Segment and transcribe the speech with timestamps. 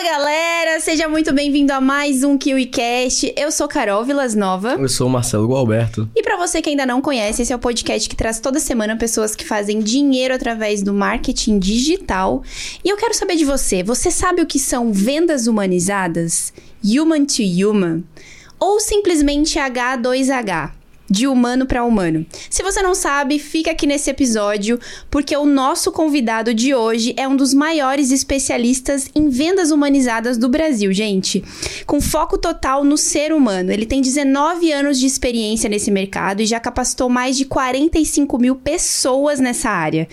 [0.00, 3.34] Fala galera, seja muito bem-vindo a mais um KiwiCast.
[3.36, 4.76] Eu sou Carol Vilas Nova.
[4.80, 6.08] Eu sou o Marcelo Gualberto.
[6.16, 8.96] E para você que ainda não conhece, esse é o podcast que traz toda semana
[8.96, 12.42] pessoas que fazem dinheiro através do marketing digital.
[12.82, 16.50] E eu quero saber de você, você sabe o que são vendas humanizadas?
[16.82, 18.02] Human to human?
[18.58, 20.79] Ou simplesmente H2H?
[21.10, 22.24] De humano para humano.
[22.48, 24.78] Se você não sabe, fica aqui nesse episódio,
[25.10, 30.48] porque o nosso convidado de hoje é um dos maiores especialistas em vendas humanizadas do
[30.48, 31.42] Brasil, gente.
[31.84, 33.72] Com foco total no ser humano.
[33.72, 38.54] Ele tem 19 anos de experiência nesse mercado e já capacitou mais de 45 mil
[38.54, 40.06] pessoas nessa área.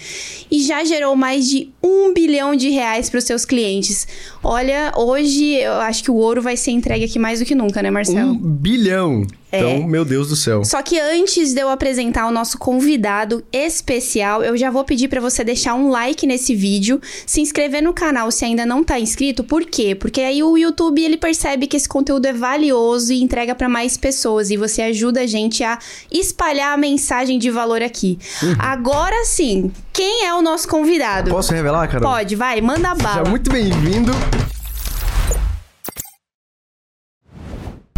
[0.49, 4.07] E já gerou mais de um bilhão de reais para os seus clientes.
[4.43, 7.83] Olha, hoje eu acho que o ouro vai ser entregue aqui mais do que nunca,
[7.83, 8.31] né, Marcelo?
[8.31, 9.27] Um bilhão!
[9.51, 9.59] É.
[9.59, 10.63] Então, meu Deus do céu.
[10.65, 15.21] Só que antes de eu apresentar o nosso convidado especial, eu já vou pedir para
[15.21, 19.43] você deixar um like nesse vídeo, se inscrever no canal se ainda não tá inscrito.
[19.43, 19.95] Por quê?
[19.95, 23.95] Porque aí o YouTube ele percebe que esse conteúdo é valioso e entrega para mais
[23.95, 25.79] pessoas e você ajuda a gente a
[26.11, 28.19] espalhar a mensagem de valor aqui.
[28.43, 28.55] Uhum.
[28.59, 31.31] Agora sim, quem é o nosso convidado?
[31.31, 32.11] Posso revelar, Carol?
[32.11, 33.19] Pode, vai, manda bala.
[33.19, 34.11] Seja muito bem-vindo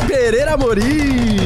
[0.10, 1.38] Pereira Amorim!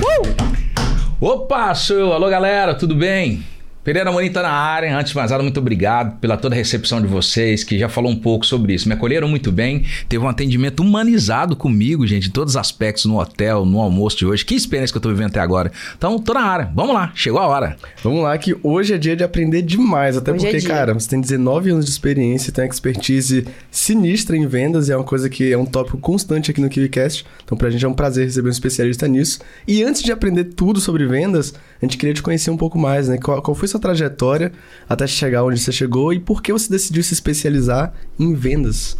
[0.00, 1.26] Uh!
[1.26, 2.12] Opa, show!
[2.12, 3.44] Alô, galera, tudo bem?
[3.82, 4.94] Pereira Amorim tá na área.
[4.94, 8.10] Antes de mais nada, muito obrigado pela toda a recepção de vocês, que já falou
[8.10, 8.86] um pouco sobre isso.
[8.86, 9.86] Me acolheram muito bem.
[10.06, 14.26] Teve um atendimento humanizado comigo, gente, em todos os aspectos, no hotel, no almoço de
[14.26, 14.44] hoje.
[14.44, 15.72] Que experiência que eu tô vivendo até agora.
[15.96, 16.70] Então, tô na área.
[16.74, 17.76] Vamos lá, chegou a hora.
[18.02, 20.14] Vamos lá, que hoje é dia de aprender demais.
[20.14, 24.36] Até hoje é porque, é cara, você tem 19 anos de experiência, tem expertise sinistra
[24.36, 27.24] em vendas e é uma coisa que é um tópico constante aqui no KiwiCast.
[27.44, 29.40] Então, pra gente é um prazer receber um especialista nisso.
[29.66, 33.08] E antes de aprender tudo sobre vendas, a gente queria te conhecer um pouco mais,
[33.08, 33.16] né?
[33.16, 34.52] Qual, qual foi sua trajetória
[34.88, 38.96] até chegar onde você chegou e por que você decidiu se especializar em vendas?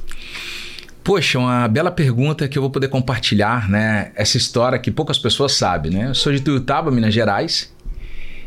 [1.03, 4.13] Poxa, uma bela pergunta que eu vou poder compartilhar, né?
[4.15, 6.09] Essa história que poucas pessoas sabem, né?
[6.09, 7.73] Eu sou de Tuiutaba, Minas Gerais,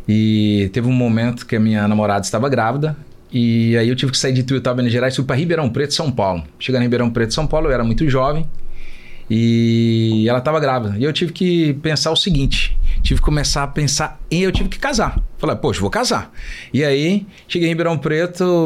[0.08, 2.96] e teve um momento que a minha namorada estava grávida,
[3.32, 6.12] e aí eu tive que sair de Tuiutaba, Minas Gerais, fui para Ribeirão Preto, São
[6.12, 6.44] Paulo.
[6.60, 8.46] Chegando em Ribeirão Preto, São Paulo, eu era muito jovem,
[9.30, 10.96] e ela estava grávida.
[10.98, 14.70] E eu tive que pensar o seguinte: tive que começar a pensar em eu tive
[14.70, 15.20] que casar.
[15.44, 16.32] Falei, poxa, vou casar.
[16.74, 18.64] E aí, cheguei em Ribeirão Preto,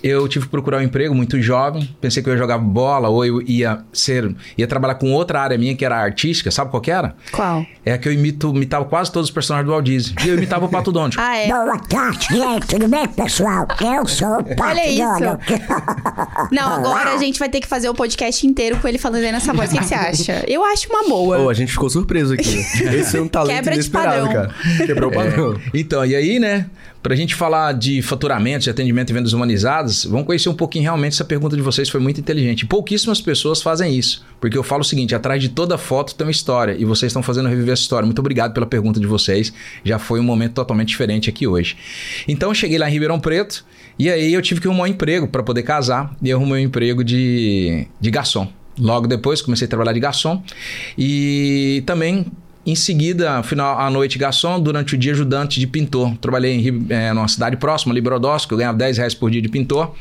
[0.00, 1.92] eu tive que procurar um emprego muito jovem.
[2.00, 4.32] Pensei que eu ia jogar bola ou eu ia ser.
[4.56, 6.52] ia trabalhar com outra área minha que era artística.
[6.52, 7.16] Sabe qual que era?
[7.32, 7.66] Qual?
[7.84, 10.14] É que eu imito, imitava quase todos os personagens do Walt Disney.
[10.24, 11.16] E eu imitava o Pato Donald.
[11.18, 11.48] ah, é?
[11.48, 12.66] Boa tarde, gente.
[12.68, 13.66] Tudo bem, pessoal?
[13.80, 15.02] Eu sou o Pato Olha isso.
[16.52, 19.52] Não, agora a gente vai ter que fazer o podcast inteiro com ele falando nessa
[19.52, 19.68] voz.
[19.70, 20.44] O que, que você acha?
[20.46, 21.40] Eu acho uma boa.
[21.40, 22.58] Oh, a gente ficou surpreso aqui.
[22.94, 24.54] Esse é um talento Quebra inesperado, cara.
[24.86, 25.54] Quebrou o padrão.
[25.54, 25.70] É.
[25.74, 26.66] Então, e aí, né?
[27.02, 30.84] Para a gente falar de faturamento, de atendimento e vendas humanizadas, vamos conhecer um pouquinho
[30.84, 32.64] realmente essa pergunta de vocês, foi muito inteligente.
[32.64, 36.30] Pouquíssimas pessoas fazem isso, porque eu falo o seguinte: atrás de toda foto tem uma
[36.30, 38.06] história e vocês estão fazendo reviver essa história.
[38.06, 39.52] Muito obrigado pela pergunta de vocês,
[39.84, 41.76] já foi um momento totalmente diferente aqui hoje.
[42.26, 43.64] Então eu cheguei lá em Ribeirão Preto
[43.98, 46.66] e aí eu tive que arrumar um emprego para poder casar e eu arrumei um
[46.66, 48.50] emprego de, de garçom.
[48.78, 50.42] Logo depois comecei a trabalhar de garçom
[50.98, 52.26] e também
[52.66, 56.16] em seguida, final à noite, garçom, durante o dia, ajudante de pintor.
[56.18, 59.48] Trabalhei em é, numa cidade próxima, Librodós, que eu ganhava 10 reais por dia de
[59.48, 59.94] pintor.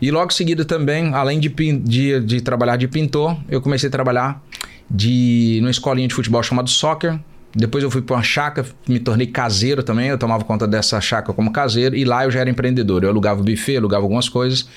[0.00, 3.92] E logo em seguida também, além de, de, de trabalhar de pintor, eu comecei a
[3.92, 4.40] trabalhar
[4.88, 7.18] de numa escolinha de futebol chamado Soccer.
[7.54, 10.08] Depois eu fui para uma chácara, me tornei caseiro também.
[10.08, 13.02] Eu tomava conta dessa chácara como caseiro e lá eu já era empreendedor.
[13.02, 14.68] Eu alugava buffet, alugava algumas coisas.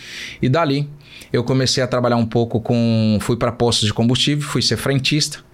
[0.42, 0.90] E dali
[1.32, 3.20] eu comecei a trabalhar um pouco com.
[3.22, 5.51] Fui para postos de combustível, fui ser frentista.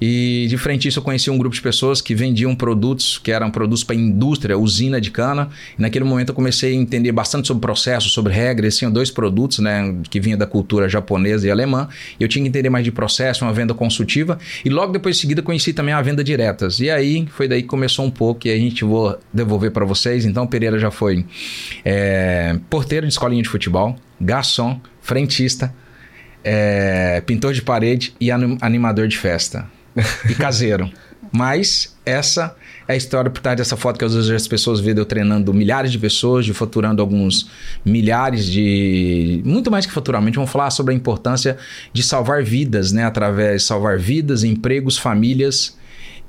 [0.00, 3.50] E de frente isso eu conheci um grupo de pessoas que vendiam produtos, que eram
[3.50, 5.50] produtos para indústria, usina de cana.
[5.78, 8.78] E naquele momento eu comecei a entender bastante sobre processo, sobre regras.
[8.78, 11.88] Tinham dois produtos, né, que vinha da cultura japonesa e alemã.
[12.18, 14.38] E eu tinha que entender mais de processo, uma venda consultiva.
[14.64, 16.80] E logo depois em seguida conheci também a venda diretas.
[16.80, 20.24] E aí foi daí que começou um pouco e a gente vou devolver para vocês.
[20.24, 21.26] Então Pereira já foi
[21.84, 25.74] é, porteiro de escolinha de futebol, garçom, frentista,
[26.42, 29.68] é, pintor de parede e animador de festa
[30.28, 30.90] e caseiro.
[31.32, 32.56] Mas essa
[32.88, 35.54] é a história por trás dessa foto que às vezes as pessoas veem eu treinando
[35.54, 37.48] milhares de pessoas, de faturando alguns
[37.84, 39.42] milhares de.
[39.44, 41.56] Muito mais que faturamento, vamos falar sobre a importância
[41.92, 43.04] de salvar vidas, né?
[43.04, 45.78] Através de salvar vidas, empregos, famílias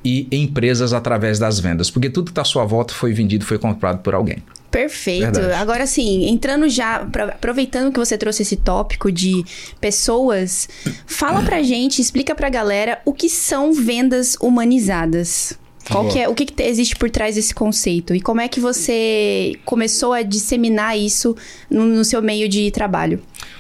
[0.04, 1.90] e empresas através das vendas.
[1.90, 4.44] Porque tudo que está à sua volta foi vendido, foi comprado por alguém.
[4.72, 5.34] Perfeito.
[5.34, 5.54] Verdade.
[5.54, 9.44] Agora sim, entrando já, aproveitando que você trouxe esse tópico de
[9.82, 10.70] pessoas,
[11.06, 15.60] fala pra gente, explica pra galera o que são vendas humanizadas.
[15.90, 18.16] Qual que é, o que, que existe por trás desse conceito?
[18.16, 21.36] E como é que você começou a disseminar isso
[21.70, 23.20] no, no seu meio de trabalho?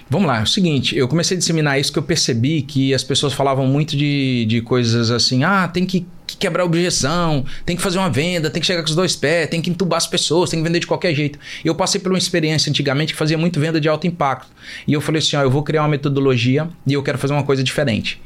[0.10, 3.04] Vamos lá, é o seguinte, eu comecei a disseminar isso que eu percebi que as
[3.04, 7.82] pessoas falavam muito de, de coisas assim, ah, tem que, que quebrar objeção, tem que
[7.82, 10.50] fazer uma venda, tem que chegar com os dois pés, tem que entubar as pessoas,
[10.50, 11.38] tem que vender de qualquer jeito.
[11.64, 14.48] Eu passei por uma experiência antigamente que fazia muito venda de alto impacto.
[14.88, 17.44] E eu falei assim, ó, eu vou criar uma metodologia e eu quero fazer uma
[17.44, 18.22] coisa diferente.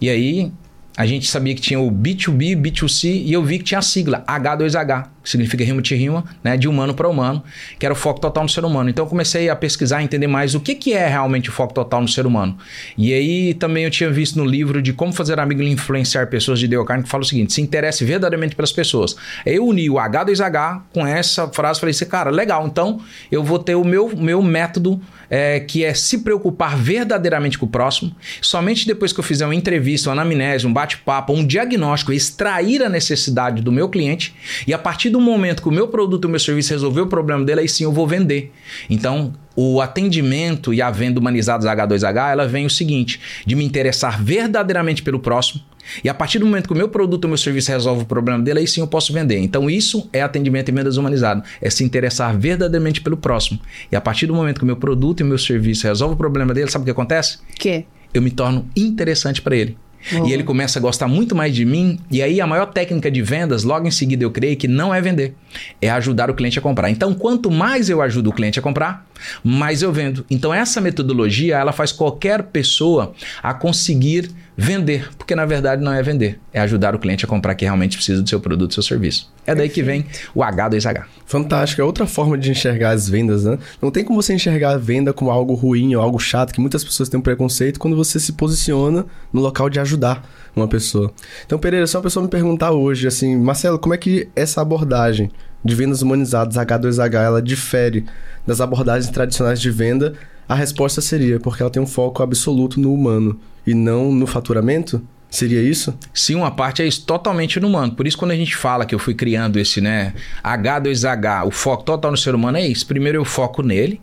[0.00, 0.52] E aí
[0.98, 4.24] a gente sabia que tinha o B2B, B2C e eu vi que tinha a sigla
[4.26, 7.40] H2H, que significa rima de rima, né, de humano para humano,
[7.78, 8.90] que era o foco total no ser humano.
[8.90, 12.00] Então eu comecei a pesquisar, entender mais o que, que é realmente o foco total
[12.00, 12.58] no ser humano.
[12.96, 16.58] E aí também eu tinha visto no livro de como fazer amigo e influenciar pessoas
[16.58, 19.14] de Dale que fala o seguinte: se interesse verdadeiramente pelas pessoas.
[19.46, 23.00] Eu uni o H2H com essa frase, falei assim, cara, legal, então
[23.30, 27.68] eu vou ter o meu, meu método é, que é se preocupar verdadeiramente com o
[27.68, 28.14] próximo.
[28.40, 32.88] Somente depois que eu fizer uma entrevista, uma anamnese, um bate-papo, um diagnóstico, extrair a
[32.88, 34.34] necessidade do meu cliente
[34.66, 37.44] e a partir do momento que o meu produto, o meu serviço resolver o problema
[37.44, 38.52] dele, aí sim eu vou vender.
[38.88, 44.22] Então, o atendimento e a venda humanizados H2H, ela vem o seguinte, de me interessar
[44.22, 45.60] verdadeiramente pelo próximo,
[46.04, 48.40] e a partir do momento que o meu produto ou meu serviço resolve o problema
[48.40, 49.38] dele, aí sim eu posso vender.
[49.38, 51.42] Então isso é atendimento e vendas humanizado.
[51.60, 53.58] É se interessar verdadeiramente pelo próximo.
[53.90, 56.16] E a partir do momento que o meu produto e o meu serviço resolve o
[56.16, 57.38] problema dele, sabe o que acontece?
[57.58, 57.84] Que?
[58.14, 59.76] Eu me torno interessante para ele.
[60.12, 60.26] Uhum.
[60.26, 61.98] E ele começa a gostar muito mais de mim.
[62.10, 65.00] E aí a maior técnica de vendas, logo em seguida eu creio que não é
[65.00, 65.34] vender,
[65.80, 66.90] é ajudar o cliente a comprar.
[66.90, 69.06] Então, quanto mais eu ajudo o cliente a comprar,
[69.42, 70.24] mais eu vendo.
[70.30, 73.12] Então, essa metodologia, ela faz qualquer pessoa
[73.42, 77.54] a conseguir vender, porque na verdade não é vender, é ajudar o cliente a comprar
[77.54, 79.32] que realmente precisa do seu produto, do seu serviço.
[79.46, 81.04] É daí que vem o H2H.
[81.24, 83.56] Fantástico, é outra forma de enxergar as vendas, né?
[83.80, 86.82] Não tem como você enxergar a venda como algo ruim ou algo chato, que muitas
[86.82, 91.12] pessoas têm um preconceito quando você se posiciona no local de ajudar uma pessoa.
[91.46, 95.30] Então, Pereira, se uma pessoa me perguntar hoje, assim, Marcelo, como é que essa abordagem
[95.64, 98.06] de vendas humanizadas H2H ela difere
[98.44, 100.14] das abordagens tradicionais de venda?
[100.48, 105.02] A resposta seria porque ela tem um foco absoluto no humano e não no faturamento?
[105.30, 105.96] Seria isso?
[106.14, 107.92] Sim, uma parte é isso, totalmente no humano.
[107.92, 111.82] Por isso, quando a gente fala que eu fui criando esse, né, H2H, o foco
[111.82, 112.86] total no ser humano é isso.
[112.86, 114.00] Primeiro eu foco nele.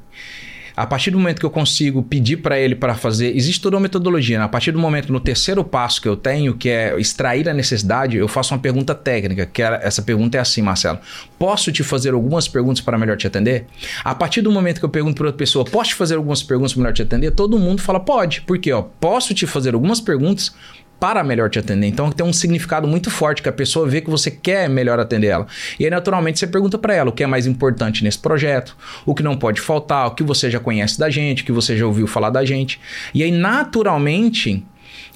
[0.75, 3.81] A partir do momento que eu consigo pedir para ele para fazer, existe toda uma
[3.81, 4.38] metodologia.
[4.38, 4.45] Né?
[4.45, 8.18] A partir do momento, no terceiro passo que eu tenho, que é extrair a necessidade,
[8.18, 11.00] eu faço uma pergunta técnica, que essa pergunta é assim, Marcelo.
[11.39, 13.66] Posso te fazer algumas perguntas para melhor te atender?
[14.04, 16.74] A partir do momento que eu pergunto para outra pessoa, posso te fazer algumas perguntas
[16.74, 17.31] para melhor te atender?
[17.31, 18.42] Todo mundo fala, pode.
[18.42, 18.74] Por quê?
[18.74, 20.54] Ó, posso te fazer algumas perguntas
[21.00, 21.88] para melhor te atender.
[21.88, 25.28] Então tem um significado muito forte que a pessoa vê que você quer melhor atender
[25.28, 25.48] ela.
[25.80, 28.76] E aí naturalmente você pergunta para ela o que é mais importante nesse projeto,
[29.06, 31.78] o que não pode faltar, o que você já conhece da gente, o que você
[31.78, 32.80] já ouviu falar da gente.
[33.14, 34.66] E aí naturalmente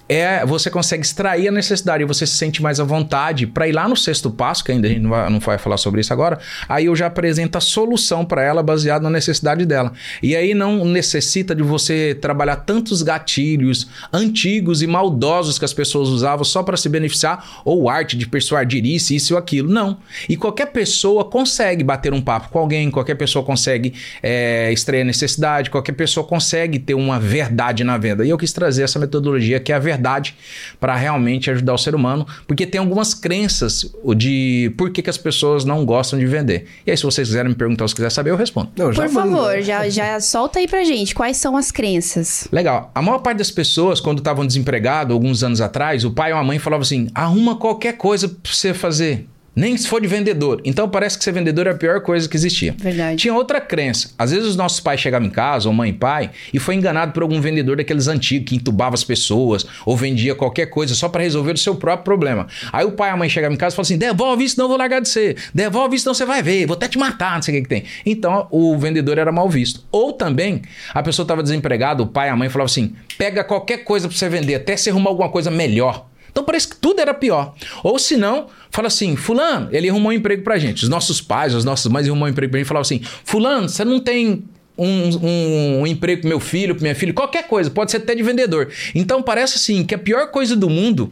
[0.10, 3.88] é você consegue extrair a necessidade você se sente mais à vontade para ir lá
[3.88, 6.40] no sexto passo, que ainda a gente não vai, não vai falar sobre isso agora.
[6.68, 9.94] Aí eu já apresento a solução para ela baseada na necessidade dela.
[10.24, 16.10] E aí não necessita de você trabalhar tantos gatilhos antigos e maldosos que as pessoas
[16.10, 19.70] usavam só para se beneficiar ou arte de persuadir isso, isso ou aquilo.
[19.72, 20.00] Não.
[20.28, 25.06] E qualquer pessoa consegue bater um papo com alguém, qualquer pessoa consegue é, extrair a
[25.06, 28.26] necessidade, qualquer pessoa consegue ter uma verdade na venda.
[28.26, 30.36] E eu quis trazer essa metodologia que é a verdade verdade
[30.80, 35.18] para realmente ajudar o ser humano, porque tem algumas crenças de por que, que as
[35.18, 36.66] pessoas não gostam de vender.
[36.88, 38.70] E aí, se vocês quiserem me perguntar se quiser saber, eu respondo.
[38.76, 41.14] Não, por favor, já, já solta aí pra gente.
[41.14, 42.48] Quais são as crenças?
[42.52, 42.90] Legal.
[42.96, 46.44] A maior parte das pessoas, quando estavam desempregados, alguns anos atrás, o pai ou a
[46.44, 49.28] mãe falavam assim: arruma qualquer coisa pra você fazer.
[49.60, 50.62] Nem se for de vendedor.
[50.64, 52.74] Então parece que ser vendedor é a pior coisa que existia.
[52.80, 53.18] Verdade.
[53.18, 54.12] Tinha outra crença.
[54.18, 57.12] Às vezes os nossos pais chegavam em casa, ou mãe e pai, e foi enganado
[57.12, 61.24] por algum vendedor daqueles antigos que entubava as pessoas ou vendia qualquer coisa só para
[61.24, 62.48] resolver o seu próprio problema.
[62.72, 64.70] Aí o pai e a mãe chegavam em casa e falavam assim: devolve isso, não
[64.70, 65.36] vou largar de ser.
[65.54, 66.66] Devolve isso, não você vai ver.
[66.66, 67.84] Vou até te matar, não sei o que, que tem.
[68.06, 69.84] Então o vendedor era mal visto.
[69.92, 70.62] Ou também
[70.94, 74.16] a pessoa estava desempregada, o pai e a mãe falavam assim: pega qualquer coisa para
[74.16, 76.09] você vender, até se arrumar alguma coisa melhor.
[76.32, 77.54] Então parece que tudo era pior.
[77.84, 80.84] Ou se não, fala assim: Fulano, ele arrumou um emprego pra gente.
[80.84, 83.68] Os nossos pais, os nossos mães arrumou um emprego pra gente e falavam assim: Fulano,
[83.68, 84.44] você não tem
[84.78, 88.16] um, um, um, emprego pro meu filho, pro minha filha, qualquer coisa, pode ser até
[88.16, 88.70] de vendedor.
[88.96, 91.12] Então parece assim que a pior coisa do mundo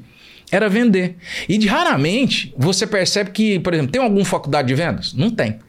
[0.51, 1.17] era vender.
[1.49, 5.13] E de raramente você percebe que, por exemplo, tem alguma faculdade de vendas?
[5.13, 5.59] Não tem.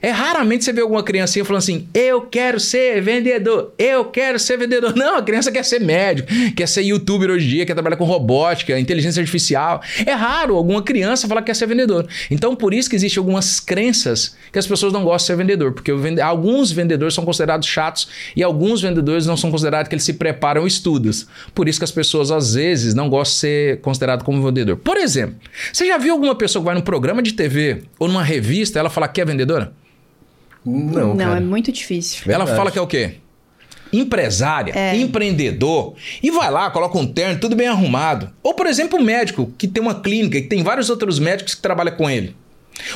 [0.00, 4.56] É raramente você vê alguma criancinha falando assim: eu quero ser vendedor, eu quero ser
[4.58, 4.94] vendedor.
[4.96, 8.04] Não, a criança quer ser médico, quer ser youtuber hoje em dia, quer trabalhar com
[8.04, 9.82] robótica, inteligência artificial.
[10.04, 12.06] É raro alguma criança falar que quer ser vendedor.
[12.30, 15.72] Então, por isso que existem algumas crenças que as pessoas não gostam de ser vendedor,
[15.72, 16.20] porque vende...
[16.20, 20.66] alguns vendedores são considerados chatos e alguns vendedores não são considerados que eles se preparam
[20.66, 21.26] estudos.
[21.54, 24.76] Por isso que as pessoas às vezes não gostam de ser considerado como vendedor.
[24.76, 25.36] Por exemplo,
[25.72, 28.90] você já viu alguma pessoa que vai num programa de TV ou numa revista, ela
[28.90, 29.72] fala que é vendedora?
[30.64, 31.36] Não, Não, cara.
[31.36, 32.30] é muito difícil.
[32.32, 33.16] Ela fala que é o quê?
[33.92, 34.96] empresária, é.
[34.96, 38.32] empreendedor, e vai lá, coloca um terno, tudo bem arrumado.
[38.42, 41.62] Ou, por exemplo, um médico que tem uma clínica e tem vários outros médicos que
[41.62, 42.34] trabalham com ele.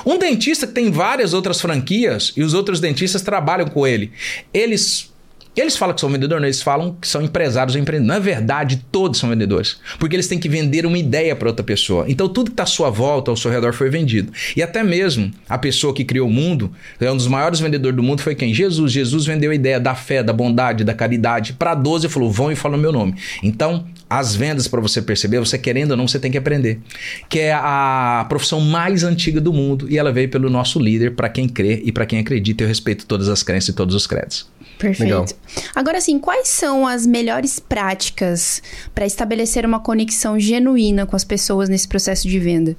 [0.05, 4.11] Um dentista que tem várias outras franquias e os outros dentistas trabalham com ele.
[4.53, 5.13] Eles
[5.57, 8.17] eles falam que são vendedores, eles falam que são empresários ou empreendedores.
[8.17, 9.79] Na verdade, todos são vendedores.
[9.99, 12.05] Porque eles têm que vender uma ideia para outra pessoa.
[12.09, 14.33] Então, tudo que está à sua volta, ao seu redor, foi vendido.
[14.57, 18.03] E até mesmo a pessoa que criou o mundo, é um dos maiores vendedores do
[18.03, 18.55] mundo, foi quem?
[18.55, 18.93] Jesus.
[18.93, 22.53] Jesus vendeu a ideia da fé, da bondade, da caridade para 12 e falou: vão
[22.53, 23.15] e falam meu nome.
[23.43, 26.81] Então, as vendas, para você perceber, você querendo ou não, você tem que aprender.
[27.29, 31.29] Que é a profissão mais antiga do mundo e ela veio pelo nosso líder, para
[31.29, 32.65] quem crê e para quem acredita.
[32.65, 34.47] Eu respeito todas as crenças e todos os créditos.
[34.79, 35.03] Perfeito.
[35.03, 35.27] Legal.
[35.75, 38.63] Agora, assim, quais são as melhores práticas
[38.95, 42.77] para estabelecer uma conexão genuína com as pessoas nesse processo de venda?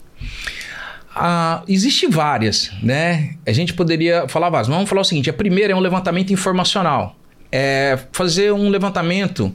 [1.14, 3.36] Ah, existe várias, né?
[3.46, 4.68] A gente poderia falar várias.
[4.68, 7.16] Vamos falar o seguinte: a primeira é um levantamento informacional.
[7.52, 9.54] É fazer um levantamento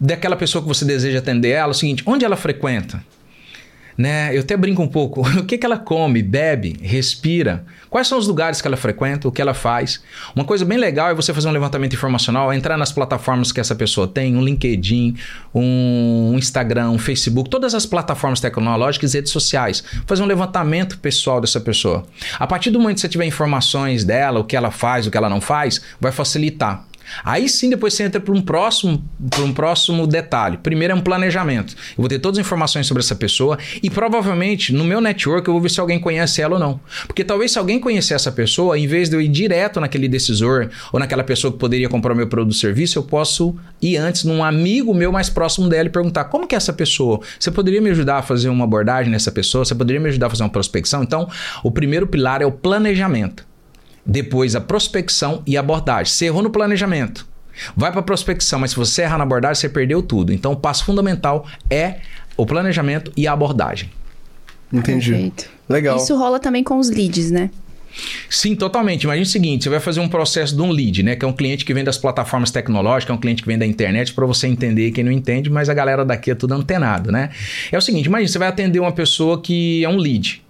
[0.00, 3.04] daquela pessoa que você deseja atender ela, o seguinte, onde ela frequenta?
[3.96, 4.34] Né?
[4.36, 5.22] Eu até brinco um pouco.
[5.44, 7.64] O que, que ela come, bebe, respira?
[7.90, 9.28] Quais são os lugares que ela frequenta?
[9.28, 10.02] O que ela faz?
[10.34, 13.74] Uma coisa bem legal é você fazer um levantamento informacional, entrar nas plataformas que essa
[13.74, 15.16] pessoa tem, um LinkedIn,
[15.54, 19.84] um Instagram, um Facebook, todas as plataformas tecnológicas e redes sociais.
[20.06, 22.04] Fazer um levantamento pessoal dessa pessoa.
[22.38, 25.16] A partir do momento que você tiver informações dela, o que ela faz, o que
[25.16, 26.84] ela não faz, vai facilitar.
[27.24, 30.56] Aí sim, depois você entra para um próximo, para um próximo detalhe.
[30.58, 31.74] Primeiro é um planejamento.
[31.90, 35.54] Eu vou ter todas as informações sobre essa pessoa e provavelmente no meu network eu
[35.54, 36.80] vou ver se alguém conhece ela ou não.
[37.06, 40.70] Porque talvez se alguém conhecer essa pessoa, em vez de eu ir direto naquele decisor
[40.92, 44.24] ou naquela pessoa que poderia comprar o meu produto ou serviço, eu posso ir antes
[44.24, 47.20] num amigo meu mais próximo dela e perguntar como que é essa pessoa?
[47.38, 49.64] Você poderia me ajudar a fazer uma abordagem nessa pessoa?
[49.64, 51.02] Você poderia me ajudar a fazer uma prospecção?
[51.02, 51.28] Então,
[51.62, 53.53] o primeiro pilar é o planejamento.
[54.06, 56.12] Depois a prospecção e abordagem.
[56.12, 57.26] Você errou no planejamento.
[57.76, 60.32] Vai para a prospecção, mas se você errar na abordagem, você perdeu tudo.
[60.32, 61.96] Então, o passo fundamental é
[62.36, 63.90] o planejamento e a abordagem.
[64.72, 65.10] Entendi.
[65.12, 65.48] Perfeito.
[65.68, 65.96] Legal.
[65.96, 67.50] Isso rola também com os leads, né?
[68.28, 69.04] Sim, totalmente.
[69.04, 71.14] Imagina o seguinte: você vai fazer um processo de um lead, né?
[71.14, 73.64] Que é um cliente que vem das plataformas tecnológicas, é um cliente que vem da
[73.64, 77.30] internet, para você entender quem não entende, mas a galera daqui é tudo antenado, né?
[77.70, 80.42] É o seguinte: imagina, você vai atender uma pessoa que é um lead.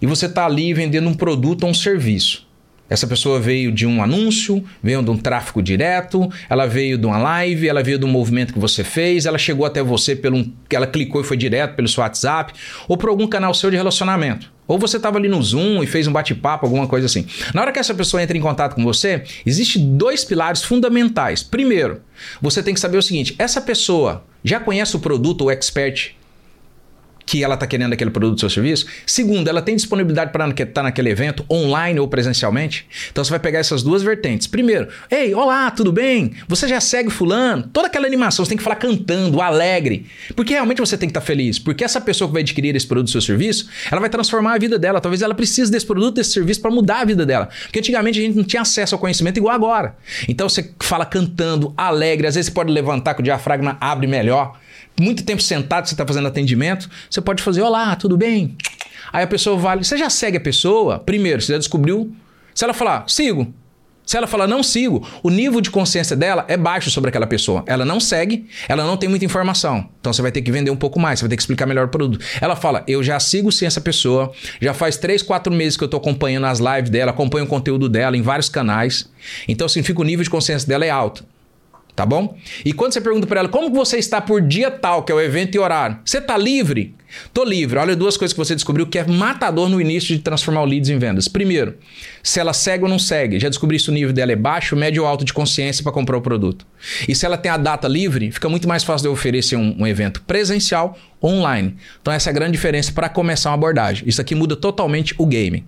[0.00, 2.46] E você está ali vendendo um produto ou um serviço.
[2.88, 7.16] Essa pessoa veio de um anúncio, veio de um tráfego direto, ela veio de uma
[7.16, 10.52] live, ela veio de um movimento que você fez, ela chegou até você pelo um,
[10.70, 12.52] ela clicou e foi direto pelo seu WhatsApp
[12.86, 14.52] ou por algum canal seu de relacionamento.
[14.66, 17.26] Ou você estava ali no Zoom e fez um bate-papo, alguma coisa assim.
[17.54, 21.42] Na hora que essa pessoa entra em contato com você, existe dois pilares fundamentais.
[21.42, 22.00] Primeiro,
[22.40, 26.14] você tem que saber o seguinte: essa pessoa já conhece o produto ou expert
[27.26, 28.86] que ela está querendo aquele produto ou serviço.
[29.06, 32.86] Segundo, ela tem disponibilidade para estar tá naquele evento, online ou presencialmente.
[33.10, 34.46] Então você vai pegar essas duas vertentes.
[34.46, 36.32] Primeiro, ei, olá, tudo bem?
[36.48, 37.68] Você já segue fulano?
[37.72, 40.06] Toda aquela animação, você tem que falar cantando, alegre.
[40.36, 41.58] Porque realmente você tem que estar tá feliz.
[41.58, 44.78] Porque essa pessoa que vai adquirir esse produto ou serviço, ela vai transformar a vida
[44.78, 45.00] dela.
[45.00, 47.48] Talvez ela precise desse produto, desse serviço para mudar a vida dela.
[47.64, 49.96] Porque antigamente a gente não tinha acesso ao conhecimento igual agora.
[50.28, 52.26] Então você fala cantando, alegre.
[52.26, 54.58] Às vezes você pode levantar que o diafragma abre melhor
[55.00, 58.56] muito tempo sentado, você está fazendo atendimento, você pode fazer: Olá, tudo bem?
[59.12, 60.98] Aí a pessoa vai, você já segue a pessoa?
[60.98, 62.14] Primeiro, você já descobriu.
[62.54, 63.52] Se ela falar, sigo.
[64.06, 67.64] Se ela falar, não sigo, o nível de consciência dela é baixo sobre aquela pessoa.
[67.66, 69.88] Ela não segue, ela não tem muita informação.
[69.98, 71.86] Então você vai ter que vender um pouco mais, você vai ter que explicar melhor
[71.86, 72.22] o produto.
[72.38, 75.86] Ela fala, eu já sigo sim essa pessoa, já faz 3, 4 meses que eu
[75.86, 79.10] estou acompanhando as lives dela, acompanho o conteúdo dela em vários canais.
[79.48, 81.24] Então significa o nível de consciência dela é alto
[81.94, 82.36] tá bom?
[82.64, 85.20] E quando você pergunta para ela como você está por dia tal, que é o
[85.20, 86.94] evento e horário, você está livre?
[87.32, 87.78] Tô livre.
[87.78, 90.90] Olha duas coisas que você descobriu que é matador no início de transformar o leads
[90.90, 91.28] em vendas.
[91.28, 91.76] Primeiro,
[92.22, 93.38] se ela segue ou não segue.
[93.38, 96.16] Já descobri se o nível dela é baixo, médio ou alto de consciência para comprar
[96.16, 96.66] o produto.
[97.08, 99.76] E se ela tem a data livre, fica muito mais fácil de eu oferecer um,
[99.78, 101.76] um evento presencial online.
[102.00, 104.08] Então essa é a grande diferença para começar uma abordagem.
[104.08, 105.64] Isso aqui muda totalmente o game.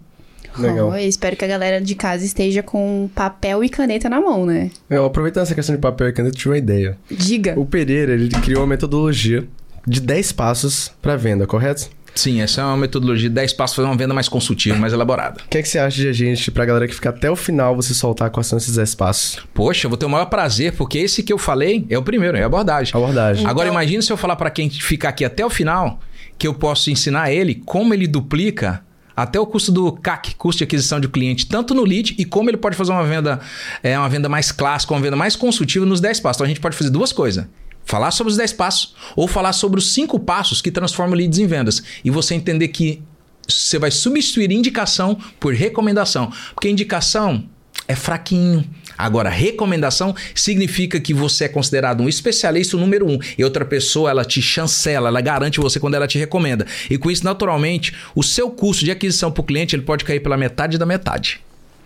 [0.59, 0.91] Legal.
[0.91, 4.71] Oh, espero que a galera de casa esteja com papel e caneta na mão, né?
[4.89, 6.99] Eu, aproveitando essa questão de papel e caneta, eu tive uma ideia.
[7.11, 7.59] Diga.
[7.59, 9.47] O Pereira, ele criou uma metodologia
[9.87, 11.89] de 10 passos para venda, correto?
[12.17, 14.93] Sim, essa é uma metodologia de 10 passos para fazer uma venda mais consultiva, mais
[14.95, 15.43] elaborada.
[15.45, 17.37] O que, é que você acha de a gente, pra galera que fica até o
[17.37, 19.47] final, você soltar quais são esses 10 passos?
[19.53, 22.39] Poxa, eu vou ter o maior prazer, porque esse que eu falei é o primeiro,
[22.39, 22.91] é a abordagem.
[22.95, 23.43] A abordagem.
[23.43, 23.51] Então...
[23.51, 26.01] Agora imagine se eu falar para quem ficar aqui até o final,
[26.39, 28.83] que eu posso ensinar ele como ele duplica
[29.16, 32.50] até o custo do CAC, custo de aquisição de cliente, tanto no lead e como
[32.50, 33.40] ele pode fazer uma venda,
[33.82, 36.37] é, uma venda mais clássica, uma venda mais consultiva nos 10 passos.
[36.37, 37.46] Então a gente pode fazer duas coisas.
[37.85, 41.46] Falar sobre os 10 passos ou falar sobre os 5 passos que transformam leads em
[41.46, 41.82] vendas.
[42.04, 43.02] E você entender que
[43.49, 46.30] você vai substituir indicação por recomendação.
[46.52, 47.44] Porque indicação
[47.88, 48.68] é fraquinho.
[48.97, 53.19] Agora, recomendação significa que você é considerado um especialista número um.
[53.37, 56.67] E outra pessoa, ela te chancela, ela garante você quando ela te recomenda.
[56.91, 60.21] E com isso, naturalmente, o seu custo de aquisição para o cliente ele pode cair
[60.21, 61.41] pela metade da metade.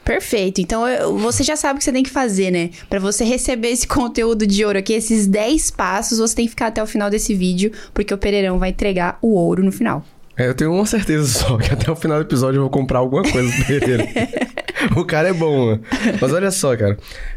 [0.05, 0.61] Perfeito.
[0.61, 0.83] Então
[1.19, 2.71] você já sabe o que você tem que fazer, né?
[2.89, 6.69] Para você receber esse conteúdo de ouro aqui, esses 10 passos, você tem que ficar
[6.69, 10.05] até o final desse vídeo, porque o Pereirão vai entregar o ouro no final.
[10.41, 13.01] É, eu tenho uma certeza só, que até o final do episódio eu vou comprar
[13.01, 14.09] alguma coisa do Pereira.
[14.97, 15.83] o cara é bom, mano.
[16.19, 16.97] Mas olha só, cara.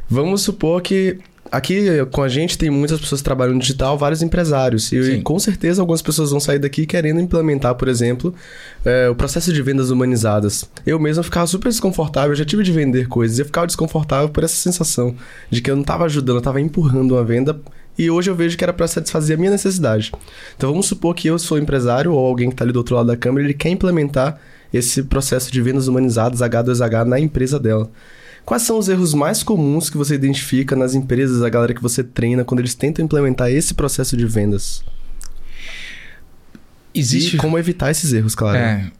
[0.09, 1.17] Vamos supor que
[1.51, 4.89] aqui com a gente tem muitas pessoas que trabalham no digital, vários empresários.
[4.93, 8.33] E, com certeza algumas pessoas vão sair daqui querendo implementar, por exemplo,
[8.85, 10.63] é, o processo de vendas humanizadas.
[10.85, 14.29] Eu mesmo ficava super desconfortável, eu já tive de vender coisas, e eu ficava desconfortável
[14.29, 15.13] por essa sensação
[15.49, 17.59] de que eu não estava ajudando, eu estava empurrando uma venda
[17.97, 20.11] e hoje eu vejo que era para satisfazer a minha necessidade.
[20.55, 23.07] Então vamos supor que eu sou empresário ou alguém que está ali do outro lado
[23.07, 24.39] da câmera, ele quer implementar
[24.73, 27.91] esse processo de vendas humanizadas H2H na empresa dela.
[28.43, 32.03] Quais são os erros mais comuns que você identifica nas empresas, a galera que você
[32.03, 34.83] treina, quando eles tentam implementar esse processo de vendas?
[36.93, 37.35] Existe.
[37.35, 38.57] E como evitar esses erros, claro.
[38.57, 38.91] É.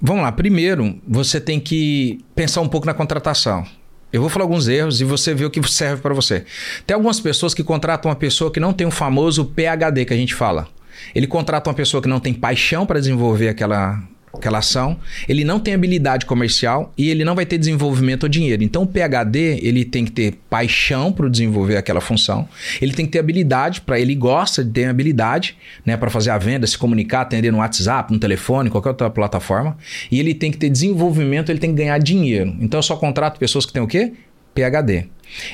[0.00, 0.32] Vamos lá.
[0.32, 3.66] Primeiro, você tem que pensar um pouco na contratação.
[4.12, 6.44] Eu vou falar alguns erros e você vê o que serve para você.
[6.86, 10.16] Tem algumas pessoas que contratam uma pessoa que não tem o famoso PhD que a
[10.16, 10.68] gente fala.
[11.14, 14.02] Ele contrata uma pessoa que não tem paixão para desenvolver aquela,
[14.34, 18.62] aquela ação, ele não tem habilidade comercial e ele não vai ter desenvolvimento ou dinheiro.
[18.62, 22.48] Então o PhD, ele tem que ter paixão para desenvolver aquela função,
[22.80, 26.38] ele tem que ter habilidade para ele gosta de ter habilidade, né, para fazer a
[26.38, 29.76] venda, se comunicar, atender no WhatsApp, no telefone, qualquer outra plataforma,
[30.10, 32.54] e ele tem que ter desenvolvimento, ele tem que ganhar dinheiro.
[32.60, 34.12] Então eu só contrato pessoas que têm o quê?
[34.54, 35.06] PhD.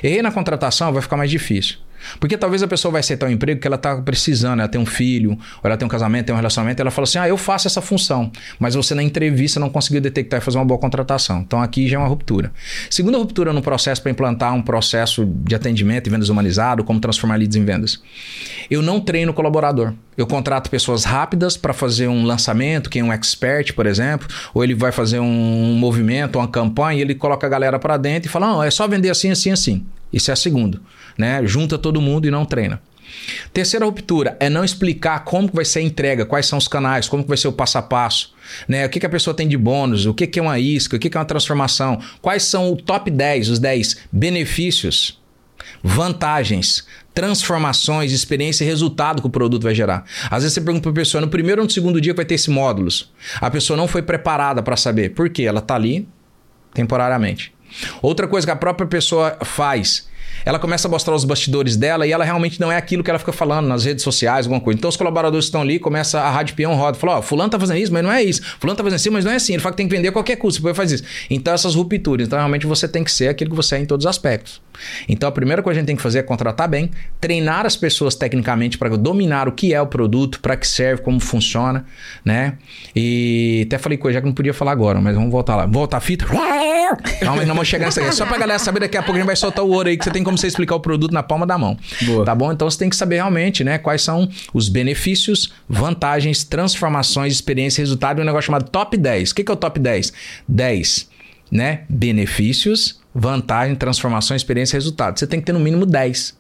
[0.03, 1.77] Errei na contratação, vai ficar mais difícil.
[2.19, 4.87] Porque talvez a pessoa vai aceitar um emprego que ela está precisando, ela tem um
[4.87, 7.67] filho, ou ela tem um casamento, tem um relacionamento, ela fala assim: ah, eu faço
[7.67, 8.31] essa função.
[8.59, 11.41] Mas você na entrevista não conseguiu detectar e fazer uma boa contratação.
[11.41, 12.53] Então aqui já é uma ruptura.
[12.91, 17.37] Segunda ruptura no processo para implantar um processo de atendimento e vendas humanizado, como transformar
[17.37, 18.01] leads em vendas.
[18.71, 19.93] Eu não treino colaborador.
[20.17, 24.63] Eu contrato pessoas rápidas para fazer um lançamento, quem é um expert, por exemplo, ou
[24.63, 28.31] ele vai fazer um movimento, uma campanha, e ele coloca a galera para dentro e
[28.31, 29.87] fala: não, é só vender assim, assim, assim.
[30.13, 30.79] Isso é a segunda,
[31.17, 31.41] né?
[31.45, 32.81] Junta todo mundo e não treina.
[33.53, 37.25] Terceira ruptura é não explicar como vai ser a entrega, quais são os canais, como
[37.25, 38.35] vai ser o passo a passo,
[38.67, 38.87] né?
[38.87, 40.99] O que, que a pessoa tem de bônus, o que, que é uma isca, o
[40.99, 45.21] que, que é uma transformação, quais são o top 10, os 10 benefícios,
[45.83, 50.05] vantagens, transformações, experiência e resultado que o produto vai gerar.
[50.31, 52.35] Às vezes você pergunta para a pessoa, no primeiro ou no segundo dia vai ter
[52.35, 53.13] esse módulos.
[53.41, 55.11] A pessoa não foi preparada para saber.
[55.11, 55.43] Por quê?
[55.43, 56.09] Ela está ali
[56.73, 57.53] temporariamente.
[58.01, 60.09] Outra coisa que a própria pessoa faz
[60.45, 63.19] ela começa a mostrar os bastidores dela e ela realmente não é aquilo que ela
[63.19, 64.79] fica falando nas redes sociais, alguma coisa.
[64.79, 67.59] Então os colaboradores estão ali, começa a rádio peão roda, fala, ó, oh, fulano tá
[67.59, 68.43] fazendo isso, mas não é isso.
[68.59, 69.53] Fulano tá fazendo assim, mas não é assim.
[69.55, 71.05] Ele fala que tem que vender a qualquer custo, depois faz isso.
[71.31, 74.05] Então essas rupturas, então realmente você tem que ser aquilo que você é em todos
[74.05, 74.61] os aspectos.
[75.09, 76.91] Então a primeira coisa que a gente tem que fazer é contratar bem,
[77.21, 81.21] treinar as pessoas tecnicamente para dominar o que é o produto, para que serve, como
[81.21, 81.85] funciona,
[82.25, 82.55] né?
[82.95, 85.67] E até falei coisa que não podia falar agora, mas vamos voltar lá.
[85.67, 86.27] Voltar a fita.
[87.21, 88.15] Calma não vamos chegar nessa aqui.
[88.15, 90.05] Só pra galera saber, daqui a pouco a gente vai soltar o ouro aí, que
[90.05, 91.77] você tem como você explicar o produto na palma da mão.
[92.03, 92.25] Boa.
[92.25, 92.53] Tá bom?
[92.53, 98.19] Então você tem que saber realmente, né, quais são os benefícios, vantagens, transformações, experiência, resultado
[98.19, 99.31] e um negócio chamado top 10.
[99.31, 100.13] O que, que é o top 10?
[100.49, 101.09] 10,
[101.51, 101.83] né?
[101.89, 105.19] Benefícios, vantagem, transformação, experiência e resultado.
[105.19, 106.37] Você tem que ter no mínimo 10.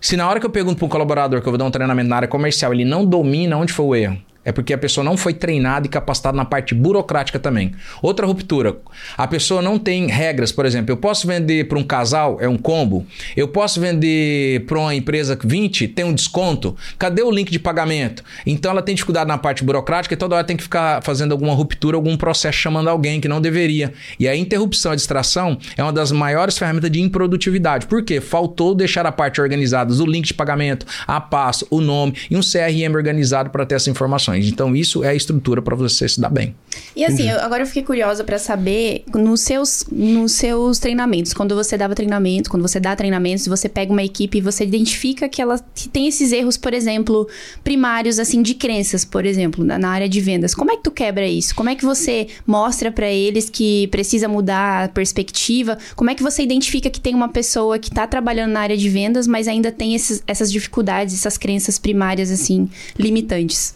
[0.00, 2.08] Se na hora que eu pergunto para um colaborador que eu vou dar um treinamento
[2.08, 5.16] na área comercial, ele não domina onde foi o erro, é porque a pessoa não
[5.16, 7.72] foi treinada e capacitada na parte burocrática também.
[8.00, 8.76] Outra ruptura.
[9.16, 12.56] A pessoa não tem regras, por exemplo, eu posso vender para um casal, é um
[12.56, 13.06] combo.
[13.36, 16.76] Eu posso vender para uma empresa 20, tem um desconto.
[16.98, 18.24] Cadê o link de pagamento?
[18.44, 21.54] Então ela tem dificuldade na parte burocrática e toda hora tem que ficar fazendo alguma
[21.54, 23.92] ruptura, algum processo chamando alguém que não deveria.
[24.18, 27.86] E a interrupção, a distração é uma das maiores ferramentas de improdutividade.
[27.86, 28.20] Por quê?
[28.20, 32.40] Faltou deixar a parte organizada, o link de pagamento, a passo, o nome e um
[32.40, 34.31] CRM organizado para ter essa informação.
[34.36, 36.54] Então, isso é a estrutura para você se dar bem.
[36.94, 41.54] E assim, eu, agora eu fiquei curiosa para saber, nos seus, nos seus treinamentos, quando
[41.54, 45.40] você dava treinamento, quando você dá treinamentos, você pega uma equipe e você identifica que
[45.40, 47.28] ela que tem esses erros, por exemplo,
[47.64, 50.54] primários, assim, de crenças, por exemplo, na, na área de vendas.
[50.54, 51.54] Como é que tu quebra isso?
[51.54, 55.78] Como é que você mostra para eles que precisa mudar a perspectiva?
[55.96, 58.88] Como é que você identifica que tem uma pessoa que está trabalhando na área de
[58.88, 62.68] vendas, mas ainda tem esses, essas dificuldades, essas crenças primárias, assim,
[62.98, 63.74] limitantes?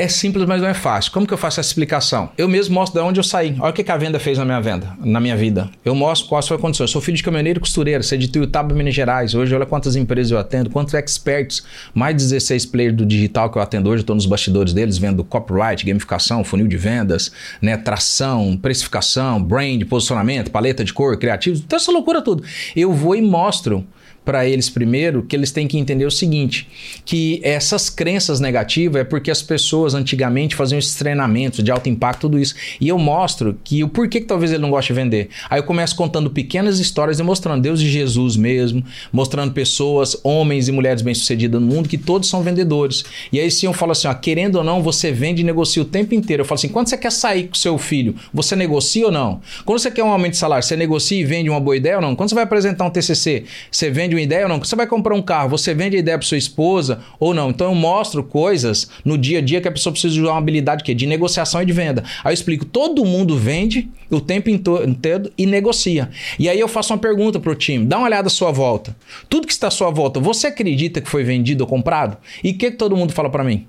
[0.00, 1.10] É simples, mas não é fácil.
[1.10, 2.30] Como que eu faço essa explicação?
[2.38, 3.56] Eu mesmo mostro de onde eu saí.
[3.58, 5.68] Olha o que, a venda fez na minha venda, na minha vida.
[5.84, 6.84] Eu mostro qual foi a condição.
[6.84, 9.34] Eu sou filho de caminhoneiro e costureiro, sou de Tuiutaba, Minas Gerais.
[9.34, 13.58] Hoje, olha quantas empresas eu atendo, quantos experts, mais de 16 players do digital que
[13.58, 14.02] eu atendo hoje.
[14.02, 20.52] Estou nos bastidores deles, vendo copyright, gamificação, funil de vendas, né, tração, precificação, brand, posicionamento,
[20.52, 22.44] paleta de cor, criativo, toda essa loucura tudo.
[22.76, 23.84] Eu vou e mostro
[24.28, 26.68] para eles primeiro que eles têm que entender o seguinte:
[27.02, 32.20] que essas crenças negativas é porque as pessoas antigamente faziam esses treinamentos de alto impacto,
[32.20, 32.54] tudo isso.
[32.78, 35.30] E eu mostro que o porquê que talvez ele não goste de vender.
[35.48, 40.68] Aí eu começo contando pequenas histórias e mostrando Deus e Jesus mesmo, mostrando pessoas, homens
[40.68, 43.06] e mulheres bem-sucedidas no mundo, que todos são vendedores.
[43.32, 45.86] E aí sim eu falo assim: ó, querendo ou não, você vende e negocia o
[45.86, 46.42] tempo inteiro.
[46.42, 49.40] Eu falo assim: quando você quer sair com seu filho, você negocia ou não?
[49.64, 52.02] Quando você quer um aumento de salário, você negocia e vende uma boa ideia ou
[52.02, 52.14] não?
[52.14, 54.58] Quando você vai apresentar um TCC, você vende uma ideia ou não?
[54.58, 57.50] Você vai comprar um carro, você vende a ideia para sua esposa ou não?
[57.50, 60.82] Então eu mostro coisas no dia a dia que a pessoa precisa de uma habilidade
[60.82, 62.02] que é de negociação e de venda.
[62.24, 66.10] Aí eu explico, todo mundo vende o tempo inteiro e negocia.
[66.38, 68.96] E aí eu faço uma pergunta pro time, dá uma olhada à sua volta.
[69.28, 72.16] Tudo que está à sua volta, você acredita que foi vendido ou comprado?
[72.42, 73.66] E o que, que todo mundo fala para mim?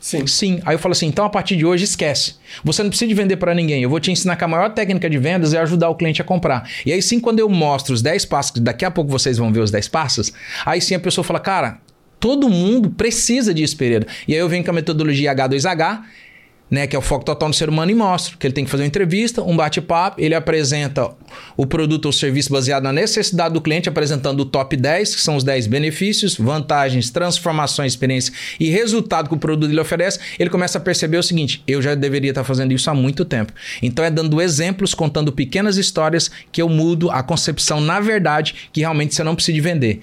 [0.00, 0.26] Sim.
[0.26, 0.60] Sim.
[0.64, 2.34] Aí eu falo assim: então a partir de hoje esquece.
[2.64, 3.82] Você não precisa de vender para ninguém.
[3.82, 6.24] Eu vou te ensinar que a maior técnica de vendas é ajudar o cliente a
[6.24, 6.68] comprar.
[6.86, 9.60] E aí sim, quando eu mostro os 10 passos, daqui a pouco vocês vão ver
[9.60, 10.32] os 10 passos,
[10.64, 11.78] aí sim a pessoa fala: cara,
[12.18, 14.06] todo mundo precisa disso, Pereira.
[14.26, 16.00] E aí eu venho com a metodologia H2H
[16.70, 18.70] né, que é o foco total no ser humano, e mostro que ele tem que
[18.70, 21.10] fazer uma entrevista, um bate-papo, ele apresenta
[21.56, 25.36] o produto ou serviço baseado na necessidade do cliente, apresentando o top 10, que são
[25.36, 30.20] os 10 benefícios, vantagens, transformações, experiência e resultado que o produto ele oferece.
[30.38, 33.52] Ele começa a perceber o seguinte: eu já deveria estar fazendo isso há muito tempo.
[33.82, 38.80] Então é dando exemplos, contando pequenas histórias que eu mudo a concepção, na verdade, que
[38.80, 40.00] realmente você não precisa de vender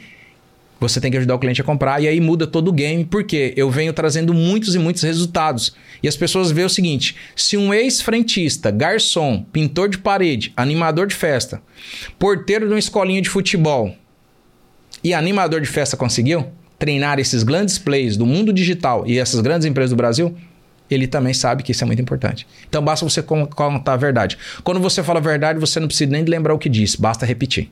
[0.79, 3.53] você tem que ajudar o cliente a comprar e aí muda todo o game, porque
[3.55, 5.75] eu venho trazendo muitos e muitos resultados.
[6.01, 11.15] E as pessoas veem o seguinte: se um ex-frentista, garçom, pintor de parede, animador de
[11.15, 11.61] festa,
[12.19, 13.95] porteiro de uma escolinha de futebol
[15.03, 19.65] e animador de festa conseguiu treinar esses grandes plays do mundo digital e essas grandes
[19.65, 20.35] empresas do Brasil,
[20.89, 22.47] ele também sabe que isso é muito importante.
[22.69, 24.37] Então basta você contar a verdade.
[24.63, 27.71] Quando você fala a verdade, você não precisa nem lembrar o que disse, basta repetir.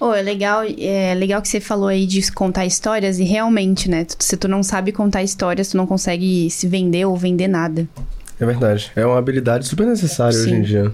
[0.00, 4.06] Oh, é legal, é legal que você falou aí de contar histórias e realmente, né?
[4.18, 7.86] Se tu não sabe contar histórias, tu não consegue se vender ou vender nada.
[8.38, 8.92] É verdade.
[8.94, 10.40] É uma habilidade super necessária Sim.
[10.40, 10.92] hoje em dia.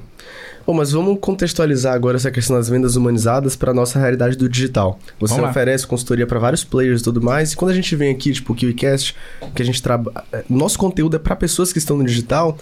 [0.64, 4.98] Bom, mas vamos contextualizar agora essa questão das vendas humanizadas para nossa realidade do digital.
[5.18, 7.52] Você oferece consultoria para vários players e tudo mais.
[7.52, 9.16] E quando a gente vem aqui, tipo o KiwiCast,
[9.54, 12.56] que a gente trabalha, é, nosso conteúdo é para pessoas que estão no digital,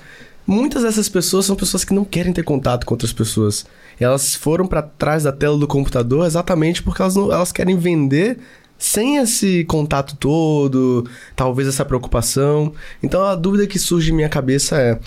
[0.46, 3.66] muitas dessas pessoas são pessoas que não querem ter contato com outras pessoas
[4.04, 8.38] elas foram para trás da tela do computador exatamente porque elas, não, elas querem vender
[8.78, 12.72] sem esse contato todo, talvez essa preocupação.
[13.02, 14.98] Então a dúvida que surge em minha cabeça é: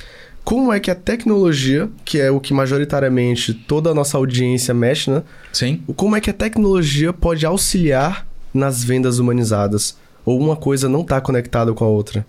[0.43, 5.09] como é que a tecnologia, que é o que majoritariamente toda a nossa audiência mexe,
[5.09, 5.23] né?
[5.51, 5.81] Sim.
[5.95, 9.97] Como é que a tecnologia pode auxiliar nas vendas humanizadas?
[10.25, 12.25] Ou uma coisa não está conectada com a outra?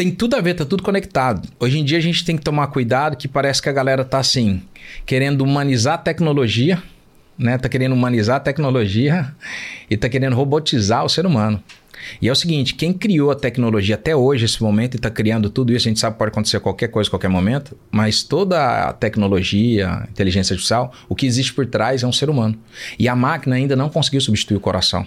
[0.00, 1.46] Tem tudo a ver, tá tudo conectado.
[1.58, 4.18] Hoje em dia a gente tem que tomar cuidado que parece que a galera tá
[4.18, 4.62] assim,
[5.04, 6.82] querendo humanizar a tecnologia,
[7.36, 7.58] né?
[7.58, 9.30] Tá querendo humanizar a tecnologia
[9.90, 11.62] e tá querendo robotizar o ser humano.
[12.22, 15.50] E é o seguinte, quem criou a tecnologia até hoje, esse momento, e está criando
[15.50, 18.94] tudo isso, a gente sabe que pode acontecer qualquer coisa, qualquer momento, mas toda a
[18.94, 22.58] tecnologia, inteligência artificial, o que existe por trás é um ser humano.
[22.98, 25.06] E a máquina ainda não conseguiu substituir o coração.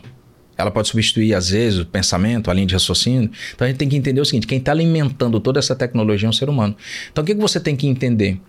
[0.58, 3.30] Ela pode substituir, às vezes, o pensamento, a linha de raciocínio.
[3.54, 6.30] Então a gente tem que entender o seguinte: quem está alimentando toda essa tecnologia é
[6.30, 6.76] um ser humano.
[7.12, 8.40] Então o que, que você tem que entender?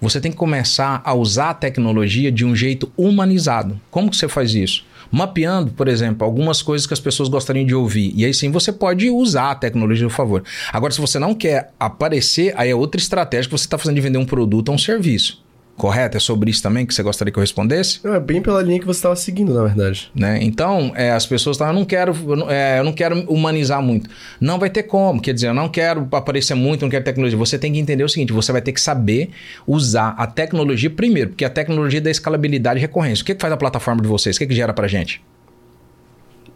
[0.00, 3.80] Você tem que começar a usar a tecnologia de um jeito humanizado.
[3.90, 4.84] Como que você faz isso?
[5.12, 8.12] Mapeando, por exemplo, algumas coisas que as pessoas gostariam de ouvir.
[8.14, 10.44] E aí sim você pode usar a tecnologia a favor.
[10.72, 14.00] Agora, se você não quer aparecer, aí é outra estratégia que você está fazendo de
[14.00, 15.42] vender um produto ou um serviço
[15.80, 16.18] correto?
[16.18, 18.00] É sobre isso também que você gostaria que eu respondesse?
[18.04, 20.10] é bem pela linha que você estava seguindo, na verdade.
[20.14, 20.38] Né?
[20.42, 22.14] Então, é, as pessoas estavam, eu não quero,
[22.50, 24.10] é, eu não quero humanizar muito.
[24.38, 27.38] Não vai ter como, quer dizer, eu não quero aparecer muito, não quero tecnologia.
[27.38, 29.30] Você tem que entender o seguinte: você vai ter que saber
[29.66, 33.22] usar a tecnologia primeiro, porque a tecnologia da escalabilidade e recorrência.
[33.22, 34.36] O que, que faz a plataforma de vocês?
[34.36, 35.22] O que, que gera pra gente?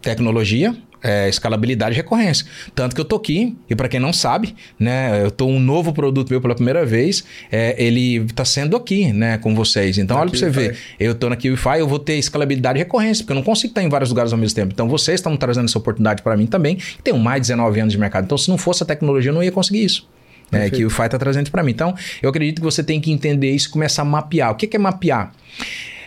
[0.01, 2.47] Tecnologia, é, escalabilidade e recorrência.
[2.73, 5.93] Tanto que eu tô aqui, e para quem não sabe, né, eu tô um novo
[5.93, 9.99] produto meu pela primeira vez, é, ele tá sendo aqui, né, com vocês.
[9.99, 13.23] Então, olha para você ver, eu tô na Wi-Fi, eu vou ter escalabilidade e recorrência,
[13.23, 14.71] porque eu não consigo estar em vários lugares ao mesmo tempo.
[14.73, 17.93] Então, vocês estão trazendo essa oportunidade para mim também, que tenho mais de 19 anos
[17.93, 18.25] de mercado.
[18.25, 20.09] Então, se não fosse a tecnologia, eu não ia conseguir isso.
[20.51, 21.71] É, que o Wi-Fi está trazendo para mim.
[21.71, 24.51] Então, eu acredito que você tem que entender isso e começar a mapear.
[24.51, 25.31] O que, que é mapear?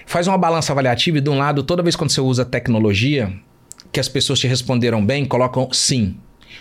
[0.06, 3.32] Faz uma balança avaliativa e, de um lado, toda vez quando você usa tecnologia,
[3.92, 6.16] que as pessoas te responderam bem, colocam sim.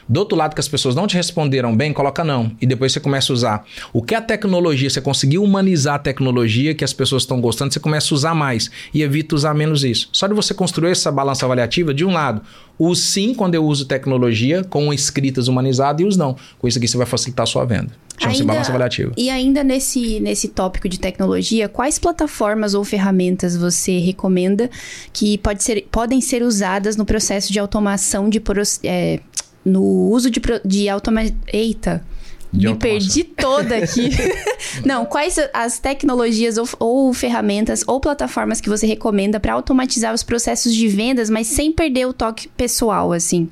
[0.09, 2.51] Do outro lado, que as pessoas não te responderam bem, coloca não.
[2.61, 3.65] E depois você começa a usar.
[3.91, 7.79] O que a tecnologia, você conseguiu humanizar a tecnologia que as pessoas estão gostando, você
[7.79, 10.09] começa a usar mais e evita usar menos isso.
[10.11, 12.41] Só de você construir essa balança avaliativa, de um lado,
[12.79, 16.35] o sim, quando eu uso tecnologia, com escritas humanizadas, e os não.
[16.59, 17.91] Com isso aqui, você vai facilitar a sua venda.
[18.19, 19.13] Chama-se balança avaliativa.
[19.15, 24.69] E ainda nesse, nesse tópico de tecnologia, quais plataformas ou ferramentas você recomenda
[25.13, 28.41] que pode ser, podem ser usadas no processo de automação de
[28.83, 29.19] é,
[29.67, 31.35] no uso de, de automação.
[31.51, 32.03] Eita!
[32.51, 32.99] De me automação.
[32.99, 34.09] perdi toda aqui.
[34.85, 40.23] Não, quais as tecnologias ou, ou, ferramentas ou plataformas que você recomenda para automatizar os
[40.23, 43.49] processos de vendas, mas sem perder o toque pessoal, assim?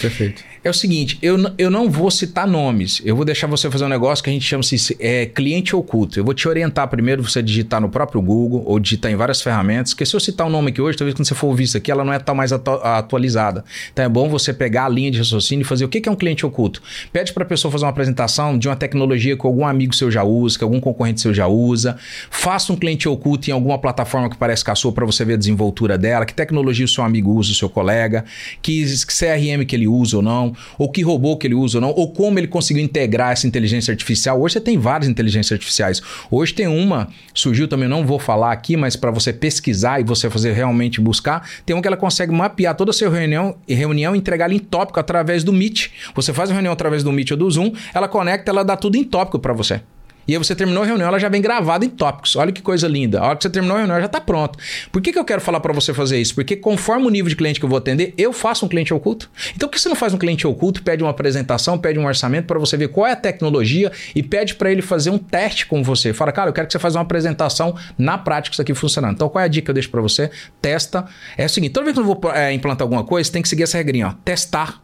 [0.00, 0.44] Perfeito.
[0.62, 3.00] É o seguinte, eu, eu não vou citar nomes.
[3.04, 6.18] Eu vou deixar você fazer um negócio que a gente chama de é, cliente oculto.
[6.18, 9.92] Eu vou te orientar primeiro você digitar no próprio Google ou digitar em várias ferramentas.
[9.92, 11.90] Porque se eu citar um nome aqui hoje, talvez quando você for ouvir isso aqui,
[11.90, 13.64] ela não é tão mais atu atualizada.
[13.92, 16.16] Então é bom você pegar a linha de raciocínio e fazer o que é um
[16.16, 16.82] cliente oculto.
[17.12, 20.24] Pede para a pessoa fazer uma apresentação de uma tecnologia que algum amigo seu já
[20.24, 21.96] usa, que algum concorrente seu já usa.
[22.30, 25.34] Faça um cliente oculto em alguma plataforma que parece com a sua para você ver
[25.34, 26.26] a desenvoltura dela.
[26.26, 28.24] Que tecnologia o seu amigo usa, o seu colega.
[28.60, 30.47] Que, que CRM que ele usa ou não
[30.78, 33.92] ou que robô que ele usa ou não, ou como ele conseguiu integrar essa inteligência
[33.92, 34.40] artificial.
[34.40, 36.02] Hoje você tem várias inteligências artificiais.
[36.30, 40.28] Hoje tem uma, surgiu também, não vou falar aqui, mas para você pesquisar e você
[40.30, 44.14] fazer realmente buscar, tem uma que ela consegue mapear toda a sua reunião e reunião
[44.14, 45.88] e entregar em tópico através do Meet.
[46.14, 48.96] Você faz a reunião através do Meet ou do Zoom, ela conecta, ela dá tudo
[48.96, 49.80] em tópico para você.
[50.28, 52.36] E aí você terminou a reunião, ela já vem gravada em tópicos.
[52.36, 53.18] Olha que coisa linda.
[53.18, 54.58] A hora que você terminou a reunião, já está pronto.
[54.92, 56.34] Por que, que eu quero falar para você fazer isso?
[56.34, 59.30] Porque conforme o nível de cliente que eu vou atender, eu faço um cliente oculto.
[59.56, 62.44] Então por que você não faz um cliente oculto, pede uma apresentação, pede um orçamento
[62.44, 65.82] para você ver qual é a tecnologia e pede para ele fazer um teste com
[65.82, 66.12] você?
[66.12, 69.14] Fala, cara, eu quero que você faça uma apresentação na prática isso aqui funcionando.
[69.14, 70.30] Então qual é a dica que eu deixo para você?
[70.60, 71.06] Testa.
[71.38, 73.62] É o seguinte, toda vez que eu vou é, implantar alguma coisa, tem que seguir
[73.62, 74.12] essa regrinha, ó.
[74.24, 74.82] Testar,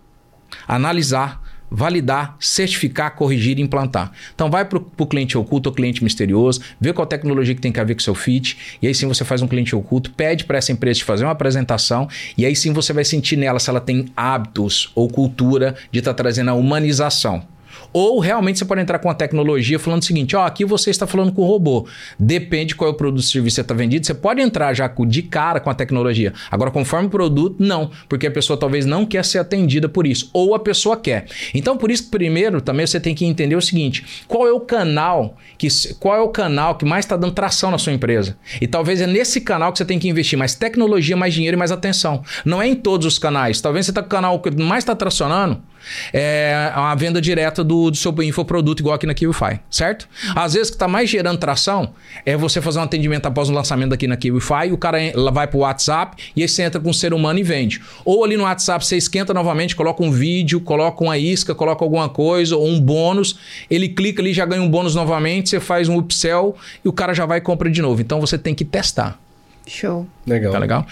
[0.66, 1.43] analisar,
[1.74, 4.12] validar, certificar, corrigir e implantar.
[4.32, 7.84] Então vai para o cliente oculto ou cliente misterioso, vê qual tecnologia que tem que
[7.84, 10.70] ver com seu fit, e aí sim você faz um cliente oculto, pede para essa
[10.70, 12.08] empresa te fazer uma apresentação,
[12.38, 16.14] e aí sim você vai sentir nela se ela tem hábitos ou cultura de estar
[16.14, 17.53] tá trazendo a humanização.
[17.94, 21.06] Ou realmente você pode entrar com a tecnologia falando o seguinte: ó, aqui você está
[21.06, 21.86] falando com o robô.
[22.18, 24.04] Depende qual é o produto ou serviço que você está vendido.
[24.04, 26.32] Você pode entrar já de cara com a tecnologia.
[26.50, 27.92] Agora, conforme o produto, não.
[28.08, 30.28] Porque a pessoa talvez não quer ser atendida por isso.
[30.32, 31.26] Ou a pessoa quer.
[31.54, 35.36] Então, por isso primeiro também você tem que entender o seguinte: qual é o canal
[35.56, 35.68] que
[36.00, 38.36] qual é o canal que mais está dando tração na sua empresa?
[38.60, 41.58] E talvez é nesse canal que você tem que investir mais tecnologia, mais dinheiro e
[41.58, 42.24] mais atenção.
[42.44, 43.60] Não é em todos os canais.
[43.60, 45.62] Talvez você está com o canal que mais está tracionando
[46.12, 50.08] é a venda direta do, do seu infoproduto, igual aqui na KiwiFi, certo?
[50.34, 51.92] Às vezes que está mais gerando tração
[52.24, 54.98] é você fazer um atendimento após o lançamento daqui na KiwiFi, o cara
[55.32, 57.80] vai para o WhatsApp e aí você entra com um ser humano e vende.
[58.04, 62.08] Ou ali no WhatsApp você esquenta novamente, coloca um vídeo, coloca uma isca, coloca alguma
[62.08, 63.38] coisa ou um bônus,
[63.70, 67.14] ele clica ali, já ganha um bônus novamente, você faz um upsell e o cara
[67.14, 68.00] já vai e compra de novo.
[68.00, 69.18] Então você tem que testar.
[69.66, 70.06] Show.
[70.26, 70.52] Legal.
[70.52, 70.86] Tá legal?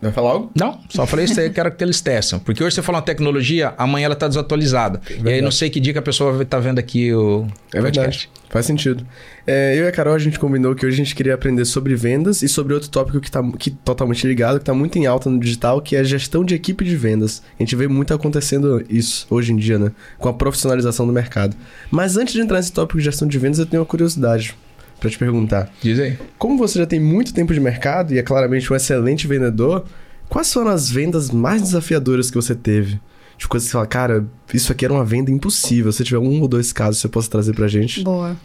[0.00, 0.50] Vai falar algo?
[0.54, 2.38] Não, só falei isso aí, quero que eles testem.
[2.38, 5.00] Porque hoje você fala uma tecnologia, amanhã ela está desatualizada.
[5.10, 7.12] É e aí não sei que dia que a pessoa vai estar tá vendo aqui
[7.12, 7.46] o.
[7.74, 8.30] É verdade.
[8.48, 9.04] Faz sentido.
[9.46, 11.94] É, eu e a Carol, a gente combinou que hoje a gente queria aprender sobre
[11.96, 15.28] vendas e sobre outro tópico que está que, totalmente ligado, que está muito em alta
[15.28, 17.42] no digital, que é a gestão de equipe de vendas.
[17.58, 19.92] A gente vê muito acontecendo isso hoje em dia, né?
[20.18, 21.56] Com a profissionalização do mercado.
[21.90, 24.56] Mas antes de entrar nesse tópico de gestão de vendas, eu tenho uma curiosidade
[25.00, 25.72] para te perguntar.
[25.82, 26.18] Diz aí.
[26.38, 29.84] Como você já tem muito tempo de mercado e é claramente um excelente vendedor,
[30.28, 33.00] quais foram as vendas mais desafiadoras que você teve?
[33.36, 35.92] De coisas que você fala, cara, isso aqui era uma venda impossível.
[35.92, 38.02] Se tiver um ou dois casos, você possa trazer pra gente.
[38.02, 38.36] Boa.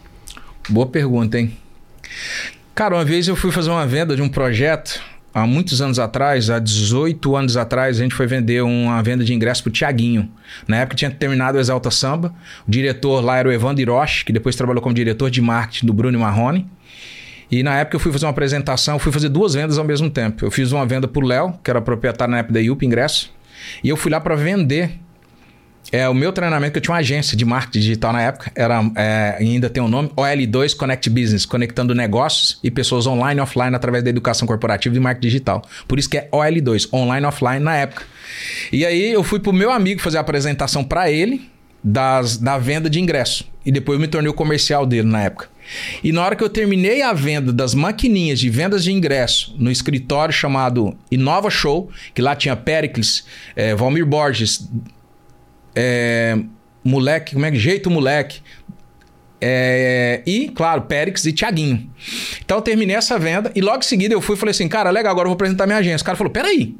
[0.68, 1.56] Boa pergunta, hein?
[2.74, 5.00] Cara, uma vez eu fui fazer uma venda de um projeto
[5.34, 9.34] há muitos anos atrás, há 18 anos atrás, a gente foi vender uma venda de
[9.34, 10.30] ingresso pro Tiaguinho.
[10.68, 12.32] Na época tinha terminado o Exalta Samba.
[12.66, 15.92] O diretor lá era o Evandro Hiroshi, que depois trabalhou como diretor de marketing do
[15.92, 16.70] Bruno Marrone.
[17.50, 20.44] E na época eu fui fazer uma apresentação, fui fazer duas vendas ao mesmo tempo.
[20.44, 23.32] Eu fiz uma venda pro Léo, que era proprietário na época da IUP Ingresso,
[23.82, 24.98] e eu fui lá para vender
[25.92, 28.82] é, o meu treinamento, que eu tinha uma agência de marketing digital na época, era,
[28.96, 33.42] é, ainda tem o um nome, OL2 Connect Business, conectando negócios e pessoas online e
[33.42, 35.62] offline através da educação corporativa e marketing digital.
[35.86, 38.04] Por isso que é OL2, online e offline na época.
[38.72, 41.48] E aí eu fui pro meu amigo fazer a apresentação para ele
[41.82, 43.44] das, da venda de ingresso.
[43.64, 45.48] E depois eu me tornei o comercial dele na época.
[46.02, 49.70] E na hora que eu terminei a venda das maquininhas de vendas de ingresso no
[49.70, 53.24] escritório chamado Inova Show, que lá tinha Pericles,
[53.56, 54.68] é, Valmir Borges,
[55.74, 56.38] é,
[56.82, 58.40] moleque, como é que jeito moleque.
[59.40, 61.90] É, e, claro, Périx e Tiaguinho.
[62.42, 64.90] Então eu terminei essa venda e logo em seguida eu fui e falei assim: cara,
[64.90, 66.02] legal, agora eu vou apresentar minha agência.
[66.02, 66.74] O cara falou: peraí.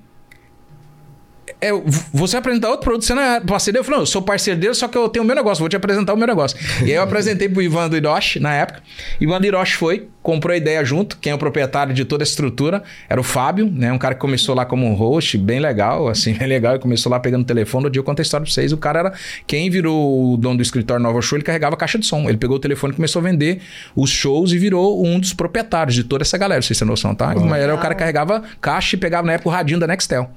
[1.68, 3.79] É, você apresentar outro produto, você não é parceiro?
[3.79, 5.68] Eu falei, não, eu sou parceiro dele, só que eu tenho o meu negócio, vou
[5.68, 6.59] te apresentar o meu negócio.
[6.83, 8.83] e aí eu apresentei pro Ivan do Hiroshi, na época.
[9.20, 12.27] Ivan do Hiroshi foi, comprou a ideia junto, quem é o proprietário de toda a
[12.27, 13.92] estrutura era o Fábio, né?
[13.92, 16.72] Um cara que começou lá como um host, bem legal, assim, bem legal.
[16.72, 18.72] Ele começou lá pegando o telefone, no dia eu contei a história pra vocês.
[18.72, 19.12] O cara era,
[19.46, 22.29] quem virou o dono do escritório Nova Show, ele carregava a caixa de som.
[22.29, 23.61] Ele pegou o telefone e começou a vender
[23.94, 27.35] os shows e virou um dos proprietários de toda essa galera, vocês têm noção, tá?
[27.35, 30.31] Mas era o cara que carregava caixa e pegava na época o radinho da Nextel.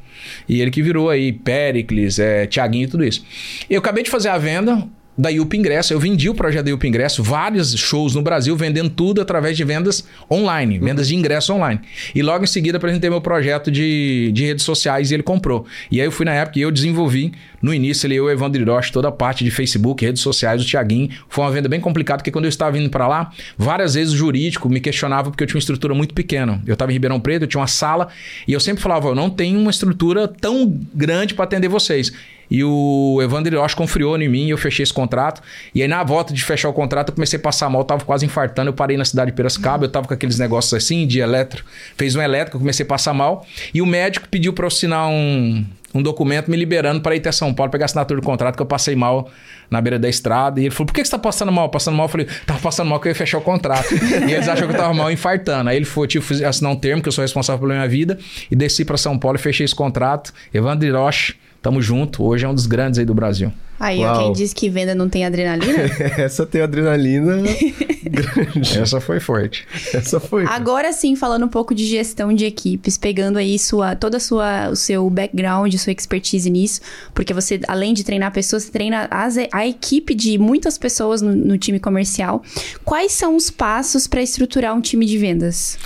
[0.48, 3.26] E ele que virou aí Pericles, é, Tiaguinho e tudo isso.
[3.70, 5.94] Eu acabei de fazer a venda, da Yup Ingresso.
[5.94, 9.64] Eu vendi o projeto da Yup Ingresso, vários shows no Brasil, vendendo tudo através de
[9.64, 11.80] vendas online, vendas de ingresso online.
[12.14, 15.66] E logo em seguida apresentei meu projeto de, de redes sociais e ele comprou.
[15.90, 18.32] E aí eu fui na época e eu desenvolvi, no início, ele, eu e o
[18.32, 21.10] Evandro Hiroshi, toda a parte de Facebook, redes sociais, o Tiaguinho.
[21.28, 24.18] Foi uma venda bem complicada, porque quando eu estava vindo para lá, várias vezes o
[24.18, 26.62] jurídico me questionava porque eu tinha uma estrutura muito pequena.
[26.68, 28.10] Eu estava em Ribeirão Preto, eu tinha uma sala,
[28.48, 32.14] e eu sempre falava, eu não tenho uma estrutura tão grande para atender vocês.
[32.50, 35.42] E o Evandro Hiroshi confiou em mim eu fechei esse contrato.
[35.74, 38.26] E aí, na volta de fechar o contrato, eu comecei a passar mal, tava quase
[38.26, 38.70] infartando.
[38.70, 41.64] Eu parei na cidade de Piracicaba, eu tava com aqueles negócios assim, de eletro.
[41.98, 43.46] Fez um elétrico, comecei a passar mal.
[43.74, 47.32] E o médico pediu para eu assinar um, um documento me liberando para ir até
[47.32, 49.30] São Paulo pegar a assinatura do contrato, que eu passei mal
[49.70, 50.60] na beira da estrada.
[50.60, 51.70] E ele falou: Por que, você tá passando mal?
[51.70, 52.06] Passando mal?
[52.06, 53.94] Eu falei: Tava passando mal que eu ia fechar o contrato.
[53.94, 55.70] e eles acham que eu tava mal infartando.
[55.70, 58.18] Aí ele foi, tipo, assinar um termo, que eu sou responsável pela minha vida,
[58.50, 60.34] e desci para São Paulo e fechei esse contrato.
[60.54, 62.24] Evandro Hiroshi Tamo junto.
[62.24, 63.52] Hoje é um dos grandes aí do Brasil.
[63.80, 65.84] Aí, ó, quem diz que venda não tem adrenalina?
[66.17, 67.43] Essa tem adrenalina
[68.04, 68.80] grande.
[68.80, 69.67] Essa foi forte.
[69.93, 70.46] Essa foi.
[70.48, 74.70] Agora sim, falando um pouco de gestão de equipes, pegando aí sua, toda a sua,
[74.70, 76.82] o seu background, sua expertise nisso,
[77.13, 81.36] porque você, além de treinar pessoas, você treina as, a equipe de muitas pessoas no,
[81.36, 82.41] no time comercial.
[82.84, 85.78] Quais são os passos para estruturar um time de vendas?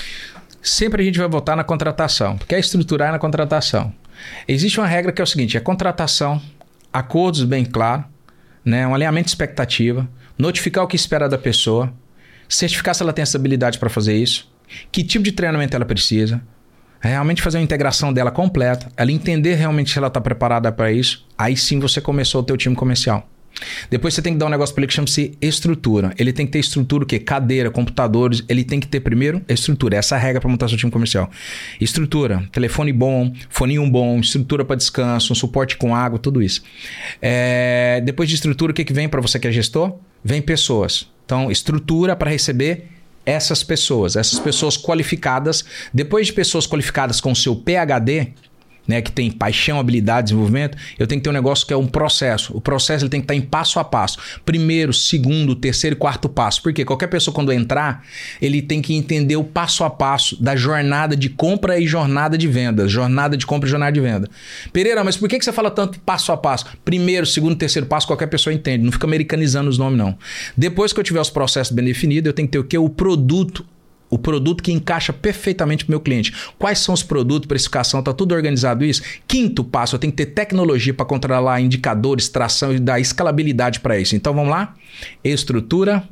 [0.62, 3.92] Sempre a gente vai voltar na contratação, porque é estruturar na contratação.
[4.48, 6.42] Existe uma regra que é o seguinte: é contratação,
[6.92, 8.06] acordos bem claros,
[8.64, 10.08] né, um alinhamento de expectativa,
[10.38, 11.94] notificar o que espera da pessoa,
[12.48, 14.52] certificar se ela tem essa habilidade para fazer isso,
[14.92, 16.42] que tipo de treinamento ela precisa,
[17.00, 21.28] realmente fazer uma integração dela completa, ela entender realmente se ela está preparada para isso,
[21.38, 23.28] aí sim você começou o teu time comercial.
[23.90, 26.14] Depois você tem que dar um negócio para ele que chama-se estrutura.
[26.18, 27.20] Ele tem que ter estrutura o quê?
[27.20, 28.44] Cadeira, computadores.
[28.48, 29.98] Ele tem que ter primeiro estrutura.
[29.98, 31.30] Essa é a regra para montar seu time comercial.
[31.80, 36.64] Estrutura, telefone bom, foninho bom, estrutura para descanso, um suporte com água, tudo isso.
[37.22, 38.02] É...
[38.04, 39.96] Depois de estrutura, o que, que vem para você que é gestor?
[40.24, 41.10] Vem pessoas.
[41.26, 42.88] Então, estrutura para receber
[43.26, 45.64] essas pessoas, essas pessoas qualificadas.
[45.94, 48.34] Depois de pessoas qualificadas com seu PhD,
[48.88, 51.88] né, que tem paixão, habilidade, desenvolvimento, eu tenho que ter um negócio que é um
[51.88, 52.56] processo.
[52.56, 54.18] O processo ele tem que estar em passo a passo.
[54.46, 56.62] Primeiro, segundo, terceiro e quarto passo.
[56.62, 58.04] Porque qualquer pessoa quando entrar,
[58.42, 62.48] ele tem que entender o passo a passo da jornada de compra e jornada de
[62.48, 62.88] venda.
[62.88, 64.30] Jornada de compra e jornada de venda.
[64.74, 66.66] Pereira, mas por que você fala tanto passo a passo?
[66.84, 68.84] Primeiro, segundo, terceiro passo, qualquer pessoa entende.
[68.84, 70.18] Não fica americanizando os nomes, não.
[70.58, 72.78] Depois que eu tiver os processos bem definidos, eu tenho que ter o que?
[72.78, 73.66] O produto
[74.12, 76.34] o produto que encaixa perfeitamente para o meu cliente.
[76.60, 79.02] Quais são os produtos, precificação, está tudo organizado isso?
[79.26, 83.98] Quinto passo, eu tenho que ter tecnologia para controlar indicadores, tração e dar escalabilidade para
[83.98, 84.14] isso.
[84.14, 84.76] Então vamos lá?
[85.24, 86.04] Estrutura,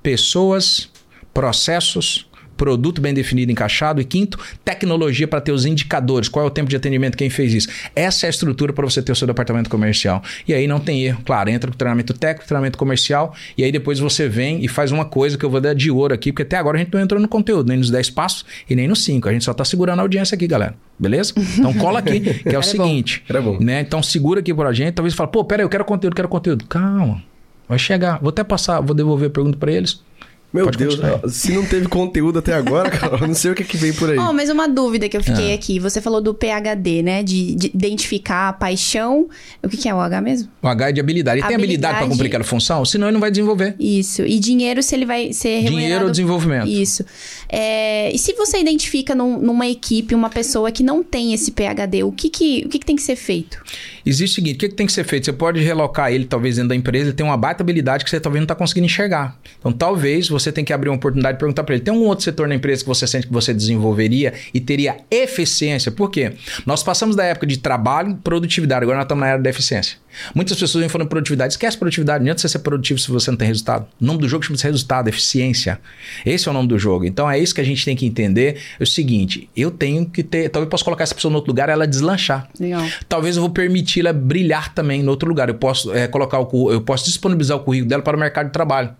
[0.00, 0.88] pessoas,
[1.34, 2.27] processos,
[2.58, 4.02] produto bem definido, encaixado.
[4.02, 6.28] E quinto, tecnologia para ter os indicadores.
[6.28, 7.16] Qual é o tempo de atendimento?
[7.16, 7.68] Quem fez isso?
[7.96, 10.22] Essa é a estrutura para você ter o seu departamento comercial.
[10.46, 11.22] E aí não tem erro.
[11.24, 13.34] Claro, entra com treinamento técnico, treinamento comercial.
[13.56, 16.12] E aí depois você vem e faz uma coisa que eu vou dar de ouro
[16.12, 18.74] aqui, porque até agora a gente não entrou no conteúdo, nem nos 10 passos e
[18.74, 19.28] nem nos 5.
[19.28, 20.74] A gente só está segurando a audiência aqui, galera.
[20.98, 21.32] Beleza?
[21.36, 23.22] Então cola aqui, que é o seguinte.
[23.28, 23.58] Era bom.
[23.60, 23.80] Né?
[23.80, 24.94] Então segura aqui pra gente.
[24.94, 26.66] Talvez fala, pô, pera aí, eu quero conteúdo, quero conteúdo.
[26.66, 27.22] Calma.
[27.68, 28.18] Vai chegar.
[28.18, 30.02] Vou até passar, vou devolver a pergunta para eles.
[30.50, 31.28] Meu Pode Deus, continuar.
[31.28, 34.10] se não teve conteúdo até agora, cara, eu não sei o que, que vem por
[34.10, 34.18] aí.
[34.18, 35.54] Oh, mas uma dúvida que eu fiquei ah.
[35.54, 35.78] aqui.
[35.78, 37.22] Você falou do PHD, né?
[37.22, 39.28] De, de, identificar a paixão.
[39.62, 40.48] O que, que, é o H mesmo?
[40.62, 41.40] O H é de habilidade.
[41.40, 41.58] Ele habilidade...
[41.58, 43.74] tem habilidade para cumprir aquela função, senão ele não vai desenvolver.
[43.78, 44.22] Isso.
[44.22, 46.66] E dinheiro se ele vai ser Dinheiro ou desenvolvimento.
[46.66, 47.04] Isso.
[47.46, 48.10] É...
[48.14, 52.12] E se você identifica num, numa equipe uma pessoa que não tem esse PHD, o
[52.12, 53.62] que, que, o que, que tem que ser feito?
[54.04, 55.26] Existe o seguinte, o que, que tem que ser feito?
[55.26, 58.18] Você pode relocar ele, talvez, dentro da empresa, ele tem uma baita habilidade que você
[58.18, 59.38] talvez não está conseguindo enxergar.
[59.58, 62.24] Então, talvez você tenha que abrir uma oportunidade de perguntar para ele: tem um outro
[62.24, 65.90] setor na empresa que você sente que você desenvolveria e teria eficiência?
[65.90, 66.32] Por quê?
[66.64, 69.98] Nós passamos da época de trabalho, produtividade, agora nós estamos na era da eficiência.
[70.34, 73.38] Muitas pessoas vêm falando produtividade, esquece produtividade, não adianta você ser produtivo se você não
[73.38, 73.86] tem resultado.
[74.00, 75.78] O nome do jogo chama-se resultado, eficiência.
[76.24, 77.04] Esse é o nome do jogo.
[77.04, 78.60] Então é isso que a gente tem que entender.
[78.78, 80.48] É o seguinte: eu tenho que ter.
[80.48, 82.48] Talvez eu possa colocar essa pessoa no outro lugar ela deslanchar.
[82.58, 82.84] Legal.
[83.08, 85.48] Talvez eu vou permitir ela brilhar também no outro lugar.
[85.48, 88.52] Eu posso é, colocar o eu posso disponibilizar o currículo dela para o mercado de
[88.52, 88.90] trabalho.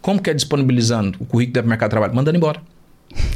[0.00, 2.14] Como que é disponibilizando o currículo dela para o mercado de trabalho?
[2.14, 2.60] Mandando embora.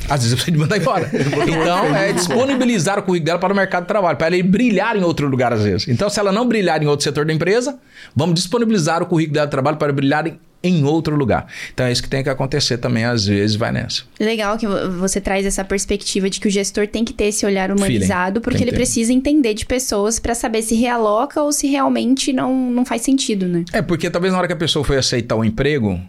[0.09, 1.11] Às vezes eu preciso mandar embora.
[1.13, 5.03] então, é disponibilizar o currículo dela para o mercado de trabalho, para ela brilhar em
[5.03, 5.89] outro lugar às vezes.
[5.89, 7.79] Então, se ela não brilhar em outro setor da empresa,
[8.15, 11.47] vamos disponibilizar o currículo dela de trabalho para brilhar em em outro lugar.
[11.75, 14.05] Então é isso que tem que acontecer também, às vezes vai nessa.
[14.21, 17.71] Legal que você traz essa perspectiva de que o gestor tem que ter esse olhar
[17.71, 18.43] humanizado, Feeling.
[18.43, 22.85] porque ele precisa entender de pessoas para saber se realoca ou se realmente não, não
[22.85, 23.65] faz sentido, né?
[23.73, 26.01] É, porque talvez na hora que a pessoa foi aceitar o emprego,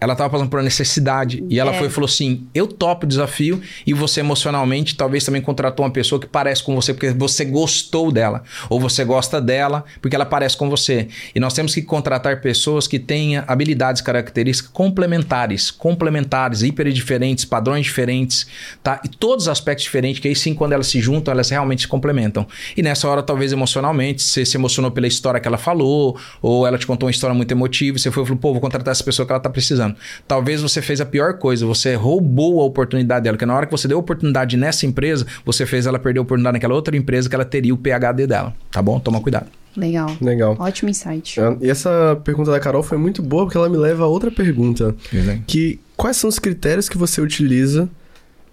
[0.00, 1.44] ela estava passando por uma necessidade.
[1.48, 1.78] E ela é.
[1.78, 3.60] foi e falou assim: eu topo o desafio.
[3.86, 8.10] E você emocionalmente talvez também contratou uma pessoa que parece com você porque você gostou
[8.10, 8.42] dela.
[8.70, 11.08] Ou você gosta dela porque ela parece com você.
[11.34, 17.84] E nós temos que contratar pessoas que tenham habilidades, características complementares, complementares, hiper diferentes, padrões
[17.84, 18.46] diferentes,
[18.82, 19.00] tá?
[19.04, 21.88] E todos os aspectos diferentes, que aí sim, quando elas se juntam, elas realmente se
[21.88, 22.46] complementam.
[22.76, 26.78] E nessa hora, talvez emocionalmente, você se emocionou pela história que ela falou, ou ela
[26.78, 29.26] te contou uma história muito emotiva, você foi e falou, pô, vou contratar essa pessoa
[29.26, 29.96] que ela está precisando ano.
[30.26, 33.72] Talvez você fez a pior coisa, você roubou a oportunidade dela, porque na hora que
[33.72, 37.28] você deu a oportunidade nessa empresa, você fez ela perder a oportunidade naquela outra empresa
[37.28, 38.98] que ela teria o PHD dela, tá bom?
[38.98, 39.46] Toma cuidado.
[39.76, 40.16] Legal.
[40.20, 40.56] Legal.
[40.58, 41.38] Ótimo insight.
[41.60, 44.96] E essa pergunta da Carol foi muito boa porque ela me leva a outra pergunta.
[45.46, 47.88] Que quais são os critérios que você utiliza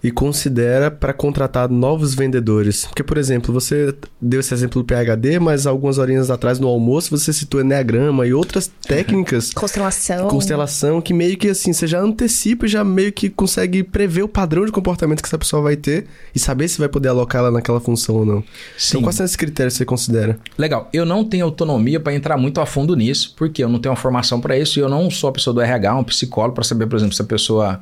[0.02, 2.84] e considera para contratar novos vendedores?
[2.86, 7.10] Porque, por exemplo, você deu esse exemplo do PHD, mas algumas horinhas atrás no almoço
[7.10, 9.52] você citou Enneagrama e outras técnicas.
[9.52, 10.28] Constelação.
[10.28, 14.28] Constelação, que meio que assim, você já antecipa e já meio que consegue prever o
[14.28, 17.50] padrão de comportamento que essa pessoa vai ter e saber se vai poder alocar ela
[17.50, 18.44] naquela função ou não.
[18.76, 18.90] Sim.
[18.98, 20.38] Então, quais são esses critérios que você considera?
[20.56, 20.88] Legal.
[20.92, 24.00] Eu não tenho autonomia para entrar muito a fundo nisso, porque eu não tenho uma
[24.00, 26.86] formação para isso e eu não sou a pessoa do RH, um psicólogo, para saber,
[26.86, 27.80] por exemplo, se a pessoa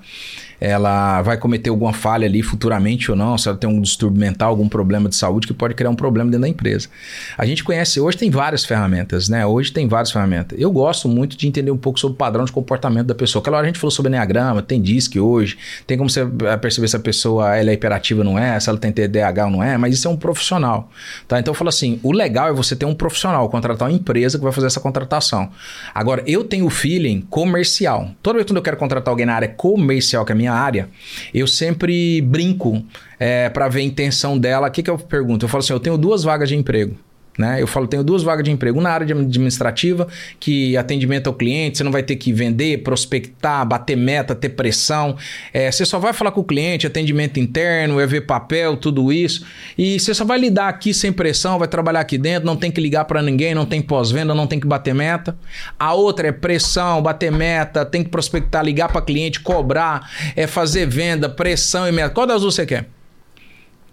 [0.61, 4.51] ela vai cometer alguma falha ali futuramente ou não, se ela tem um distúrbio mental,
[4.51, 6.89] algum problema de saúde que pode criar um problema dentro da empresa.
[7.37, 9.45] A gente conhece, hoje tem várias ferramentas, né?
[9.47, 10.59] Hoje tem várias ferramentas.
[10.61, 13.41] Eu gosto muito de entender um pouco sobre o padrão de comportamento da pessoa.
[13.41, 16.89] Aquela hora a gente falou sobre Enneagrama, tem DISC hoje, tem como você eh, perceber
[16.89, 19.63] se a pessoa ela é hiperativa ou não é, se ela tem TDAH ou não
[19.63, 20.91] é, mas isso é um profissional,
[21.29, 21.39] tá?
[21.39, 24.45] Então eu falo assim, o legal é você ter um profissional, contratar uma empresa que
[24.45, 25.51] vai fazer essa contratação.
[25.95, 28.11] Agora, eu tenho o feeling comercial.
[28.23, 30.53] Toda vez que eu quero contratar alguém na área comercial, que é a minha minha
[30.53, 30.88] área,
[31.34, 32.84] eu sempre brinco
[33.18, 34.68] é, para ver a intenção dela.
[34.68, 35.44] O que, que eu pergunto?
[35.44, 36.97] Eu falo assim: eu tenho duas vagas de emprego.
[37.39, 37.61] Né?
[37.61, 38.80] Eu falo, tenho duas vagas de emprego.
[38.80, 40.09] Na área administrativa,
[40.41, 45.16] que atendimento ao cliente, você não vai ter que vender, prospectar, bater meta, ter pressão.
[45.53, 49.45] É, você só vai falar com o cliente, atendimento interno, é ver papel, tudo isso.
[49.76, 52.80] E você só vai lidar aqui sem pressão, vai trabalhar aqui dentro, não tem que
[52.80, 55.37] ligar para ninguém, não tem pós-venda, não tem que bater meta.
[55.78, 60.87] A outra é pressão, bater meta, tem que prospectar, ligar para cliente, cobrar, é fazer
[60.87, 62.11] venda, pressão e meta.
[62.11, 62.95] Qual das duas você quer?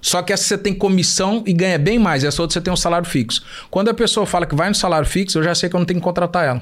[0.04, 2.26] Só que essa você tem comissão e ganha bem mais.
[2.26, 3.42] Essa outra você tem um salário fixo.
[3.72, 5.86] Quando a pessoa fala que vai no salário fixo, eu já sei que eu não
[5.86, 6.62] tenho que contratar ela.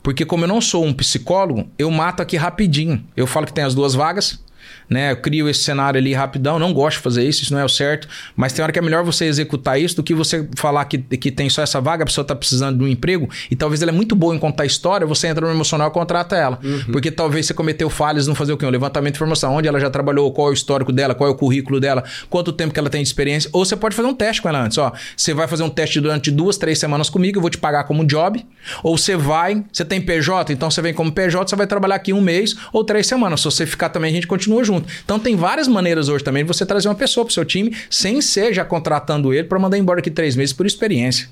[0.00, 3.04] Porque como eu não sou um psicólogo, eu mato aqui rapidinho.
[3.16, 4.40] Eu falo que tem as duas vagas
[4.88, 5.12] né?
[5.12, 7.68] Eu crio esse cenário ali rapidão, não gosto de fazer isso, isso não é o
[7.68, 10.98] certo, mas tem hora que é melhor você executar isso do que você falar que,
[10.98, 13.90] que tem só essa vaga, a pessoa está precisando de um emprego e talvez ela
[13.90, 16.58] é muito boa em contar história, você entra no emocional e contrata ela.
[16.62, 16.92] Uhum.
[16.92, 18.66] Porque talvez você cometeu falhas, não fazer o quê?
[18.66, 21.32] Um levantamento de informação, onde ela já trabalhou, qual é o histórico dela, qual é
[21.32, 24.14] o currículo dela, quanto tempo que ela tem de experiência, ou você pode fazer um
[24.14, 24.92] teste com ela antes, ó.
[25.16, 28.04] Você vai fazer um teste durante duas, três semanas comigo, eu vou te pagar como
[28.04, 28.44] job,
[28.82, 32.12] ou você vai, você tem PJ, então você vem como PJ, você vai trabalhar aqui
[32.12, 33.40] um mês ou três semanas.
[33.40, 34.75] Se você ficar também, a gente continua junto.
[35.04, 37.76] Então tem várias maneiras hoje também de você trazer uma pessoa para o seu time
[37.90, 41.28] sem ser já contratando ele para mandar embora aqui três meses por experiência.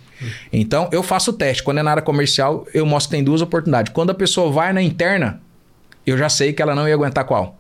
[0.53, 1.63] Então eu faço o teste.
[1.63, 3.93] Quando é na área comercial, eu mostro que tem duas oportunidades.
[3.93, 5.41] Quando a pessoa vai na interna,
[6.07, 7.59] eu já sei que ela não ia aguentar qual.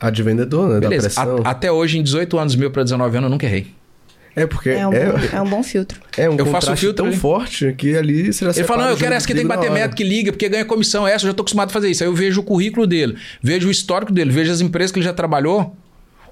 [0.00, 0.80] A de vendedor, né?
[0.80, 1.08] Beleza.
[1.16, 3.68] A, até hoje, em 18 anos meu para 19 anos, eu nunca errei.
[4.34, 6.00] É porque é um, é, bom, é um bom filtro.
[6.16, 7.16] É um eu faço um filtro tão ali.
[7.16, 9.70] forte que ali você já Ele fala: "Não, eu quero essa que tem que bater
[9.70, 11.06] meta, que liga, porque ganha comissão.
[11.06, 12.02] Essa eu já tô acostumado a fazer isso".
[12.02, 15.04] Aí eu vejo o currículo dele, vejo o histórico dele, vejo as empresas que ele
[15.04, 15.76] já trabalhou,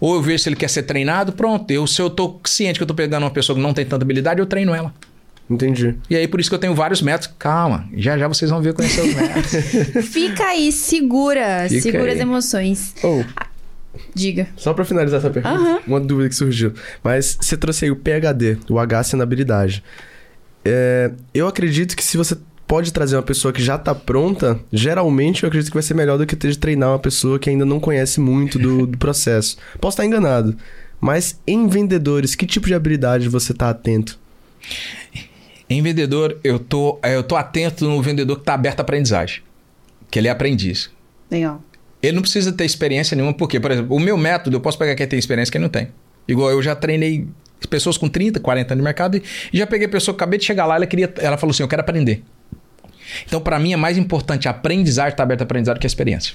[0.01, 1.70] ou eu vejo se ele quer ser treinado, pronto.
[1.70, 4.03] Eu se eu tô ciente que eu tô pegando uma pessoa que não tem tanta
[4.03, 4.94] habilidade, eu treino ela.
[5.51, 5.96] Entendi.
[6.09, 7.34] E aí, por isso que eu tenho vários métodos.
[7.36, 10.07] Calma, já já vocês vão ver conhecer os métodos.
[10.09, 11.66] Fica aí, segura.
[11.68, 12.12] Fica segura aí.
[12.12, 12.94] as emoções.
[13.03, 13.24] Oh.
[14.14, 14.49] Diga.
[14.57, 15.80] Só para finalizar essa pergunta, uhum.
[15.86, 16.72] uma dúvida que surgiu.
[17.03, 19.82] Mas você trouxe aí o PHD, o H habilidade.
[20.64, 22.36] É, eu acredito que se você
[22.66, 26.16] pode trazer uma pessoa que já está pronta, geralmente eu acredito que vai ser melhor
[26.18, 29.57] do que ter de treinar uma pessoa que ainda não conhece muito do, do processo.
[29.80, 30.57] Posso estar enganado,
[31.01, 34.18] mas em vendedores, que tipo de habilidade você está atento?
[35.68, 39.43] Em vendedor, eu tô, eu tô atento no vendedor que está aberto à aprendizagem.
[40.11, 40.91] Que ele é aprendiz.
[41.30, 41.62] Legal.
[42.03, 44.94] Ele não precisa ter experiência nenhuma, porque, por exemplo, o meu método, eu posso pegar
[44.94, 45.88] quem tem experiência e quem não tem.
[46.26, 47.26] Igual eu já treinei
[47.68, 49.16] pessoas com 30, 40 anos de mercado
[49.53, 51.68] e já peguei pessoa que acabei de chegar lá, ela queria, ela falou assim, eu
[51.68, 52.22] quero aprender.
[53.26, 55.88] Então, para mim é mais importante a aprendizagem, estar tá aberto a aprendizagem que a
[55.88, 56.34] experiência.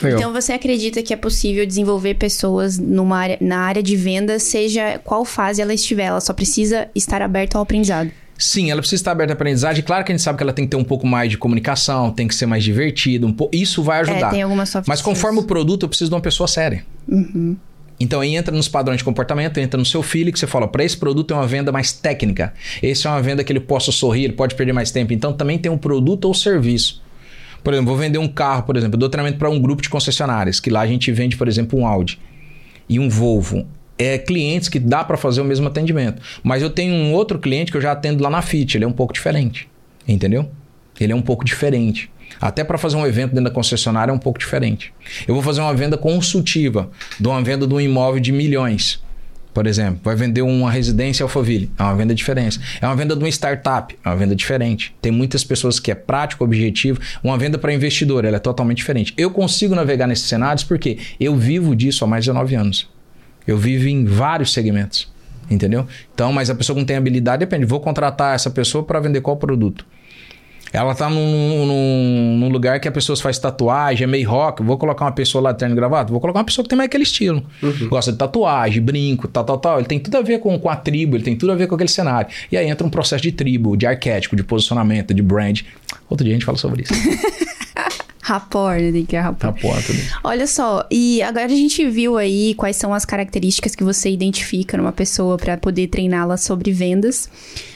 [0.00, 0.18] Legal.
[0.18, 4.98] Então você acredita que é possível desenvolver pessoas numa área, na área de vendas, seja
[5.04, 8.10] qual fase ela estiver, ela só precisa estar aberta ao aprendizado.
[8.42, 9.84] Sim, ela precisa estar aberta à aprendizagem.
[9.84, 12.10] Claro que a gente sabe que ela tem que ter um pouco mais de comunicação,
[12.10, 13.24] tem que ser mais divertida.
[13.24, 13.48] Um po...
[13.52, 14.26] Isso vai ajudar.
[14.26, 16.84] É, tem algumas soft Mas conforme o produto, eu preciso de uma pessoa séria.
[17.06, 17.56] Uhum.
[18.00, 20.82] Então aí entra nos padrões de comportamento, entra no seu filho que você fala, para
[20.82, 22.52] esse produto é uma venda mais técnica.
[22.82, 25.12] Esse é uma venda que ele possa sorrir, ele pode perder mais tempo.
[25.12, 27.00] Então também tem um produto ou serviço.
[27.62, 29.88] Por exemplo, vou vender um carro, por exemplo, eu dou treinamento para um grupo de
[29.88, 32.18] concessionárias, que lá a gente vende, por exemplo, um Audi
[32.88, 33.64] e um Volvo.
[34.02, 36.20] É clientes que dá para fazer o mesmo atendimento.
[36.42, 38.88] Mas eu tenho um outro cliente que eu já atendo lá na FIT, ele é
[38.88, 39.68] um pouco diferente.
[40.06, 40.50] Entendeu?
[41.00, 42.10] Ele é um pouco diferente.
[42.40, 44.92] Até para fazer um evento dentro da concessionária é um pouco diferente.
[45.28, 46.90] Eu vou fazer uma venda consultiva,
[47.20, 49.00] de uma venda de um imóvel de milhões.
[49.54, 52.58] Por exemplo, vai vender uma residência Alphaville, é uma venda diferente.
[52.80, 54.94] É uma venda de uma startup, é uma venda diferente.
[55.00, 56.98] Tem muitas pessoas que é prático, objetivo.
[57.22, 59.12] Uma venda para investidor, ela é totalmente diferente.
[59.16, 62.88] Eu consigo navegar nesses cenários porque eu vivo disso há mais de nove anos.
[63.46, 65.10] Eu vivo em vários segmentos,
[65.50, 65.86] entendeu?
[66.14, 67.64] Então, mas a pessoa que não tem habilidade, depende.
[67.64, 69.84] Vou contratar essa pessoa para vender qual produto?
[70.72, 74.62] Ela tá num, num, num, lugar que a pessoa faz tatuagem, é meio rock.
[74.62, 76.10] Vou colocar uma pessoa lá de terno e gravata?
[76.10, 77.44] Vou colocar uma pessoa que tem mais aquele estilo.
[77.62, 77.88] Uhum.
[77.90, 79.78] Gosta de tatuagem, brinco, tal, tal, tal.
[79.78, 81.74] Ele tem tudo a ver com, com a tribo, ele tem tudo a ver com
[81.74, 82.30] aquele cenário.
[82.50, 85.60] E aí entra um processo de tribo, de arquétipo, de posicionamento, de brand.
[86.08, 86.94] Outro dia a gente fala sobre isso.
[88.24, 88.92] Rapport, né?
[88.92, 89.52] Tem que é rapport.
[89.60, 89.84] Rapport.
[90.22, 94.76] Olha só, e agora a gente viu aí quais são as características que você identifica
[94.76, 97.28] numa pessoa para poder treiná-la sobre vendas.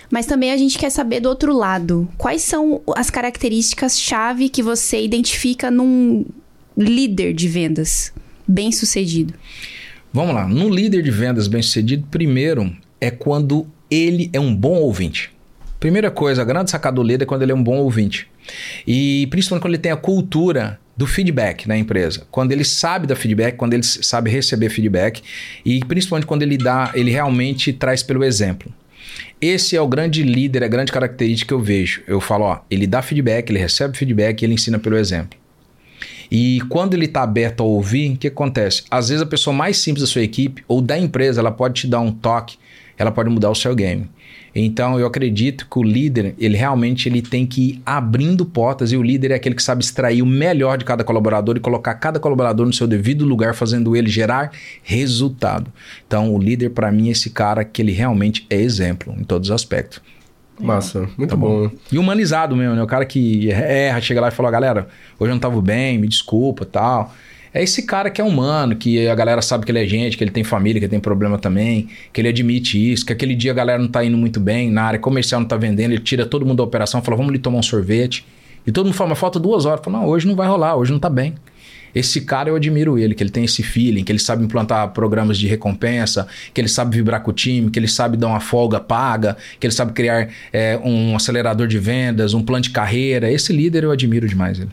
[0.08, 2.08] Mas também a gente quer saber do outro lado.
[2.16, 6.24] Quais são as características-chave que você identifica num
[6.78, 8.12] líder de vendas
[8.46, 9.34] bem sucedido?
[10.12, 10.46] Vamos lá.
[10.46, 15.35] Num líder de vendas bem sucedido, primeiro é quando ele é um bom ouvinte.
[15.78, 18.28] Primeira coisa, a grande sacada do líder é quando ele é um bom ouvinte.
[18.86, 22.26] E principalmente quando ele tem a cultura do feedback na empresa.
[22.30, 25.22] Quando ele sabe da feedback, quando ele sabe receber feedback
[25.64, 28.72] e principalmente quando ele dá, ele realmente traz pelo exemplo.
[29.40, 32.02] Esse é o grande líder, a grande característica que eu vejo.
[32.06, 35.38] Eu falo, ó, ele dá feedback, ele recebe feedback e ele ensina pelo exemplo.
[36.30, 38.82] E quando ele está aberto a ouvir, o que acontece?
[38.90, 41.86] Às vezes a pessoa mais simples da sua equipe ou da empresa, ela pode te
[41.86, 42.56] dar um toque,
[42.98, 44.08] ela pode mudar o seu game.
[44.58, 48.96] Então eu acredito que o líder, ele realmente ele tem que ir abrindo portas e
[48.96, 52.18] o líder é aquele que sabe extrair o melhor de cada colaborador e colocar cada
[52.18, 54.50] colaborador no seu devido lugar, fazendo ele gerar
[54.82, 55.70] resultado.
[56.06, 59.50] Então o líder para mim é esse cara que ele realmente é exemplo em todos
[59.50, 60.00] os aspectos.
[60.58, 61.68] Massa, muito tá bom.
[61.68, 61.70] bom.
[61.92, 62.82] E humanizado mesmo, né?
[62.82, 64.88] O cara que erra, chega lá e fala, galera,
[65.18, 67.14] hoje eu não tava bem, me desculpa, tal.
[67.56, 70.22] É esse cara que é humano, que a galera sabe que ele é gente, que
[70.22, 73.50] ele tem família, que ele tem problema também, que ele admite isso, que aquele dia
[73.50, 76.26] a galera não tá indo muito bem, na área comercial não tá vendendo, ele tira
[76.26, 78.26] todo mundo da operação, fala, vamos ali tomar um sorvete.
[78.66, 79.82] E todo mundo fala, mas falta duas horas.
[79.82, 81.34] Fala, não, hoje não vai rolar, hoje não tá bem.
[81.94, 85.38] Esse cara eu admiro ele, que ele tem esse feeling, que ele sabe implantar programas
[85.38, 88.78] de recompensa, que ele sabe vibrar com o time, que ele sabe dar uma folga
[88.78, 93.32] paga, que ele sabe criar é, um acelerador de vendas, um plano de carreira.
[93.32, 94.68] Esse líder eu admiro demais ele.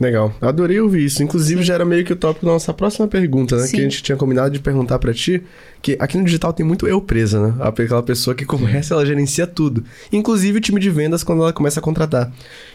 [0.00, 0.34] Legal.
[0.40, 1.22] Adorei ouvir isso.
[1.22, 1.66] Inclusive, Sim.
[1.66, 3.62] já era meio que o tópico da nossa próxima pergunta, né?
[3.62, 3.76] Sim.
[3.76, 5.42] Que a gente tinha combinado de perguntar para ti.
[5.80, 7.54] Que aqui no digital tem muito eu presa, né?
[7.60, 9.84] Aquela pessoa que começa, ela gerencia tudo.
[10.12, 12.32] Inclusive o time de vendas quando ela começa a contratar.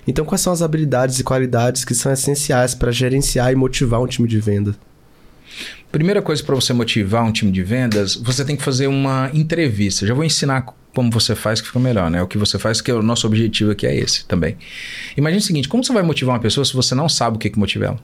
[0.07, 4.07] Então, quais são as habilidades e qualidades que são essenciais para gerenciar e motivar um
[4.07, 4.75] time de vendas?
[5.91, 10.05] Primeira coisa para você motivar um time de vendas, você tem que fazer uma entrevista.
[10.05, 10.67] Já vou ensinar
[10.99, 12.21] como você faz que fica melhor, né?
[12.21, 14.57] O que você faz, que é o nosso objetivo aqui é esse também.
[15.15, 17.49] Imagine o seguinte: como você vai motivar uma pessoa se você não sabe o que,
[17.49, 17.99] que motiva ela?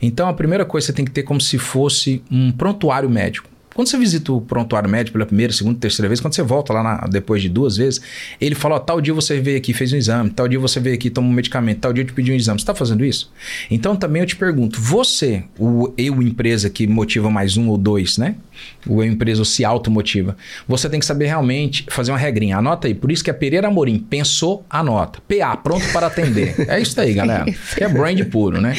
[0.00, 3.50] Então, a primeira coisa você tem que ter como se fosse um prontuário médico.
[3.76, 6.82] Quando você visita o prontuário médico pela primeira, segunda, terceira vez, quando você volta lá
[6.82, 8.00] na, depois de duas vezes,
[8.40, 10.94] ele fala: ó, tal dia você veio aqui fez um exame, tal dia você veio
[10.94, 12.58] aqui tomou um medicamento, tal dia eu te pedi um exame.
[12.58, 13.30] Você está fazendo isso?
[13.70, 18.16] Então também eu te pergunto: você, o eu empresa que motiva mais um ou dois,
[18.16, 18.36] né?
[18.86, 20.38] O eu empresa se automotiva.
[20.66, 22.56] Você tem que saber realmente fazer uma regrinha.
[22.56, 22.94] Anota aí.
[22.94, 25.20] Por isso que a Pereira Amorim pensou, anota.
[25.28, 26.54] PA, pronto para atender.
[26.66, 27.44] é isso aí, galera.
[27.76, 28.74] Que é brand puro, né?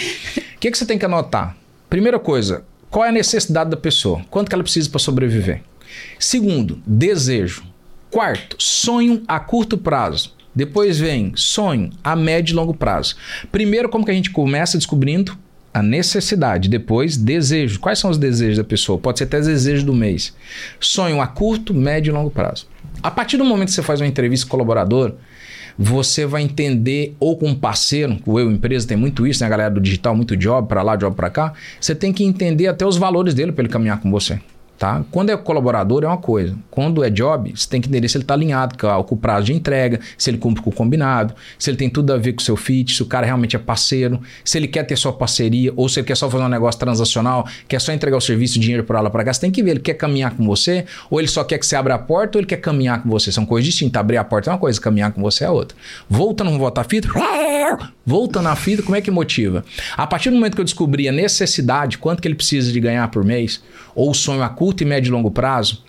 [0.55, 1.55] O que, que você tem que anotar?
[1.87, 4.21] Primeira coisa, qual é a necessidade da pessoa?
[4.29, 5.61] Quanto que ela precisa para sobreviver?
[6.19, 7.63] Segundo, desejo.
[8.09, 10.33] Quarto, sonho a curto prazo.
[10.55, 13.15] Depois vem sonho a médio e longo prazo.
[13.51, 15.37] Primeiro, como que a gente começa descobrindo
[15.73, 17.79] a necessidade, depois desejo.
[17.79, 18.97] Quais são os desejos da pessoa?
[18.97, 20.33] Pode ser até desejo do mês.
[20.79, 22.67] Sonho a curto, médio e longo prazo.
[23.03, 25.13] A partir do momento que você faz uma entrevista com colaborador,
[25.77, 29.47] você vai entender, ou com um parceiro, o eu empresa tem muito isso, né?
[29.47, 31.53] A galera do digital, muito job para lá, job para cá.
[31.79, 34.39] Você tem que entender até os valores dele para ele caminhar com você.
[34.77, 35.03] Tá?
[35.09, 36.55] Quando é colaborador é uma coisa.
[36.69, 39.53] Quando é job, você tem que entender se ele está alinhado com o prazo de
[39.53, 42.43] entrega, se ele cumpre com o combinado, se ele tem tudo a ver com o
[42.43, 45.89] seu fit, se o cara realmente é parceiro, se ele quer ter sua parceria ou
[45.89, 49.01] se ele quer só fazer um negócio transacional, quer só entregar o serviço, dinheiro para
[49.01, 49.33] lá para cá.
[49.33, 51.75] Você tem que ver, ele quer caminhar com você ou ele só quer que você
[51.75, 53.31] abra a porta ou ele quer caminhar com você.
[53.31, 53.99] São coisas distintas.
[53.99, 55.75] Abrir a porta é uma coisa, caminhar com você é outra.
[56.07, 57.09] Voltando, vamos voltar a fita?
[58.05, 59.65] Voltando à fita, como é que motiva?
[59.97, 63.07] A partir do momento que eu descobri a necessidade, quanto que ele precisa de ganhar
[63.09, 63.61] por mês,
[63.93, 64.49] ou o sonho a
[64.81, 65.83] e médio e longo prazo,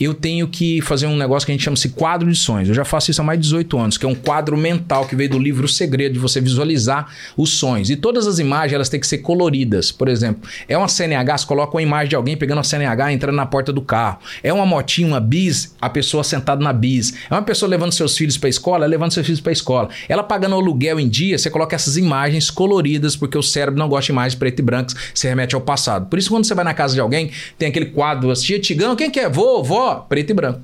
[0.00, 2.68] eu tenho que fazer um negócio que a gente chama de quadro de sonhos.
[2.68, 5.16] Eu já faço isso há mais de 18 anos, que é um quadro mental que
[5.16, 7.90] veio do livro O Segredo, de você visualizar os sonhos.
[7.90, 9.90] E todas as imagens elas têm que ser coloridas.
[9.90, 13.36] Por exemplo, é uma CNH, você coloca uma imagem de alguém pegando a CNH entrando
[13.36, 14.18] na porta do carro.
[14.42, 17.14] É uma motinha, uma bis, a pessoa sentada na bis.
[17.30, 19.88] É uma pessoa levando seus filhos para a escola, levando seus filhos para a escola.
[20.08, 24.06] Ela pagando aluguel em dia, você coloca essas imagens coloridas, porque o cérebro não gosta
[24.06, 26.06] de imagens preto e brancas, se remete ao passado.
[26.06, 29.10] Por isso, quando você vai na casa de alguém, tem aquele quadro assim, antigão, quem
[29.10, 29.28] que é?
[29.62, 30.60] Vô, vó, preto e branco.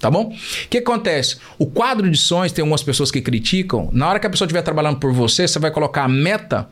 [0.00, 0.24] Tá bom?
[0.24, 1.38] O que acontece?
[1.58, 3.88] O quadro de sonhos, tem algumas pessoas que criticam.
[3.92, 6.68] Na hora que a pessoa estiver trabalhando por você, você vai colocar a meta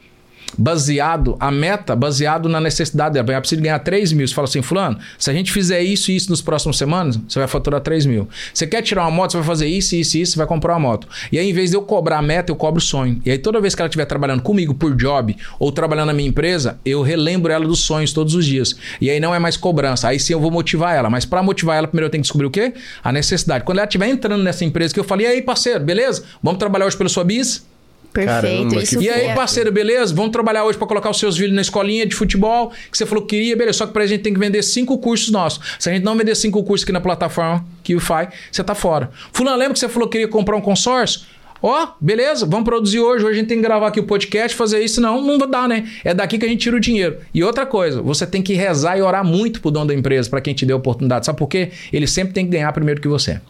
[0.57, 3.33] baseado, a meta baseado na necessidade dela.
[3.33, 4.27] Ela precisa ganhar 3 mil.
[4.27, 7.39] Você fala assim, fulano, se a gente fizer isso e isso nos próximos semanas, você
[7.39, 8.29] vai faturar 3 mil.
[8.53, 10.75] Você quer tirar uma moto, você vai fazer isso, isso e isso, você vai comprar
[10.75, 11.09] uma moto.
[11.31, 13.21] E aí, em vez de eu cobrar a meta, eu cobro o sonho.
[13.25, 16.29] E aí, toda vez que ela estiver trabalhando comigo por job ou trabalhando na minha
[16.29, 18.77] empresa, eu relembro ela dos sonhos todos os dias.
[19.01, 20.09] E aí não é mais cobrança.
[20.09, 21.09] Aí sim eu vou motivar ela.
[21.11, 22.75] Mas para motivar ela, primeiro eu tenho que descobrir o quê?
[23.03, 23.65] A necessidade.
[23.65, 26.25] Quando ela estiver entrando nessa empresa que eu falei, aí, parceiro, beleza?
[26.43, 27.72] Vamos trabalhar hoje pelo sua bis?
[28.13, 28.69] Perfeito.
[28.69, 30.15] Caramba, isso e aí, parceiro, beleza?
[30.15, 33.25] Vamos trabalhar hoje para colocar os seus filhos na escolinha de futebol que você falou
[33.25, 33.79] que queria, beleza.
[33.79, 35.61] Só que pra gente tem que vender cinco cursos nossos.
[35.79, 38.75] Se a gente não vender cinco cursos aqui na plataforma que o faz, você tá
[38.75, 39.11] fora.
[39.33, 41.23] Fulano, lembra que você falou que queria comprar um consórcio?
[41.63, 43.25] Ó, oh, beleza, vamos produzir hoje.
[43.25, 45.89] Hoje a gente tem que gravar aqui o podcast, fazer isso, não, não dá, né?
[46.05, 47.19] É daqui que a gente tira o dinheiro.
[47.33, 50.41] E outra coisa, você tem que rezar e orar muito pro dono da empresa, para
[50.41, 51.25] quem te deu a oportunidade.
[51.25, 51.71] Sabe por quê?
[51.93, 53.41] Ele sempre tem que ganhar primeiro que você.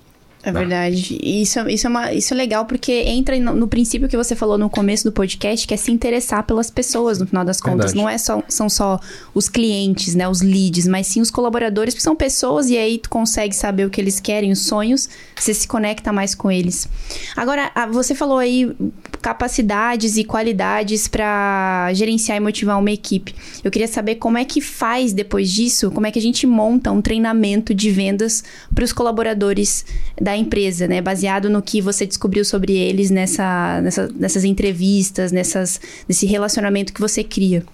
[0.45, 1.19] É verdade.
[1.23, 4.59] Isso, isso, é uma, isso é legal porque entra no, no, princípio que você falou
[4.59, 7.93] no começo do podcast, que é se interessar pelas pessoas, no final das contas.
[7.93, 7.97] Verdade.
[7.97, 8.99] Não é só, são só
[9.33, 10.29] os clientes, né?
[10.29, 13.91] Os leads, mas sim os colaboradores, que são pessoas e aí tu consegue saber o
[13.91, 16.89] que eles querem, os sonhos, você se conecta mais com eles.
[17.37, 18.75] Agora, você falou aí
[19.23, 23.35] capacidades e qualidades para gerenciar e motivar uma equipe.
[23.63, 26.91] Eu queria saber como é que faz depois disso, como é que a gente monta
[26.91, 28.43] um treinamento de vendas
[28.75, 29.87] para os colaboradores
[30.21, 31.01] da empresa, né?
[31.01, 37.01] Baseado no que você descobriu sobre eles nessa, nessa, nessas entrevistas, nessas, nesse relacionamento que
[37.01, 37.65] você cria.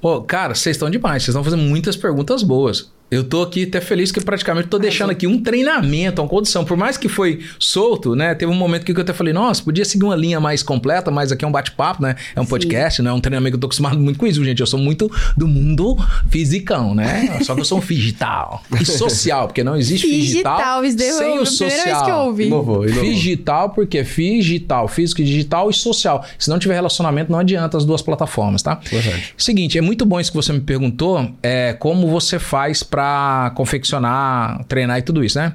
[0.00, 2.90] Oh, cara, vocês estão demais, vocês estão fazendo muitas perguntas boas.
[3.10, 6.64] Eu tô aqui até feliz que praticamente tô deixando aqui um treinamento, uma condição.
[6.64, 8.34] Por mais que foi solto, né?
[8.34, 11.32] Teve um momento que eu até falei, nossa, podia seguir uma linha mais completa, mas
[11.32, 12.16] aqui é um bate-papo, né?
[12.36, 12.50] É um Sim.
[12.50, 13.10] podcast, né?
[13.10, 14.60] É um treinamento que eu tô acostumado muito com isso, gente.
[14.60, 15.96] Eu sou muito do mundo
[16.28, 17.40] fisicão, né?
[17.42, 18.62] Só que eu sou um digital.
[18.80, 22.04] E social, porque não existe digital sem o social.
[22.04, 22.46] Que eu ouvi.
[22.46, 26.24] Inovou, Digital, porque digital, físico, digital e social.
[26.38, 28.80] Se não tiver relacionamento, não adianta as duas plataformas, tá?
[28.90, 29.34] Verdade.
[29.36, 33.52] Seguinte, é muito bom isso que você me perguntou, é como você faz para para
[33.54, 35.54] confeccionar, treinar e tudo isso, né?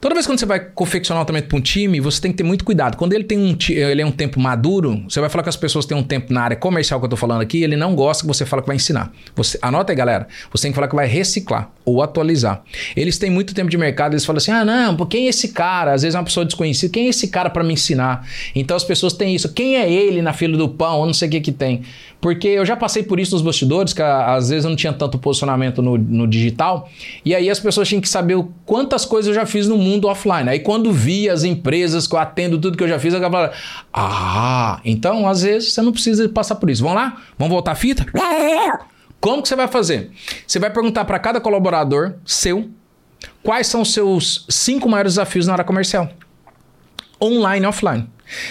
[0.00, 2.44] Toda vez que você vai confeccionar um treinamento para um time, você tem que ter
[2.44, 2.96] muito cuidado.
[2.96, 5.86] Quando ele tem um, ele é um tempo maduro, você vai falar que as pessoas
[5.86, 8.28] têm um tempo na área comercial que eu estou falando aqui, ele não gosta que
[8.28, 9.12] você fala que vai ensinar.
[9.34, 10.28] Você, anota aí, galera.
[10.52, 12.62] Você tem que falar que vai reciclar ou atualizar.
[12.94, 15.92] Eles têm muito tempo de mercado, eles falam assim: ah, não, quem é esse cara?
[15.92, 18.24] Às vezes é uma pessoa desconhecida, quem é esse cara para me ensinar?
[18.54, 19.52] Então as pessoas têm isso.
[19.52, 21.00] Quem é ele na fila do pão?
[21.00, 21.82] Eu não sei o que que tem.
[22.22, 25.18] Porque eu já passei por isso nos bastidores, que às vezes eu não tinha tanto
[25.18, 26.88] posicionamento no, no digital,
[27.24, 30.48] e aí as pessoas tinham que saber quantas coisas eu já fiz no mundo offline.
[30.48, 33.52] Aí quando via as empresas que eu atendo tudo que eu já fiz, eu falava,
[33.92, 36.84] ah, então às vezes você não precisa passar por isso.
[36.84, 37.20] Vamos lá?
[37.36, 38.06] Vamos voltar a fita?
[39.20, 40.12] Como que você vai fazer?
[40.46, 42.70] Você vai perguntar para cada colaborador seu
[43.42, 46.08] quais são os seus cinco maiores desafios na área comercial.
[47.20, 48.08] Online e offline.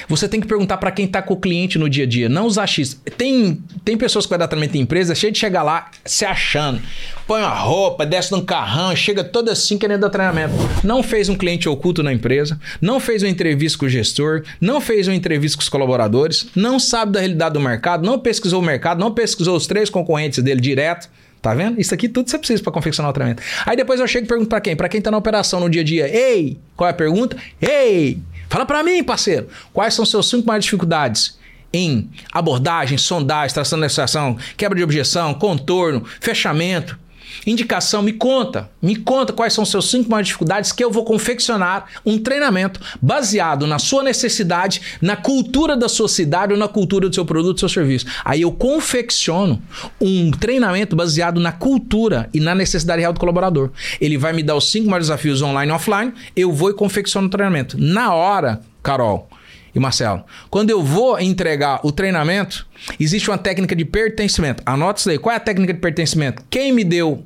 [0.07, 2.45] Você tem que perguntar para quem está com o cliente no dia a dia, não
[2.45, 2.99] os achistas.
[3.17, 6.81] Tem, tem pessoas que vai dar treinamento em empresa, cheio de chegar lá se achando.
[7.27, 10.53] Põe uma roupa, desce num carrão, chega todo assim querendo dar treinamento.
[10.83, 14.81] Não fez um cliente oculto na empresa, não fez uma entrevista com o gestor, não
[14.81, 18.65] fez uma entrevista com os colaboradores, não sabe da realidade do mercado, não pesquisou o
[18.65, 21.09] mercado, não pesquisou os três concorrentes dele direto.
[21.41, 21.81] Tá vendo?
[21.81, 23.41] Isso aqui tudo você precisa para confeccionar o treinamento.
[23.65, 24.75] Aí depois eu chego e pergunto para quem?
[24.75, 26.07] Para quem tá na operação no dia a dia.
[26.07, 27.35] Ei, qual é a pergunta?
[27.59, 28.19] Ei,
[28.51, 31.39] Fala para mim, parceiro, quais são seus cinco maiores dificuldades
[31.71, 36.99] em abordagem, sondagem, extração de negociação, quebra de objeção, contorno, fechamento.
[37.45, 38.69] Indicação, me conta.
[38.81, 43.65] Me conta quais são seus cinco maiores dificuldades que eu vou confeccionar um treinamento baseado
[43.67, 47.59] na sua necessidade, na cultura da sua cidade ou na cultura do seu produto, do
[47.59, 48.05] seu serviço.
[48.23, 49.61] Aí eu confecciono
[49.99, 53.71] um treinamento baseado na cultura e na necessidade real do colaborador.
[53.99, 57.27] Ele vai me dar os cinco maiores desafios online e offline, eu vou e confecciono
[57.27, 57.77] o treinamento.
[57.79, 59.29] Na hora, Carol,
[59.73, 62.67] e Marcelo, quando eu vou entregar o treinamento,
[62.99, 64.61] existe uma técnica de pertencimento.
[64.65, 65.17] Anota isso aí.
[65.17, 66.43] Qual é a técnica de pertencimento?
[66.49, 67.25] Quem me deu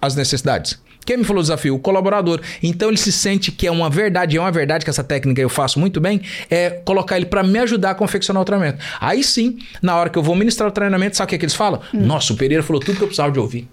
[0.00, 0.80] as necessidades?
[1.04, 1.74] Quem me falou o desafio?
[1.74, 2.38] O colaborador.
[2.62, 5.48] Então ele se sente que é uma verdade, é uma verdade que essa técnica eu
[5.48, 8.84] faço muito bem, é colocar ele para me ajudar a confeccionar o treinamento.
[9.00, 11.44] Aí sim, na hora que eu vou ministrar o treinamento, sabe o que, é que
[11.46, 11.80] eles falam?
[11.94, 12.00] Hum.
[12.00, 13.66] Nossa, o Pereira falou tudo que eu precisava de ouvir.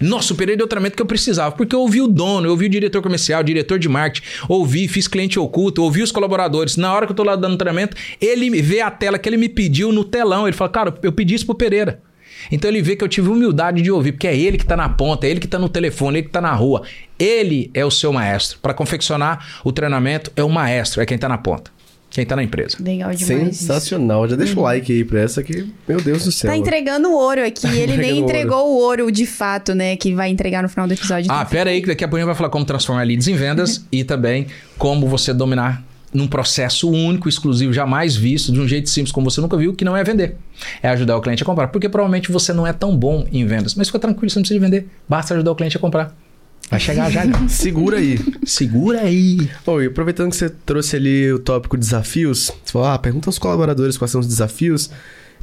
[0.00, 2.68] Nossa, superei de treinamento que eu precisava, porque eu ouvi o dono, eu ouvi o
[2.68, 6.76] diretor comercial, o diretor de marketing, ouvi, fiz cliente oculto, ouvi os colaboradores.
[6.76, 9.48] Na hora que eu tô lá dando treinamento, ele vê a tela que ele me
[9.48, 10.46] pediu no telão.
[10.46, 12.00] Ele fala, cara, eu pedi isso pro Pereira.
[12.50, 14.88] Então ele vê que eu tive humildade de ouvir, porque é ele que está na
[14.88, 16.82] ponta, é ele que está no telefone, é ele que está na rua.
[17.18, 18.58] Ele é o seu maestro.
[18.60, 21.70] Para confeccionar o treinamento, é o maestro, é quem está na ponta
[22.12, 22.76] quem tá na empresa.
[22.78, 23.56] Legal demais.
[23.56, 24.26] Sensacional.
[24.26, 24.32] Isso.
[24.32, 26.50] Já deixa o like aí pra essa que, meu Deus do céu.
[26.50, 27.62] Tá entregando o ouro aqui.
[27.62, 29.04] Tá ele nem entregou o ouro.
[29.04, 29.96] o ouro de fato, né?
[29.96, 31.32] Que vai entregar no final do episódio.
[31.32, 33.34] Ah, pera aí, que daqui a pouco a gente vai falar como transformar leads em
[33.34, 34.46] vendas e também
[34.76, 35.82] como você dominar
[36.12, 39.82] num processo único, exclusivo, jamais visto, de um jeito simples como você nunca viu, que
[39.82, 40.36] não é vender.
[40.82, 41.68] É ajudar o cliente a comprar.
[41.68, 43.74] Porque provavelmente você não é tão bom em vendas.
[43.74, 44.86] Mas fica tranquilo, você não precisa vender.
[45.08, 46.14] Basta ajudar o cliente a comprar.
[46.72, 47.22] Vai chegar já.
[47.48, 48.18] Segura aí.
[48.46, 49.46] Segura aí.
[49.66, 53.98] Oi, aproveitando que você trouxe ali o tópico desafios, você falou, ah, pergunta aos colaboradores
[53.98, 54.90] quais são os desafios.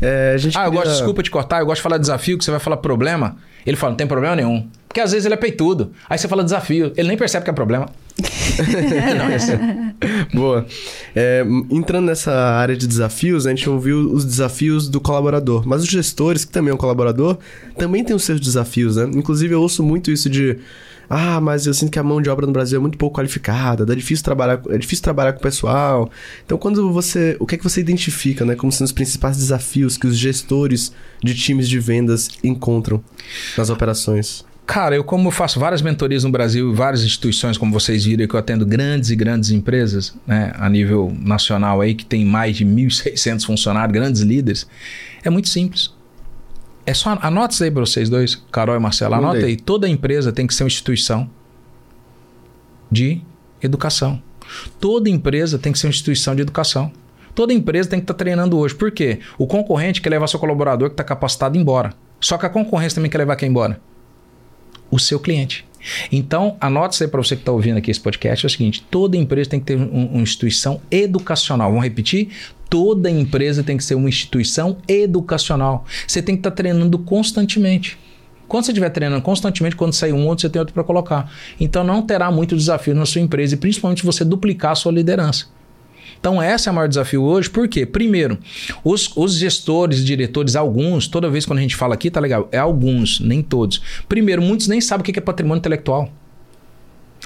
[0.02, 0.66] É, ah, queria...
[0.66, 3.38] eu gosto, desculpa te cortar, eu gosto de falar desafio, que você vai falar problema.
[3.64, 4.68] Ele fala, não tem problema nenhum.
[4.88, 5.92] Porque às vezes ele é peitudo.
[6.10, 7.88] Aí você fala desafio, ele nem percebe que é problema.
[9.16, 9.94] não, é
[10.34, 10.66] Boa.
[11.16, 15.68] É, entrando nessa área de desafios, a gente ouviu os desafios do colaborador.
[15.68, 17.38] Mas os gestores, que também é um colaborador,
[17.78, 19.08] também tem os seus desafios, né?
[19.14, 20.58] Inclusive, eu ouço muito isso de
[21.10, 23.91] ah, mas eu sinto que a mão de obra no Brasil é muito pouco qualificada,
[23.91, 26.10] é difícil trabalhar, é difícil trabalhar com o pessoal.
[26.45, 29.97] Então, quando você, o que é que você identifica, né, como sendo os principais desafios
[29.97, 30.93] que os gestores
[31.24, 33.03] de times de vendas encontram
[33.57, 34.45] nas operações?
[34.68, 38.39] Cara, eu como faço várias mentorias no Brasil, várias instituições, como vocês viram, que eu
[38.39, 43.47] atendo grandes e grandes empresas, né, a nível nacional aí, que tem mais de 1.600
[43.47, 44.68] funcionários, grandes líderes,
[45.24, 45.91] é muito simples.
[46.90, 49.14] É só anota isso aí para vocês dois, Carol e Marcelo.
[49.14, 49.56] Anota aí.
[49.56, 51.30] Toda empresa tem que ser uma instituição
[52.92, 53.22] de
[53.62, 54.20] educação.
[54.80, 56.92] Toda empresa tem que ser uma instituição de educação.
[57.36, 58.74] Toda empresa tem que estar tá treinando hoje.
[58.74, 59.20] Por quê?
[59.38, 61.94] O concorrente quer levar seu colaborador que está capacitado embora.
[62.20, 63.80] Só que a concorrência também quer levar quem embora?
[64.90, 65.68] O seu cliente.
[66.12, 68.84] Então, anote isso aí para você que está ouvindo aqui esse podcast: é o seguinte,
[68.90, 71.70] toda empresa tem que ter um, uma instituição educacional.
[71.70, 72.30] Vamos repetir?
[72.70, 75.86] Toda empresa tem que ser uma instituição educacional.
[76.07, 77.97] Você tem que estar tá treinando constantemente.
[78.47, 81.32] Quando você estiver treinando constantemente, quando sair um outro, você tem outro para colocar.
[81.59, 85.45] Então não terá muito desafio na sua empresa e principalmente você duplicar a sua liderança.
[86.20, 87.86] Então, esse é o maior desafio hoje, por quê?
[87.86, 88.38] Primeiro,
[88.84, 92.57] os, os gestores, diretores, alguns, toda vez quando a gente fala aqui, tá legal, é
[92.57, 93.82] alguns, nem todos.
[94.09, 96.11] Primeiro, muitos nem sabem o que é patrimônio intelectual.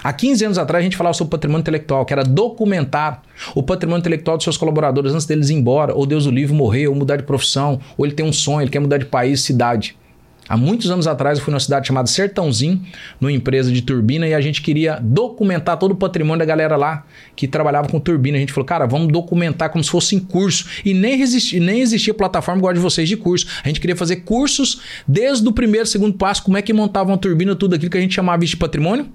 [0.04, 3.22] Há 15 anos atrás a gente falava sobre patrimônio intelectual, que era documentar
[3.56, 6.90] o patrimônio intelectual dos seus colaboradores antes deles ir embora, ou Deus o livre morrer,
[6.90, 9.96] ou mudar de profissão, ou ele tem um sonho, ele quer mudar de país, cidade.
[10.50, 12.82] Há muitos anos atrás eu fui numa cidade chamada Sertãozinho,
[13.20, 17.06] numa empresa de turbina, e a gente queria documentar todo o patrimônio da galera lá
[17.34, 18.36] que trabalhava com turbina.
[18.36, 20.68] A gente falou, cara, vamos documentar como se fosse em curso.
[20.84, 23.48] E nem, resisti, nem existia plataforma igual a de vocês de curso.
[23.64, 27.18] A gente queria fazer cursos desde o primeiro, segundo passo, como é que montava uma
[27.18, 29.10] turbina, tudo aquilo que a gente chamava de patrimônio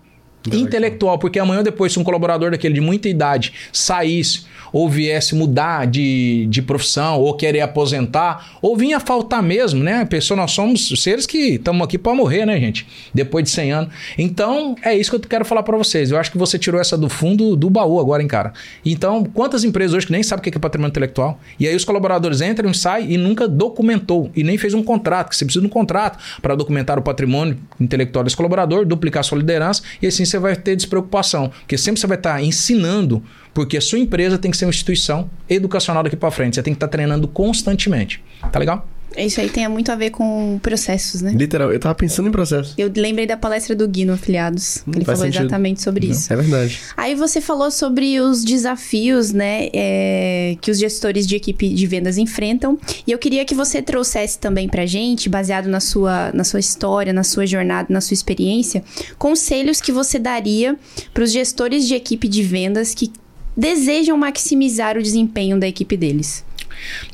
[0.52, 5.86] intelectual, porque amanhã depois, se um colaborador daquele de muita idade saísse ou viesse mudar
[5.86, 10.04] de, de profissão, ou querer aposentar, ou vinha faltar mesmo, né?
[10.04, 12.86] Pessoa, nós somos seres que estamos aqui para morrer, né, gente?
[13.12, 13.94] Depois de 100 anos.
[14.16, 16.10] Então, é isso que eu quero falar para vocês.
[16.10, 18.52] Eu acho que você tirou essa do fundo do baú agora, hein, cara?
[18.84, 21.40] Então, quantas empresas hoje que nem sabem o que é patrimônio intelectual?
[21.58, 25.30] E aí os colaboradores entram e saem e nunca documentou, e nem fez um contrato,
[25.30, 29.38] que você precisa de um contrato para documentar o patrimônio intelectual desse colaborador, duplicar sua
[29.38, 31.48] liderança, e assim você vai ter despreocupação.
[31.48, 33.22] Porque sempre você vai estar ensinando
[33.54, 36.54] porque a sua empresa tem que ser uma instituição educacional daqui para frente.
[36.54, 38.22] Você tem que estar tá treinando constantemente.
[38.52, 38.86] Tá legal?
[39.16, 41.32] Isso aí tem muito a ver com processos, né?
[41.32, 42.74] Literal, eu tava pensando em processos.
[42.76, 44.82] Eu lembrei da palestra do Gui no Afiliados.
[44.86, 45.42] Hum, ele falou sentido.
[45.42, 46.32] exatamente sobre Não, isso.
[46.32, 46.80] É verdade.
[46.96, 49.68] Aí você falou sobre os desafios, né?
[49.72, 52.78] É, que os gestores de equipe de vendas enfrentam.
[53.06, 57.12] E eu queria que você trouxesse também pra gente, baseado na sua, na sua história,
[57.12, 58.84] na sua jornada, na sua experiência,
[59.18, 60.76] conselhos que você daria
[61.12, 63.10] para os gestores de equipe de vendas que
[63.56, 66.44] desejam maximizar o desempenho da equipe deles?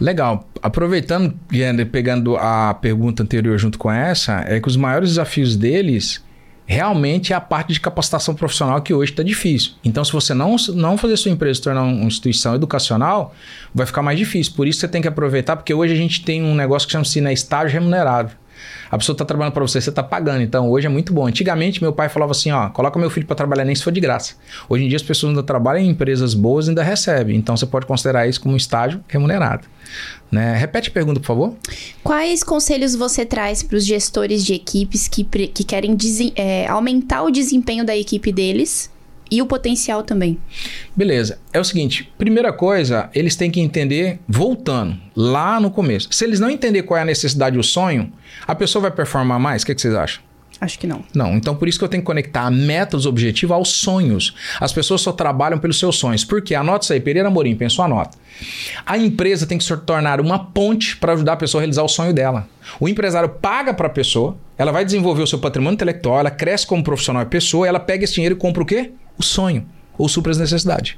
[0.00, 0.48] Legal.
[0.62, 1.34] Aproveitando,
[1.90, 6.22] pegando a pergunta anterior junto com essa, é que os maiores desafios deles
[6.66, 9.72] realmente é a parte de capacitação profissional que hoje está difícil.
[9.84, 13.34] Então, se você não, não fazer sua empresa se tornar uma instituição educacional,
[13.74, 14.54] vai ficar mais difícil.
[14.54, 17.20] Por isso você tem que aproveitar, porque hoje a gente tem um negócio que chama-se
[17.20, 18.32] né, estágio remunerado.
[18.90, 20.42] A pessoa está trabalhando para você, você está pagando.
[20.42, 21.26] Então, hoje é muito bom.
[21.26, 24.00] Antigamente, meu pai falava assim: ó, coloca meu filho para trabalhar nem se for de
[24.00, 24.34] graça.
[24.68, 27.36] Hoje em dia, as pessoas ainda trabalham em empresas boas e ainda recebem.
[27.36, 29.66] Então, você pode considerar isso como um estágio remunerado.
[30.30, 30.56] Né?
[30.56, 31.54] Repete a pergunta, por favor.
[32.02, 35.96] Quais conselhos você traz para os gestores de equipes que, que querem
[36.34, 38.90] é, aumentar o desempenho da equipe deles
[39.34, 40.38] e o potencial também.
[40.94, 41.38] Beleza.
[41.52, 46.08] É o seguinte: primeira coisa, eles têm que entender, voltando lá no começo.
[46.10, 48.12] Se eles não entender qual é a necessidade e o sonho,
[48.46, 49.62] a pessoa vai performar mais?
[49.62, 50.22] O que, que vocês acham?
[50.60, 51.04] Acho que não.
[51.14, 54.34] Não, então por isso que eu tenho que conectar a meta dos objetivos aos sonhos.
[54.60, 56.24] As pessoas só trabalham pelos seus sonhos.
[56.24, 56.54] Por quê?
[56.54, 58.16] Anota isso aí, Pereira Morim, pensou, anota.
[58.86, 61.88] A empresa tem que se tornar uma ponte para ajudar a pessoa a realizar o
[61.88, 62.48] sonho dela.
[62.80, 66.66] O empresário paga para a pessoa, ela vai desenvolver o seu patrimônio intelectual, ela cresce
[66.66, 68.92] como profissional e pessoa, ela pega esse dinheiro e compra o quê?
[69.18, 70.96] O sonho, ou supra as necessidades.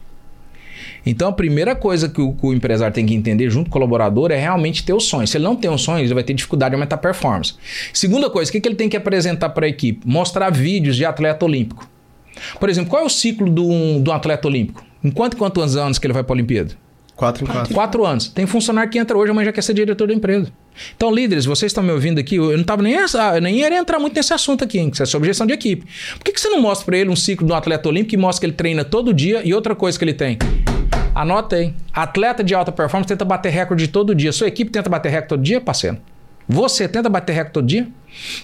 [1.04, 3.72] Então, a primeira coisa que o, que o, empresário tem que entender junto com o
[3.80, 5.26] colaborador é realmente ter o sonho.
[5.26, 7.54] Se ele não tem um sonho, ele vai ter dificuldade de aumentar a performance.
[7.92, 10.00] Segunda coisa, o que, que ele tem que apresentar para a equipe?
[10.04, 11.88] Mostrar vídeos de atleta olímpico.
[12.58, 14.84] Por exemplo, qual é o ciclo do, do atleta olímpico?
[15.02, 16.74] Em quanto, quantos anos que ele vai para a Olimpíada?
[17.16, 17.74] Quatro em quatro.
[17.74, 18.28] Quatro anos.
[18.28, 20.52] Tem funcionário que entra hoje, amanhã já quer ser diretor da empresa.
[20.94, 23.98] Então, líderes, vocês estão me ouvindo aqui, eu não estava nem, eu nem ia entrar
[23.98, 25.86] muito nesse assunto aqui, que é sobre gestão de equipe.
[26.16, 28.16] Por que, que você não mostra para ele um ciclo de um atleta olímpico que
[28.18, 30.36] mostra que ele treina todo dia e outra coisa que ele tem?
[31.14, 31.74] Anota aí.
[31.90, 34.30] Atleta de alta performance tenta bater recorde todo dia.
[34.30, 35.96] Sua equipe tenta bater recorde todo dia, parceiro?
[36.46, 37.88] Você tenta bater recorde todo dia?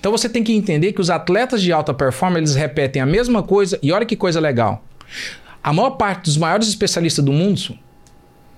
[0.00, 3.42] Então você tem que entender que os atletas de alta performance eles repetem a mesma
[3.42, 4.82] coisa e olha que coisa legal.
[5.62, 7.78] A maior parte dos maiores especialistas do mundo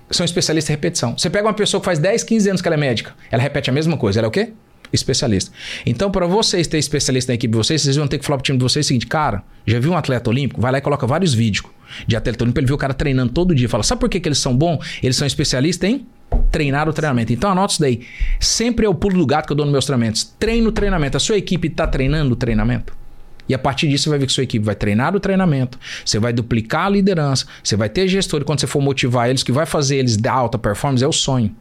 [0.09, 1.17] são especialistas em repetição.
[1.17, 3.69] Você pega uma pessoa que faz 10, 15 anos que ela é médica, ela repete
[3.69, 4.19] a mesma coisa.
[4.19, 4.53] Ela é o quê?
[4.93, 5.51] Especialista.
[5.85, 8.43] Então, para vocês terem especialista na equipe de vocês, vocês vão ter que falar pro
[8.43, 10.61] time de vocês o seguinte: cara, já viu um atleta olímpico?
[10.61, 11.65] Vai lá e coloca vários vídeos
[12.07, 12.59] de atleta olímpico.
[12.59, 13.67] Ele viu o cara treinando todo dia.
[13.67, 14.99] Fala, sabe por que, que eles são bons?
[15.01, 16.05] Eles são especialistas em
[16.51, 17.33] treinar o treinamento.
[17.33, 18.01] Então, anota isso daí.
[18.39, 20.23] Sempre é o pulo do gato que eu dou nos meus treinamentos.
[20.39, 21.17] Treino o treinamento.
[21.17, 23.04] A sua equipe está treinando o treinamento?
[23.47, 26.19] E a partir disso você vai ver que sua equipe vai treinar o treinamento, você
[26.19, 29.51] vai duplicar a liderança, você vai ter gestor e quando você for motivar eles, que
[29.51, 31.55] vai fazer eles dar alta performance é o sonho.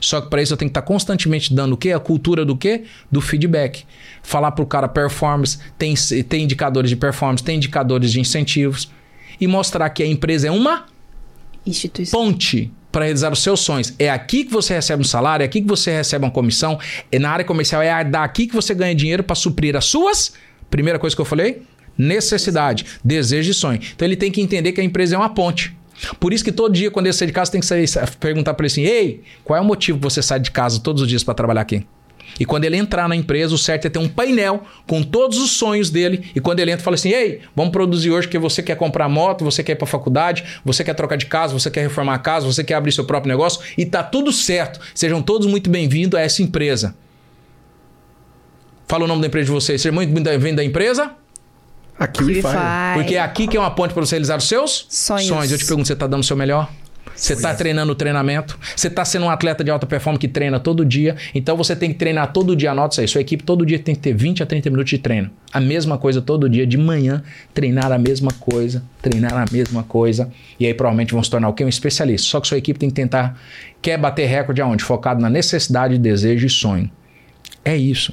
[0.00, 1.92] Só que para isso eu tenho que estar tá constantemente dando o quê?
[1.92, 2.84] A cultura do quê?
[3.10, 3.84] Do feedback.
[4.22, 5.94] Falar para o cara performance, tem,
[6.28, 8.90] tem indicadores de performance, tem indicadores de incentivos.
[9.40, 10.86] E mostrar que a empresa é uma
[11.64, 12.20] Instituição.
[12.20, 13.92] ponte para realizar os seus sonhos.
[13.98, 16.78] É aqui que você recebe um salário, é aqui que você recebe uma comissão.
[17.12, 20.32] É na área comercial, é daqui que você ganha dinheiro para suprir as suas
[20.70, 21.62] Primeira coisa que eu falei,
[21.96, 23.80] necessidade, desejo e sonho.
[23.94, 25.76] Então ele tem que entender que a empresa é uma ponte.
[26.20, 27.88] Por isso que todo dia, quando ele sai de casa, tem que sair,
[28.20, 31.02] perguntar para ele assim: Ei, qual é o motivo que você sai de casa todos
[31.02, 31.86] os dias para trabalhar aqui?
[32.38, 35.52] E quando ele entrar na empresa, o certo é ter um painel com todos os
[35.52, 36.30] sonhos dele.
[36.34, 39.44] E quando ele entra, fala assim: Ei, vamos produzir hoje porque você quer comprar moto,
[39.44, 42.46] você quer ir para faculdade, você quer trocar de casa, você quer reformar a casa,
[42.46, 43.60] você quer abrir seu próprio negócio.
[43.78, 44.80] E tá tudo certo.
[44.94, 46.94] Sejam todos muito bem-vindos a essa empresa.
[48.86, 49.82] Fala o nome da empresa de vocês.
[49.82, 51.10] Seja muito bem-vindo da empresa.
[51.98, 52.42] Aqui Fire.
[52.94, 55.26] Porque é aqui que é uma ponte para você realizar os seus sonhos.
[55.26, 55.50] sonhos.
[55.50, 56.70] Eu te pergunto, você está dando o seu melhor?
[57.12, 58.56] Você está treinando o treinamento?
[58.76, 61.16] Você está sendo um atleta de alta performance que treina todo dia?
[61.34, 62.70] Então você tem que treinar todo dia.
[62.70, 63.08] Anota isso aí.
[63.08, 65.30] Sua equipe todo dia tem que ter 20 a 30 minutos de treino.
[65.52, 70.30] A mesma coisa todo dia, de manhã, treinar a mesma coisa, treinar a mesma coisa.
[70.60, 71.64] E aí provavelmente vão se tornar o quê?
[71.64, 72.28] Um especialista.
[72.28, 73.40] Só que sua equipe tem que tentar.
[73.82, 74.84] Quer bater recorde aonde?
[74.84, 76.88] Focado na necessidade, desejo e sonho.
[77.64, 78.12] É isso.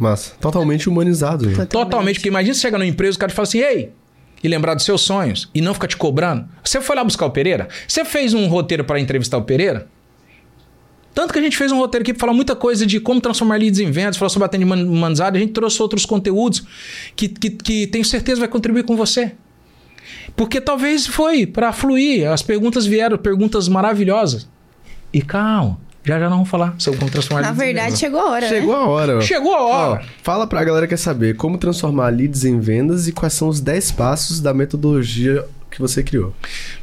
[0.00, 1.44] Mas totalmente humanizado.
[1.44, 1.68] Totalmente.
[1.68, 2.14] totalmente.
[2.16, 3.92] Porque imagina você chegar numa empresa e o cara fala assim, ei,
[4.42, 6.48] e lembrar dos seus sonhos e não ficar te cobrando.
[6.64, 7.68] Você foi lá buscar o Pereira?
[7.86, 9.86] Você fez um roteiro para entrevistar o Pereira?
[11.12, 13.58] Tanto que a gente fez um roteiro aqui para falar muita coisa de como transformar
[13.58, 15.36] leads em vendas, falar sobre atendimento humanizado.
[15.36, 16.62] A gente trouxe outros conteúdos
[17.14, 19.32] que, que, que tenho certeza vai contribuir com você.
[20.34, 22.30] Porque talvez foi para fluir.
[22.30, 24.48] As perguntas vieram, perguntas maravilhosas.
[25.12, 25.78] E calma.
[26.02, 28.48] Já já não vamos falar sobre como transformar Na verdade, chegou a hora.
[28.48, 28.78] Chegou né?
[28.78, 29.20] a hora.
[29.20, 30.02] Chegou a hora.
[30.02, 33.48] Ó, fala pra galera que quer saber como transformar leads em vendas e quais são
[33.48, 36.34] os 10 passos da metodologia que você criou.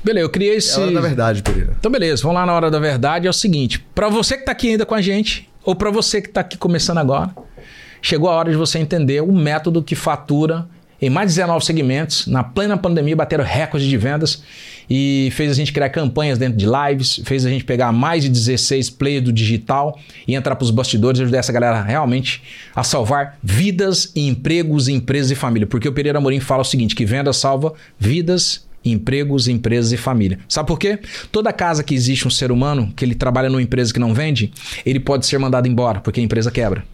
[0.03, 0.71] Beleza, eu criei esse.
[0.71, 1.73] É a hora da verdade, Pereira.
[1.79, 3.25] Então, beleza, vamos lá na hora da verdade.
[3.27, 6.21] É o seguinte: para você que tá aqui ainda com a gente, ou para você
[6.21, 7.31] que tá aqui começando agora,
[8.01, 10.67] chegou a hora de você entender o método que fatura
[11.01, 14.41] em mais de 19 segmentos, na plena pandemia, bateram recordes de vendas
[14.89, 18.29] e fez a gente criar campanhas dentro de lives, fez a gente pegar mais de
[18.29, 22.41] 16 players do digital e entrar para os bastidores e ajudar essa galera realmente
[22.75, 25.67] a salvar vidas empregos, empresas e família.
[25.67, 30.39] Porque o Pereira Amorim fala o seguinte, que venda salva vidas empregos, empresas e família.
[30.47, 30.99] Sabe por quê?
[31.31, 34.51] Toda casa que existe um ser humano, que ele trabalha numa empresa que não vende,
[34.85, 36.85] ele pode ser mandado embora, porque a empresa quebra.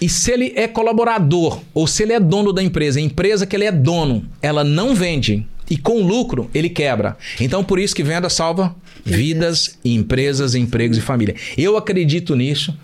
[0.00, 3.54] E se ele é colaborador, ou se ele é dono da empresa, a empresa que
[3.54, 7.16] ele é dono, ela não vende, e com lucro ele quebra.
[7.40, 11.34] Então por isso que venda salva vidas, empresas, empregos e família.
[11.56, 12.76] Eu acredito nisso.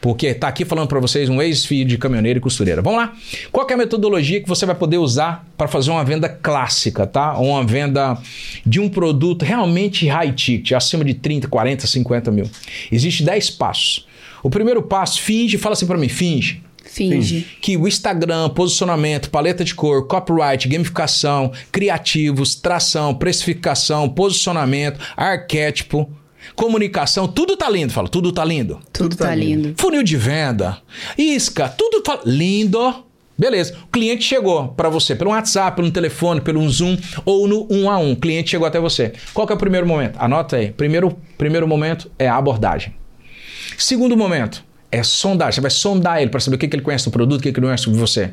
[0.00, 2.80] Porque tá aqui falando para vocês um ex-filho de caminhoneiro e costureira.
[2.80, 3.12] Vamos lá.
[3.50, 7.36] Qual é a metodologia que você vai poder usar para fazer uma venda clássica, tá?
[7.36, 8.16] Uma venda
[8.64, 12.48] de um produto realmente high ticket, acima de 30, 40, 50 mil.
[12.92, 14.06] Existe 10 passos.
[14.40, 16.62] O primeiro passo, finge, fala assim para mim, finge.
[16.88, 17.46] Finge.
[17.60, 26.10] Que o Instagram, posicionamento, paleta de cor, copyright, gamificação, criativos, tração, precificação, posicionamento, arquétipo,
[26.56, 27.92] comunicação, tudo tá lindo.
[27.92, 28.80] Fala, tudo tá lindo.
[28.92, 29.74] Tudo, tá, lindo.
[29.76, 30.78] Funil de venda,
[31.16, 33.04] isca, tudo tá lindo.
[33.36, 33.76] Beleza.
[33.84, 37.96] O cliente chegou para você pelo WhatsApp, pelo telefone, pelo Zoom ou no um a
[37.96, 38.12] um.
[38.12, 39.12] O cliente chegou até você.
[39.32, 40.16] Qual que é o primeiro momento?
[40.18, 40.72] Anota aí.
[40.72, 42.94] Primeiro, primeiro momento é a abordagem.
[43.76, 45.52] Segundo momento, é sondar.
[45.52, 47.52] Você vai sondar ele para saber o que, que ele conhece do produto, o que,
[47.52, 48.32] que ele conhece sobre você.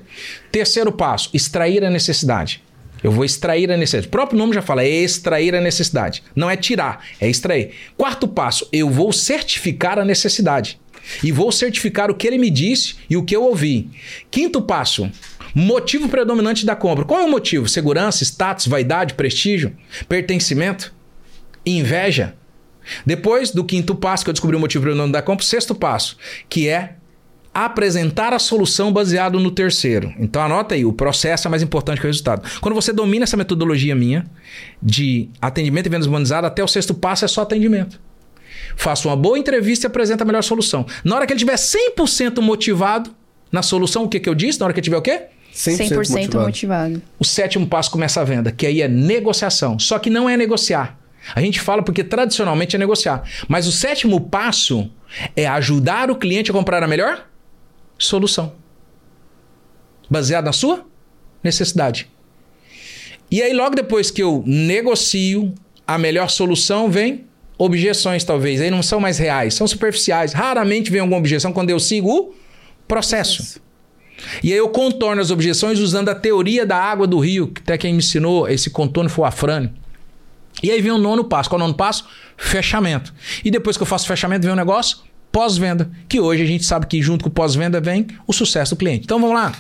[0.52, 2.64] Terceiro passo, extrair a necessidade.
[3.04, 4.08] Eu vou extrair a necessidade.
[4.08, 6.24] O próprio nome já fala, é extrair a necessidade.
[6.36, 7.72] Não é tirar, é extrair.
[7.96, 10.80] Quarto passo, eu vou certificar a necessidade.
[11.24, 13.92] E vou certificar o que ele me disse e o que eu ouvi.
[14.32, 15.12] Quinto passo,
[15.54, 17.06] motivo predominante da compra.
[17.06, 17.68] Qual é o motivo?
[17.68, 19.76] Segurança, status, vaidade, prestígio,
[20.10, 20.92] pertencimento,
[21.64, 22.34] inveja.
[23.06, 26.18] Depois do quinto passo, que eu descobri o motivo predominante da compra, sexto passo,
[26.50, 26.96] que é
[27.54, 30.14] apresentar a solução baseado no terceiro.
[30.20, 32.46] Então anota aí, o processo é mais importante que o resultado.
[32.60, 34.26] Quando você domina essa metodologia minha
[34.84, 37.98] de atendimento e vendas humanizadas, até o sexto passo é só atendimento.
[38.76, 40.86] Faça uma boa entrevista e apresenta a melhor solução.
[41.02, 43.16] Na hora que ele estiver 100% motivado
[43.50, 44.60] na solução, o que, que eu disse?
[44.60, 45.28] Na hora que ele tiver o quê?
[45.54, 46.46] 100%, 100% motivado.
[46.46, 47.02] motivado.
[47.18, 49.80] O sétimo passo começa a venda, que aí é negociação.
[49.80, 51.00] Só que não é negociar.
[51.34, 53.24] A gente fala porque tradicionalmente é negociar.
[53.48, 54.92] Mas o sétimo passo
[55.36, 57.28] é ajudar o cliente a comprar a melhor
[57.98, 58.54] solução.
[60.10, 60.86] Baseado na sua
[61.44, 62.10] necessidade.
[63.32, 65.54] E aí, logo depois que eu negocio
[65.88, 67.26] a melhor solução, vem
[67.58, 68.62] objeções, talvez.
[68.62, 70.34] Aí não são mais reais, são superficiais.
[70.34, 72.36] Raramente vem alguma objeção quando eu sigo o
[72.88, 73.60] processo.
[74.44, 77.78] E aí eu contorno as objeções usando a teoria da água do rio, que até
[77.78, 79.74] quem me ensinou esse contorno foi o Afrânio.
[80.64, 81.50] E aí vem o nono passo.
[81.50, 82.08] Qual é o nono passo?
[82.38, 83.14] Fechamento.
[83.44, 85.00] E depois que eu faço fechamento, vem um negócio
[85.32, 88.78] pós-venda, que hoje a gente sabe que junto com o pós-venda vem o sucesso do
[88.80, 89.04] cliente.
[89.04, 89.52] Então vamos lá.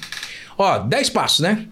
[0.57, 1.67] Ó, 10 passos, né?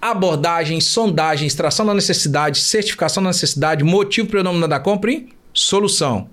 [0.00, 6.30] Abordagem, sondagem, extração da necessidade, certificação da necessidade, motivo predominante da compra e solução.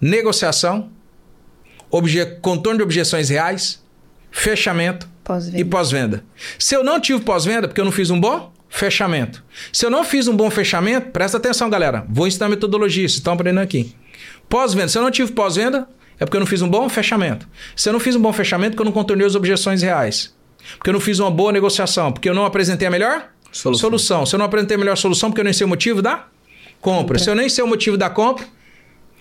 [0.00, 0.90] Negociação,
[1.88, 2.26] obje...
[2.42, 3.80] contorno de objeções reais,
[4.32, 6.24] fechamento pós e pós-venda.
[6.58, 9.42] Se eu não tive pós-venda porque eu não fiz um bom fechamento.
[9.72, 12.04] Se eu não fiz um bom fechamento, presta atenção, galera.
[12.08, 13.94] Vou ensinar metodologia, vocês estão aprendendo aqui.
[14.48, 14.88] Pós-venda.
[14.88, 17.48] Se eu não tive pós-venda, é porque eu não fiz um bom fechamento.
[17.74, 20.34] Se eu não fiz um bom fechamento, porque eu não contornei as objeções reais.
[20.76, 22.12] Porque eu não fiz uma boa negociação.
[22.12, 23.88] Porque eu não apresentei a melhor solução.
[23.88, 24.26] solução.
[24.26, 26.26] Se eu não apresentei a melhor solução, porque eu nem sei o motivo da
[26.80, 27.18] compra.
[27.18, 28.46] Se eu nem sei o motivo da compra,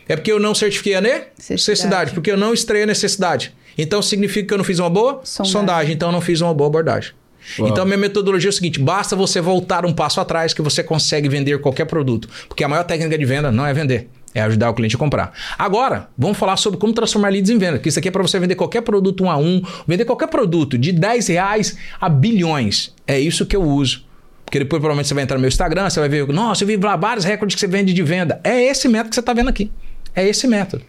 [0.07, 2.11] é porque eu não certifiquei a necessidade.
[2.11, 3.53] Porque eu não estreiei a necessidade.
[3.77, 5.51] Então significa que eu não fiz uma boa sondagem.
[5.51, 7.13] sondagem então eu não fiz uma boa abordagem.
[7.59, 7.69] Uau.
[7.69, 11.29] Então, minha metodologia é o seguinte: basta você voltar um passo atrás que você consegue
[11.29, 12.29] vender qualquer produto.
[12.47, 15.33] Porque a maior técnica de venda não é vender, é ajudar o cliente a comprar.
[15.57, 17.79] Agora, vamos falar sobre como transformar leads em venda.
[17.79, 20.77] Que isso aqui é para você vender qualquer produto um a um, vender qualquer produto
[20.77, 22.93] de 10 reais a bilhões.
[23.07, 24.03] É isso que eu uso.
[24.45, 26.77] Porque depois provavelmente você vai entrar no meu Instagram, você vai ver, nossa, eu vi
[26.77, 28.39] vários recordes que você vende de venda.
[28.43, 29.71] É esse método que você está vendo aqui.
[30.15, 30.83] É esse método.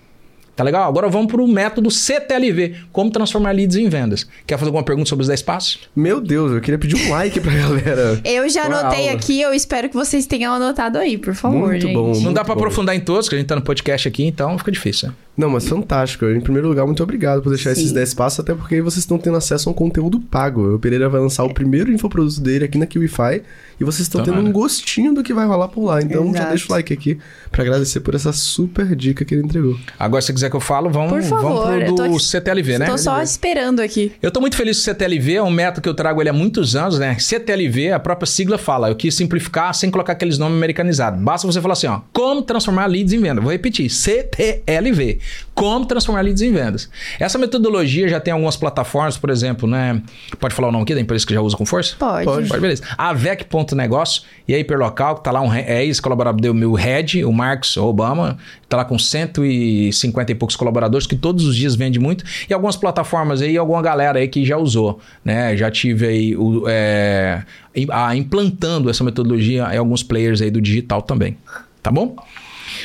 [0.57, 0.88] Tá legal?
[0.88, 4.26] Agora vamos para o método CTLV, como transformar leads em vendas.
[4.46, 5.80] Quer fazer alguma pergunta sobre os 10 passos?
[5.94, 8.18] Meu Deus, eu queria pedir um like pra galera.
[8.24, 11.94] eu já anotei aqui, eu espero que vocês tenham anotado aí, por favor, muito gente.
[11.94, 14.57] Bom, Não dá para aprofundar em todos, que a gente tá no podcast aqui, então
[14.57, 15.09] fica difícil.
[15.09, 15.14] Né?
[15.37, 16.24] Não, mas fantástico.
[16.26, 17.82] Em primeiro lugar, muito obrigado por deixar Sim.
[17.82, 20.74] esses 10 passos, até porque vocês estão tendo acesso a um conteúdo pago.
[20.74, 21.47] O Pereira vai lançar é.
[21.47, 23.43] o primeiro infoproduto dele aqui na KiwiFi
[23.78, 26.01] e vocês estão tendo um gostinho do que vai rolar por lá.
[26.01, 26.39] Então Exato.
[26.39, 27.18] já deixa o like aqui
[27.51, 29.78] para agradecer por essa super dica que ele entregou.
[29.99, 32.87] Agora, se quiser que eu falo, vamos, por favor, vamos pro do CTLV, né?
[32.87, 34.12] Tô só esperando aqui.
[34.22, 36.32] Eu tô muito feliz com o CTLV, é um método que eu trago ele há
[36.32, 37.18] muitos anos, né?
[37.18, 41.20] CTLV, a própria sigla fala, eu quis simplificar sem colocar aqueles nomes americanizados.
[41.20, 43.41] Basta você falar assim, ó, como transformar leads em venda.
[43.41, 45.18] Vou repetir, CTLV.
[45.54, 46.88] Como transformar leads em vendas.
[47.18, 50.02] Essa metodologia já tem algumas plataformas, por exemplo, né?
[50.38, 51.96] Pode falar o nome aqui da empresa que já usa com força?
[51.98, 52.24] Pode.
[52.24, 52.82] Pode, Pode beleza.
[52.96, 57.32] A VEC.negócio e a Hiperlocal, que tá lá um é ex-colaborador do meu head, o
[57.32, 58.36] Marcos Obama,
[58.68, 62.24] tá lá com 150 e poucos colaboradores, que todos os dias vende muito.
[62.48, 65.56] E algumas plataformas aí, alguma galera aí que já usou, né?
[65.56, 67.42] Já tive aí o, é,
[67.90, 71.36] a, implantando essa metodologia em alguns players aí do digital também.
[71.82, 72.16] Tá bom?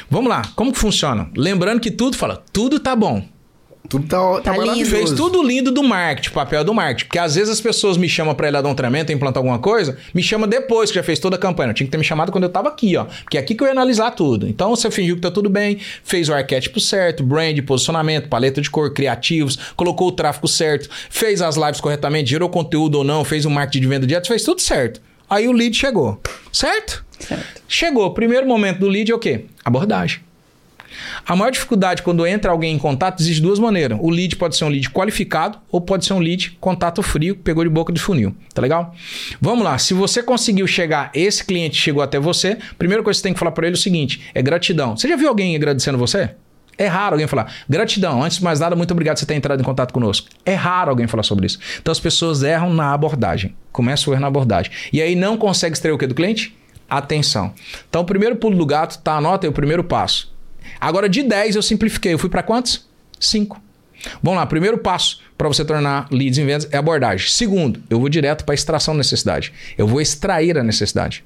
[0.09, 1.29] Vamos lá, como que funciona?
[1.35, 3.23] Lembrando que tudo fala, tudo tá bom.
[3.89, 4.89] Tudo tá, tá, tá lindo.
[4.89, 7.07] Fez tudo lindo do marketing, papel do marketing.
[7.07, 9.59] Porque às vezes as pessoas me chamam pra ir lá dar um treinamento, implantar alguma
[9.59, 11.71] coisa, me chama depois que já fez toda a campanha.
[11.71, 13.03] Eu tinha que ter me chamado quando eu tava aqui, ó.
[13.03, 14.47] Porque é aqui que eu ia analisar tudo.
[14.47, 18.69] Então você fingiu que tá tudo bem, fez o arquétipo certo, brand, posicionamento, paleta de
[18.69, 23.43] cor, criativos, colocou o tráfego certo, fez as lives corretamente, gerou conteúdo ou não, fez
[23.43, 25.01] o marketing de venda direto, fez tudo certo.
[25.29, 26.21] Aí o lead chegou.
[26.53, 27.03] Certo?
[27.19, 27.61] Certo.
[27.67, 28.13] Chegou.
[28.13, 29.45] Primeiro momento do lead é o quê?
[29.63, 30.21] Abordagem.
[31.25, 33.97] A maior dificuldade quando entra alguém em contato existe duas maneiras.
[34.01, 37.63] O lead pode ser um lead qualificado ou pode ser um lead contato frio, pegou
[37.63, 38.35] de boca de funil.
[38.53, 38.93] Tá legal?
[39.39, 39.77] Vamos lá.
[39.77, 43.39] Se você conseguiu chegar, esse cliente chegou até você, primeira coisa que você tem que
[43.39, 44.97] falar para ele é o seguinte: é gratidão.
[44.97, 46.31] Você já viu alguém agradecendo você?
[46.77, 49.59] É raro alguém falar, gratidão, antes de mais nada, muito obrigado por você ter entrado
[49.59, 50.29] em contato conosco.
[50.43, 51.59] É raro alguém falar sobre isso.
[51.79, 53.55] Então as pessoas erram na abordagem.
[53.71, 54.71] Começam a errar na abordagem.
[54.91, 56.55] E aí não consegue extrair o que do cliente?
[56.91, 57.53] Atenção.
[57.89, 59.15] Então o primeiro pulo do gato, tá?
[59.15, 60.29] Anota aí o primeiro passo.
[60.79, 62.13] Agora de 10 eu simplifiquei.
[62.13, 62.85] Eu fui para quantos?
[63.17, 63.61] 5.
[64.21, 67.29] Vamos lá, primeiro passo para você tornar leads em vendas é abordagem.
[67.29, 69.53] Segundo, eu vou direto para extração da necessidade.
[69.77, 71.23] Eu vou extrair a necessidade.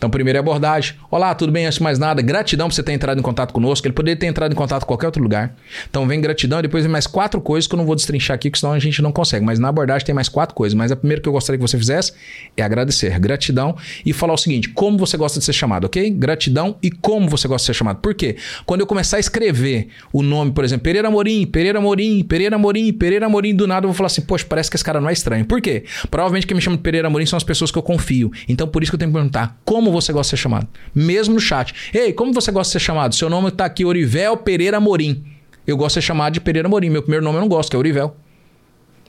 [0.00, 0.94] Então, primeira é abordagem.
[1.10, 1.66] Olá, tudo bem?
[1.66, 3.86] Antes de mais nada, gratidão por você ter entrado em contato conosco.
[3.86, 5.54] Ele poderia ter entrado em contato com qualquer outro lugar.
[5.90, 8.48] Então, vem gratidão e depois vem mais quatro coisas que eu não vou destrinchar aqui,
[8.48, 9.44] porque senão a gente não consegue.
[9.44, 10.74] Mas na abordagem tem mais quatro coisas.
[10.74, 12.14] Mas a primeira que eu gostaria que você fizesse
[12.56, 13.18] é agradecer.
[13.18, 16.08] Gratidão e falar o seguinte: como você gosta de ser chamado, ok?
[16.08, 17.98] Gratidão e como você gosta de ser chamado.
[18.00, 18.36] Por quê?
[18.64, 22.90] Quando eu começar a escrever o nome, por exemplo, Pereira Morim, Pereira Morim, Pereira Morim,
[22.90, 25.12] Pereira Morim, do nada eu vou falar assim, poxa, parece que esse cara não é
[25.12, 25.44] estranho.
[25.44, 25.84] Por quê?
[26.10, 28.32] Provavelmente quem me chama de Pereira Morim são as pessoas que eu confio.
[28.48, 30.68] Então, por isso que eu tenho que perguntar: como você gosta de ser chamado?
[30.94, 31.74] Mesmo no chat.
[31.92, 33.14] Ei, como você gosta de ser chamado?
[33.14, 35.24] Seu nome está aqui, Orivel Pereira Morim.
[35.66, 36.90] Eu gosto de ser chamado de Pereira Morim.
[36.90, 38.16] Meu primeiro nome eu não gosto, que é Orivel.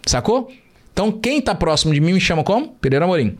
[0.05, 0.51] Sacou?
[0.93, 2.69] Então, quem está próximo de mim me chama como?
[2.81, 3.37] Pereira Morim.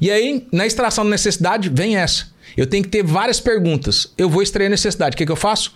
[0.00, 2.32] E aí, na extração da necessidade, vem essa.
[2.56, 4.12] Eu tenho que ter várias perguntas.
[4.18, 5.14] Eu vou extrair a necessidade.
[5.14, 5.74] O que, que eu faço?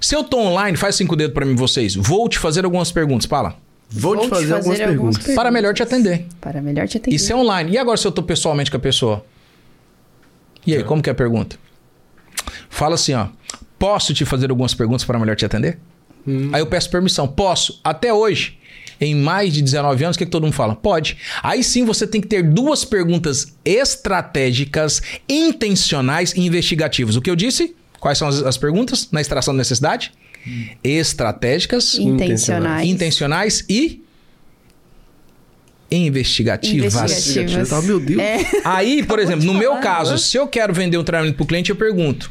[0.00, 1.94] Se eu tô online, faz cinco dedos para mim vocês.
[1.94, 3.26] Vou te fazer algumas perguntas.
[3.26, 3.56] Fala.
[3.88, 5.16] Vou, Vou te fazer, fazer algumas, algumas perguntas.
[5.18, 5.34] perguntas.
[5.34, 6.26] Para melhor te atender.
[6.40, 7.16] Para melhor te atender.
[7.16, 7.72] Isso é online.
[7.72, 9.24] E agora se eu tô pessoalmente com a pessoa?
[10.66, 11.56] E aí, como que é a pergunta?
[12.68, 13.28] Fala assim, ó.
[13.78, 15.78] Posso te fazer algumas perguntas para melhor te atender?
[16.26, 16.50] Hum.
[16.52, 17.26] Aí eu peço permissão.
[17.26, 17.80] Posso.
[17.82, 18.58] Até hoje,
[19.00, 20.76] em mais de 19 anos, o que, que todo mundo fala?
[20.76, 21.16] Pode.
[21.42, 27.16] Aí sim você tem que ter duas perguntas estratégicas, intencionais e investigativas.
[27.16, 27.74] O que eu disse?
[27.98, 30.12] Quais são as, as perguntas na extração da necessidade?
[30.46, 30.66] Hum.
[30.84, 32.88] Estratégicas, intencionais.
[32.88, 34.02] intencionais e
[35.90, 36.94] investigativas.
[36.94, 37.72] investigativas.
[37.72, 38.20] Ah, meu Deus.
[38.20, 38.46] É.
[38.64, 41.70] Aí, por exemplo, no meu caso, se eu quero vender um treinamento para o cliente,
[41.70, 42.30] eu pergunto: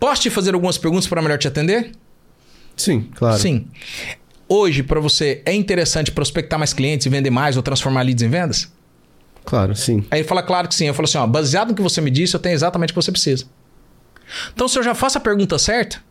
[0.00, 1.92] posso te fazer algumas perguntas para melhor te atender?
[2.76, 3.38] Sim, claro.
[3.38, 3.66] Sim.
[4.48, 8.28] Hoje, para você, é interessante prospectar mais clientes e vender mais ou transformar leads em
[8.28, 8.70] vendas?
[9.44, 10.04] Claro, sim.
[10.10, 10.86] Aí ele fala, claro que sim.
[10.86, 13.02] Eu falo assim: ó, baseado no que você me disse, eu tenho exatamente o que
[13.02, 13.44] você precisa.
[14.52, 16.02] Então, se eu já faço a pergunta certa,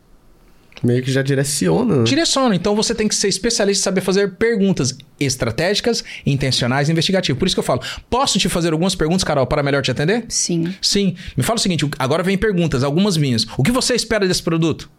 [0.84, 1.98] Meio que já direciona.
[1.98, 2.04] Né?
[2.04, 2.56] Direciona.
[2.56, 7.40] Então você tem que ser especialista e saber fazer perguntas estratégicas, intencionais e investigativas.
[7.40, 10.26] Por isso que eu falo: posso te fazer algumas perguntas, Carol, para melhor te atender?
[10.28, 10.74] Sim.
[10.82, 11.16] Sim.
[11.36, 13.46] Me fala o seguinte: agora vem perguntas, algumas minhas.
[13.58, 14.90] O que você espera desse produto?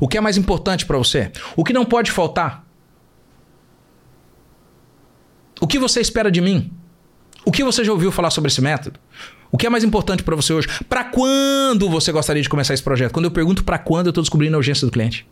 [0.00, 1.30] O que é mais importante para você?
[1.54, 2.66] O que não pode faltar?
[5.60, 6.70] O que você espera de mim?
[7.44, 8.98] O que você já ouviu falar sobre esse método?
[9.50, 10.68] O que é mais importante para você hoje?
[10.88, 13.12] Para quando você gostaria de começar esse projeto?
[13.12, 15.26] Quando eu pergunto para quando, eu estou descobrindo a urgência do cliente.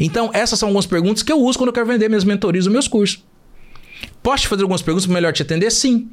[0.00, 2.72] Então, essas são algumas perguntas que eu uso quando eu quero vender minhas mentorias ou
[2.72, 3.24] meus cursos.
[4.22, 5.70] Posso te fazer algumas perguntas para melhor te atender?
[5.70, 6.08] Sim.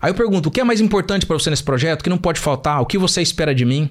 [0.00, 2.00] Aí eu pergunto: o que é mais importante para você nesse projeto?
[2.00, 2.80] O que não pode faltar?
[2.80, 3.90] O que você espera de mim?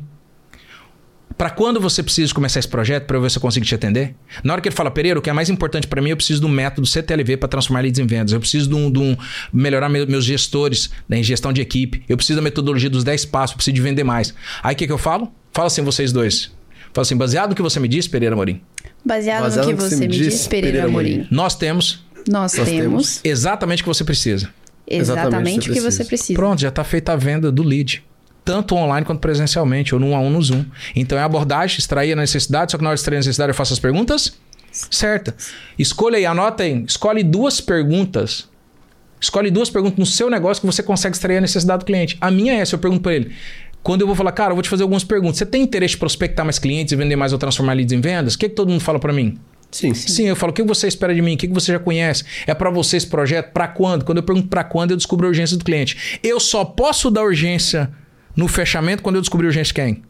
[1.38, 4.16] Para quando você precisa começar esse projeto para eu ver se eu consigo te atender?
[4.44, 6.42] Na hora que ele fala, Pereira, o que é mais importante para mim, eu preciso
[6.42, 8.34] do método CTLV para transformar leads em vendas.
[8.34, 9.18] Eu preciso de um, de um
[9.52, 12.04] melhorar meus gestores né, em gestão de equipe.
[12.08, 14.34] Eu preciso da metodologia dos 10 passos, eu preciso de vender mais.
[14.62, 15.32] Aí o que, que eu falo?
[15.54, 16.52] Fala assim, vocês dois.
[16.94, 18.62] Fala assim, baseado no que você me disse, Pereira Morim.
[19.04, 21.28] Baseado, baseado no que, você, me disse, Pereira, Pereira Morim.
[21.32, 22.04] Nós temos.
[22.30, 23.20] Nós, Nós temos.
[23.24, 24.50] Exatamente o que você precisa.
[24.88, 26.38] Exatamente, o que você precisa.
[26.38, 28.04] Pronto, já está feita a venda do lead
[28.44, 30.66] tanto online quanto presencialmente, ou no 1 a 1 no Zoom.
[30.96, 33.56] Então é abordagem, extrair a necessidade, só que na hora de extrair a necessidade eu
[33.56, 34.34] faço as perguntas
[34.72, 35.36] certa.
[35.78, 38.50] Escolha aí, anota aí, escolhe duas perguntas.
[39.20, 42.18] Escolhe duas perguntas no seu negócio que você consegue extrair a necessidade do cliente.
[42.20, 43.32] A minha é essa, eu pergunto para ele.
[43.84, 45.38] Quando eu vou falar, cara, eu vou te fazer algumas perguntas.
[45.38, 48.34] Você tem interesse em prospectar mais clientes e vender mais ou transformar leads em vendas?
[48.34, 49.38] O que, que todo mundo fala para mim?
[49.72, 49.94] Sim.
[49.94, 51.36] Sim, eu falo, o que você espera de mim?
[51.36, 52.26] O que você já conhece?
[52.46, 53.52] É para você esse projeto?
[53.52, 54.04] Para quando?
[54.04, 56.20] Quando eu pergunto para quando, eu descubro a urgência do cliente.
[56.22, 57.90] Eu só posso dar urgência
[58.36, 60.04] no fechamento quando eu descobrir a urgência quem?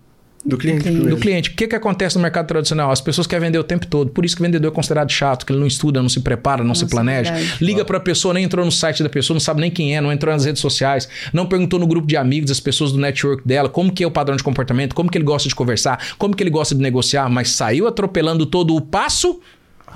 [0.44, 0.90] Do cliente.
[0.90, 1.50] Do cliente.
[1.52, 2.92] O que, que acontece no mercado tradicional?
[2.92, 4.10] As pessoas querem vender o tempo todo.
[4.10, 6.64] Por isso que o vendedor é considerado chato, que ele não estuda, não se prepara,
[6.64, 7.32] não Nossa, se planeja.
[7.32, 7.64] Verdade.
[7.64, 10.02] Liga para a pessoa, nem entrou no site da pessoa, não sabe nem quem é,
[10.02, 13.48] não entrou nas redes sociais, não perguntou no grupo de amigos, das pessoas do network
[13.48, 16.36] dela, como que é o padrão de comportamento, como que ele gosta de conversar, como
[16.36, 19.40] que ele gosta de negociar, mas saiu atropelando todo o passo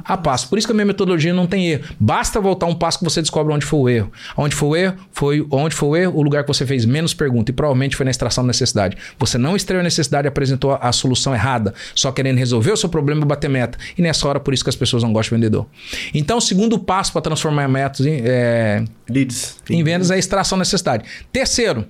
[0.03, 0.49] a passo.
[0.49, 1.83] Por isso que a minha metodologia não tem erro.
[1.99, 4.11] Basta voltar um passo que você descobre onde foi o erro.
[4.37, 4.95] Onde foi o erro?
[5.11, 7.51] Foi onde foi o erro, o lugar que você fez menos pergunta.
[7.51, 8.97] E provavelmente foi na extração da necessidade.
[9.19, 12.89] Você não extraiu a necessidade e apresentou a solução errada, só querendo resolver o seu
[12.89, 13.77] problema e bater meta.
[13.97, 15.65] E nessa hora, por isso que as pessoas não gostam de vendedor.
[16.13, 19.57] Então, o segundo passo para transformar metas em, é, Leads.
[19.69, 21.05] em vendas é a extração da necessidade.
[21.31, 21.85] Terceiro,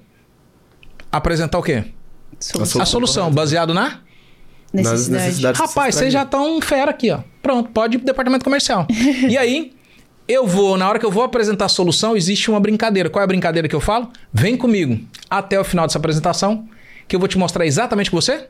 [1.11, 1.83] apresentar o quê?
[2.39, 2.81] Solução.
[2.81, 4.04] A solução, baseado na
[4.75, 5.25] necessidade.
[5.25, 7.19] necessidades Rapaz, vocês já estão fera aqui, ó.
[7.41, 8.87] Pronto, pode ir pro departamento comercial.
[9.29, 9.73] e aí,
[10.27, 13.09] eu vou, na hora que eu vou apresentar a solução, existe uma brincadeira.
[13.09, 14.09] Qual é a brincadeira que eu falo?
[14.33, 14.99] Vem comigo
[15.29, 16.67] até o final dessa apresentação,
[17.07, 18.47] que eu vou te mostrar exatamente o que você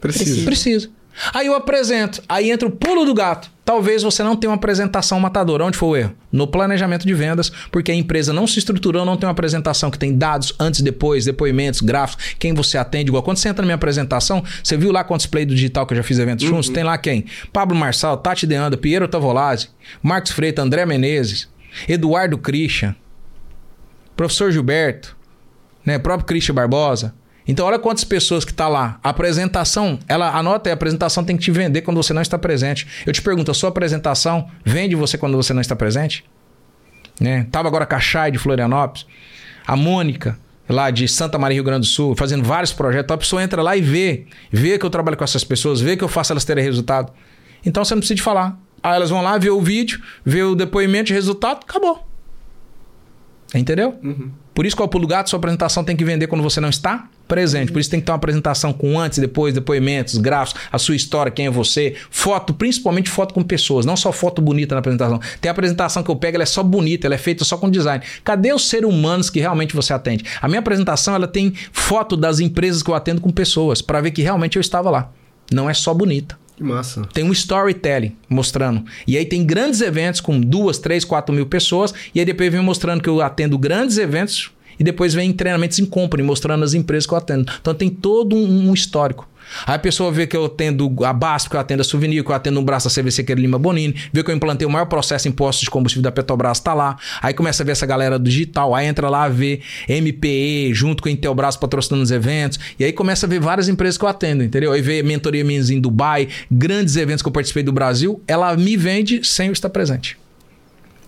[0.00, 0.44] precisa.
[0.44, 0.90] Precisa.
[1.34, 3.50] Aí eu apresento, aí entra o pulo do gato.
[3.70, 5.64] Talvez você não tenha uma apresentação matadora.
[5.64, 6.14] Onde foi o erro?
[6.32, 9.98] No planejamento de vendas, porque a empresa não se estruturou, não tem uma apresentação que
[9.98, 13.10] tem dados antes, depois, depoimentos, gráficos, quem você atende.
[13.10, 15.92] Igual quando você entra na minha apresentação, você viu lá quantos play do digital que
[15.92, 16.56] eu já fiz eventos uhum.
[16.56, 16.68] juntos?
[16.68, 17.26] Tem lá quem?
[17.52, 19.68] Pablo Marçal, Tati Deanda, Piero Tavolazzi,
[20.02, 21.48] Marcos Freitas, André Menezes,
[21.88, 22.96] Eduardo Christian,
[24.16, 25.16] Professor Gilberto,
[25.86, 25.96] né?
[25.96, 27.14] próprio Christian Barbosa,
[27.46, 28.98] então, olha quantas pessoas que tá lá.
[29.02, 32.38] A apresentação, ela anota aí, a apresentação tem que te vender quando você não está
[32.38, 32.86] presente.
[33.06, 36.24] Eu te pergunto, a sua apresentação vende você quando você não está presente?
[37.20, 37.46] Né?
[37.50, 39.06] Tava agora com a Chay de Florianópolis,
[39.66, 40.38] a Mônica,
[40.68, 43.12] lá de Santa Maria, Rio Grande do Sul, fazendo vários projetos.
[43.12, 46.04] A pessoa entra lá e vê, vê que eu trabalho com essas pessoas, vê que
[46.04, 47.12] eu faço elas terem resultado.
[47.64, 48.58] Então você não precisa de falar.
[48.82, 52.06] Aí elas vão lá, ver o vídeo, ver o depoimento de resultado, acabou.
[53.54, 53.98] Entendeu?
[54.02, 54.30] Uhum.
[54.60, 57.08] Por isso que o pulo gato, sua apresentação tem que vender quando você não está
[57.26, 57.72] presente.
[57.72, 61.32] Por isso tem que ter uma apresentação com antes depois, depoimentos, gráficos, a sua história,
[61.32, 65.18] quem é você, foto, principalmente foto com pessoas, não só foto bonita na apresentação.
[65.40, 67.70] Tem a apresentação que eu pego, ela é só bonita, ela é feita só com
[67.70, 68.04] design.
[68.22, 70.26] Cadê os seres humanos que realmente você atende?
[70.42, 74.10] A minha apresentação, ela tem foto das empresas que eu atendo com pessoas, para ver
[74.10, 75.10] que realmente eu estava lá.
[75.50, 76.38] Não é só bonita.
[76.60, 77.08] Que massa.
[77.14, 78.84] Tem um storytelling mostrando.
[79.06, 81.94] E aí tem grandes eventos com duas, três, quatro mil pessoas.
[82.14, 85.86] E aí depois vem mostrando que eu atendo grandes eventos e depois vem treinamentos em
[85.86, 87.50] company, mostrando as empresas que eu atendo.
[87.58, 89.26] Então tem todo um, um histórico.
[89.66, 92.30] Aí a pessoa vê que eu atendo a BASF, que eu atendo a Souvenir, que
[92.30, 94.70] eu atendo um braço da CVC, que é Lima Bonini, vê que eu implantei o
[94.70, 96.96] maior processo em impostos de combustível da Petrobras, tá lá.
[97.22, 101.08] Aí começa a ver essa galera do digital, aí entra lá, vê MPE, junto com
[101.08, 104.42] a Intelbras patrocinando os eventos, e aí começa a ver várias empresas que eu atendo,
[104.42, 104.72] entendeu?
[104.72, 108.76] Aí vê mentoria minhas em Dubai, grandes eventos que eu participei do Brasil, ela me
[108.76, 110.16] vende sem eu estar presente.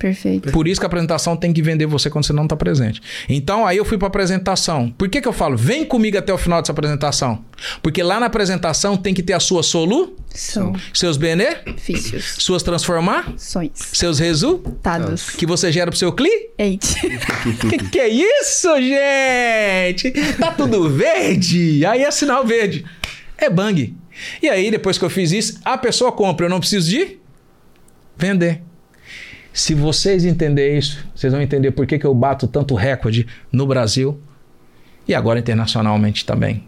[0.03, 0.51] Perfeito.
[0.51, 3.01] Por isso que a apresentação tem que vender você quando você não está presente.
[3.29, 4.91] Então, aí eu fui para a apresentação.
[4.99, 5.57] Por que, que eu falo?
[5.57, 7.45] Vem comigo até o final dessa apresentação.
[7.81, 14.19] Porque lá na apresentação tem que ter a sua solução, seus benefícios, suas transformações, seus
[14.19, 16.97] resultados que você gera para o seu cliente.
[17.71, 20.11] que, que é isso, gente?
[20.37, 21.87] Tá tudo verde?
[21.87, 22.85] Aí é sinal verde.
[23.39, 23.95] É bang.
[24.43, 26.47] E aí, depois que eu fiz isso, a pessoa compra.
[26.47, 27.19] Eu não preciso de
[28.17, 28.63] vender.
[29.53, 33.67] Se vocês entenderem isso, vocês vão entender por que, que eu bato tanto recorde no
[33.67, 34.21] Brasil
[35.07, 36.65] e agora internacionalmente também.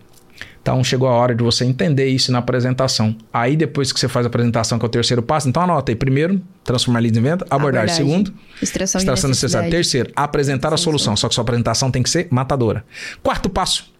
[0.65, 3.15] Então chegou a hora de você entender isso na apresentação.
[3.31, 5.97] Aí depois que você faz a apresentação, que é o terceiro passo, então anota aí.
[5.97, 7.45] Primeiro, transformar leads em venda.
[7.51, 7.95] Abordagem.
[7.95, 7.97] abordagem.
[7.97, 9.71] Segundo, extração, extração necessidade.
[9.71, 11.15] Terceiro, apresentar a solução.
[11.17, 12.83] Só que sua apresentação tem que ser matadora.
[13.23, 13.93] Quarto passo,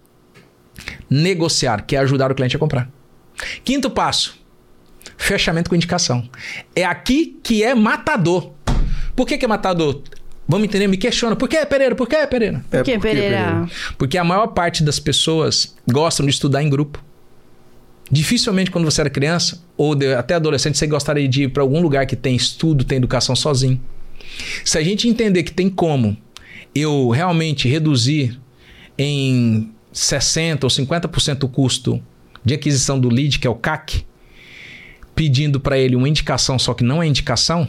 [1.11, 2.91] negociar, que é ajudar o cliente a comprar.
[3.63, 4.35] Quinto passo,
[5.19, 6.27] fechamento com indicação.
[6.75, 8.55] É aqui que é matador.
[9.15, 10.03] Por que, que é matador?
[10.47, 10.87] Vamos entender?
[10.87, 11.35] Me questiona.
[11.35, 11.95] Por que, Pereira?
[11.95, 12.65] Por que, Pereira?
[12.71, 13.69] Por que, Pereira?
[13.97, 17.03] Porque a maior parte das pessoas gostam de estudar em grupo.
[18.11, 21.81] Dificilmente, quando você era criança ou de, até adolescente, você gostaria de ir para algum
[21.81, 23.81] lugar que tem estudo, tem educação sozinho.
[24.65, 26.17] Se a gente entender que tem como
[26.75, 28.39] eu realmente reduzir
[28.99, 32.03] em 60% ou 50% o custo
[32.45, 34.05] de aquisição do lead, que é o CAC,
[35.15, 37.69] pedindo para ele uma indicação, só que não é indicação,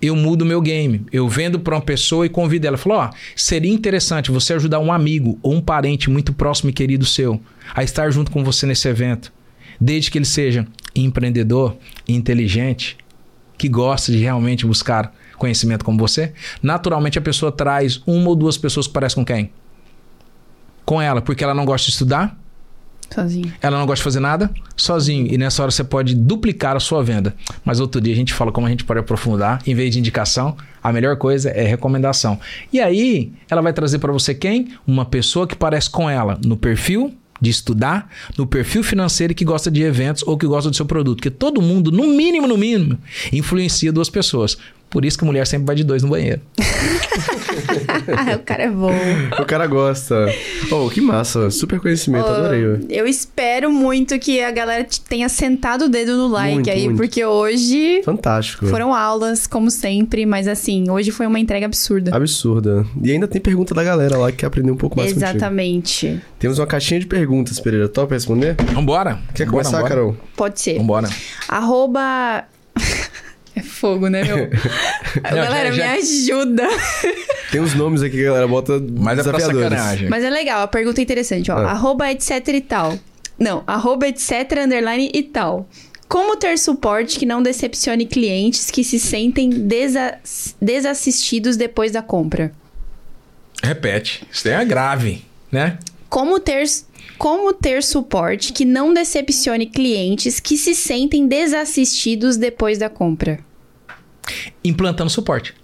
[0.00, 1.06] eu mudo meu game.
[1.12, 2.76] Eu vendo para uma pessoa e convido ela.
[2.76, 6.72] Falo, ó, oh, seria interessante você ajudar um amigo ou um parente muito próximo e
[6.72, 7.40] querido seu
[7.74, 9.32] a estar junto com você nesse evento.
[9.80, 11.76] Desde que ele seja empreendedor,
[12.08, 12.96] inteligente,
[13.58, 16.32] que gosta de realmente buscar conhecimento como você.
[16.62, 19.50] Naturalmente a pessoa traz uma ou duas pessoas que parecem com quem?
[20.84, 22.38] Com ela, porque ela não gosta de estudar,
[23.12, 23.52] Sozinho.
[23.62, 24.50] Ela não gosta de fazer nada?
[24.76, 25.26] Sozinho.
[25.32, 27.34] E nessa hora você pode duplicar a sua venda.
[27.64, 29.62] Mas outro dia a gente fala como a gente pode aprofundar.
[29.66, 32.38] Em vez de indicação, a melhor coisa é recomendação.
[32.72, 34.68] E aí, ela vai trazer para você quem?
[34.86, 39.70] Uma pessoa que parece com ela no perfil de estudar, no perfil financeiro que gosta
[39.70, 41.18] de eventos ou que gosta do seu produto.
[41.18, 42.98] Porque todo mundo, no mínimo, no mínimo,
[43.32, 44.56] influencia duas pessoas.
[44.88, 46.40] Por isso que a mulher sempre vai de dois no banheiro.
[48.34, 48.92] o cara é bom.
[49.40, 50.26] O cara gosta.
[50.70, 51.50] Oh, que massa.
[51.50, 52.86] Super conhecimento, oh, adorei.
[52.88, 56.96] Eu espero muito que a galera tenha sentado o dedo no like muito, aí, muito.
[56.96, 58.02] porque hoje.
[58.04, 58.66] Fantástico.
[58.66, 62.14] Foram aulas, como sempre, mas assim, hoje foi uma entrega absurda.
[62.14, 62.86] Absurda.
[63.02, 66.06] E ainda tem pergunta da galera lá que quer aprender um pouco mais Exatamente.
[66.06, 66.22] Contigo.
[66.38, 67.88] Temos uma caixinha de perguntas, Pereira.
[67.88, 68.56] Top responder?
[68.72, 69.18] Vambora.
[69.34, 69.88] Quer começar, vambora.
[69.88, 70.16] Carol?
[70.36, 70.78] Pode ser.
[70.78, 71.08] Vambora.
[71.48, 72.44] Arroba.
[73.56, 74.50] É fogo, né, meu?
[75.24, 75.92] galera, já, já...
[75.92, 76.68] me ajuda.
[77.50, 80.10] Tem uns nomes aqui que a galera bota Mas é pra sacanagem.
[80.10, 81.56] Mas é legal, a pergunta é interessante, ó.
[81.56, 81.70] Ah.
[81.70, 82.98] Arroba etc e tal.
[83.38, 84.30] Não, arroba etc
[84.62, 85.66] underline e tal.
[86.06, 90.18] Como ter suporte que não decepcione clientes que se sentem desa
[90.60, 92.52] desassistidos depois da compra?
[93.62, 94.24] Repete.
[94.30, 95.78] Isso é grave, né?
[96.08, 96.64] Como ter
[97.18, 103.38] como ter suporte que não decepcione clientes que se sentem desassistidos depois da compra?
[104.62, 105.54] Implantando suporte.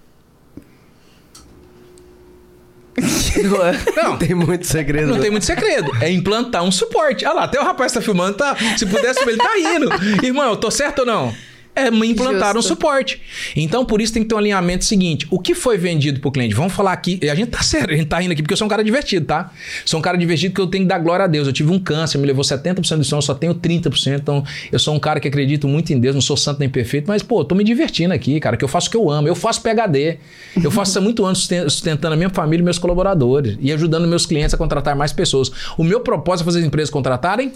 [3.43, 3.79] Não, é.
[3.95, 5.07] não, tem muito segredo.
[5.07, 5.91] Não tem muito segredo.
[5.99, 7.25] É implantar um suporte.
[7.25, 8.55] Ah lá, até o rapaz tá filmando, tá.
[8.77, 9.89] Se pudesse, ele tá indo.
[10.23, 11.33] Irmão, eu tô certo ou não?
[11.75, 12.59] É implantar Justo.
[12.59, 13.21] um suporte.
[13.55, 15.27] Então, por isso tem que ter um alinhamento seguinte.
[15.29, 16.53] O que foi vendido pro cliente?
[16.53, 17.19] Vamos falar aqui.
[17.29, 19.25] A gente tá sério, a gente tá rindo aqui porque eu sou um cara divertido,
[19.25, 19.51] tá?
[19.83, 21.47] Sou um cara divertido que eu tenho que dar glória a Deus.
[21.47, 24.19] Eu tive um câncer, me levou 70% do eu só tenho 30%.
[24.19, 27.07] Então, eu sou um cara que acredito muito em Deus, não sou santo nem perfeito,
[27.07, 29.27] mas, pô, tô me divertindo aqui, cara, que eu faço o que eu amo.
[29.27, 30.17] Eu faço PHD.
[30.63, 34.07] Eu faço isso há muito anos sustentando a minha família e meus colaboradores e ajudando
[34.07, 35.51] meus clientes a contratar mais pessoas.
[35.77, 37.51] O meu propósito é fazer as empresas contratarem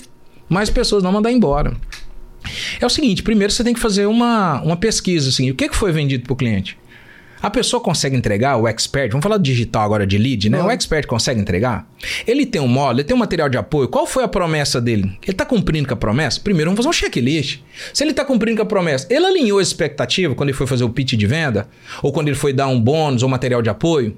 [0.49, 1.73] mais pessoas, não mandar embora.
[2.80, 5.76] É o seguinte, primeiro você tem que fazer uma, uma pesquisa, assim, o que, que
[5.76, 6.77] foi vendido para o cliente?
[7.41, 10.57] A pessoa consegue entregar, o expert, vamos falar digital agora de lead, né?
[10.57, 10.65] Não.
[10.65, 11.88] O expert consegue entregar?
[12.26, 13.88] Ele tem um módulo, ele tem um material de apoio.
[13.88, 15.03] Qual foi a promessa dele?
[15.22, 16.39] Ele está cumprindo com a promessa?
[16.41, 17.59] Primeiro, vamos fazer um checklist.
[17.93, 20.84] Se ele está cumprindo com a promessa, ele alinhou a expectativa quando ele foi fazer
[20.84, 21.69] o pitch de venda?
[22.01, 24.18] Ou quando ele foi dar um bônus ou material de apoio?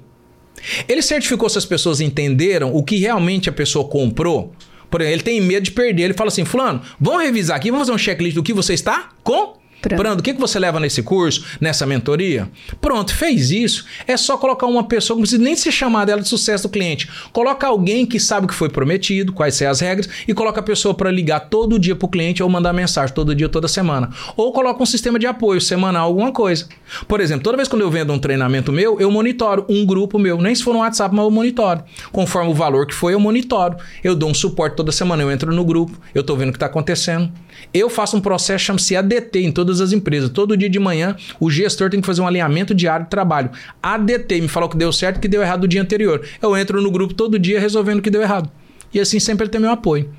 [0.88, 4.54] Ele certificou se as pessoas entenderam o que realmente a pessoa comprou?
[4.90, 6.02] Por exemplo, ele tem medo de perder.
[6.02, 9.10] Ele fala assim: Fulano, vamos revisar aqui, vamos fazer um checklist do que você está
[9.22, 10.20] com Pronto.
[10.20, 12.48] o que, que você leva nesse curso, nessa mentoria?
[12.80, 13.86] Pronto, fez isso.
[14.06, 17.08] É só colocar uma pessoa não precisa nem se chamar dela de sucesso do cliente.
[17.32, 20.62] Coloca alguém que sabe o que foi prometido, quais são as regras, e coloca a
[20.62, 24.10] pessoa para ligar todo dia para o cliente ou mandar mensagem todo dia, toda semana.
[24.36, 26.68] Ou coloca um sistema de apoio semanal, alguma coisa.
[27.08, 30.38] Por exemplo, toda vez que eu vendo um treinamento meu, eu monitoro um grupo meu.
[30.38, 31.82] Nem se for no WhatsApp, mas eu monitoro.
[32.12, 33.76] Conforme o valor que foi, eu monitoro.
[34.04, 36.56] Eu dou um suporte toda semana, eu entro no grupo, eu estou vendo o que
[36.56, 37.30] está acontecendo.
[37.72, 40.30] Eu faço um processo chama-se ADT em todas as empresas.
[40.30, 43.50] Todo dia de manhã, o gestor tem que fazer um alinhamento diário de trabalho.
[43.82, 46.26] ADT me falou que deu certo e que deu errado o dia anterior.
[46.40, 48.50] Eu entro no grupo todo dia resolvendo o que deu errado.
[48.92, 50.10] E assim sempre ele tem meu apoio.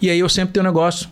[0.00, 1.08] E aí eu sempre tenho um negócio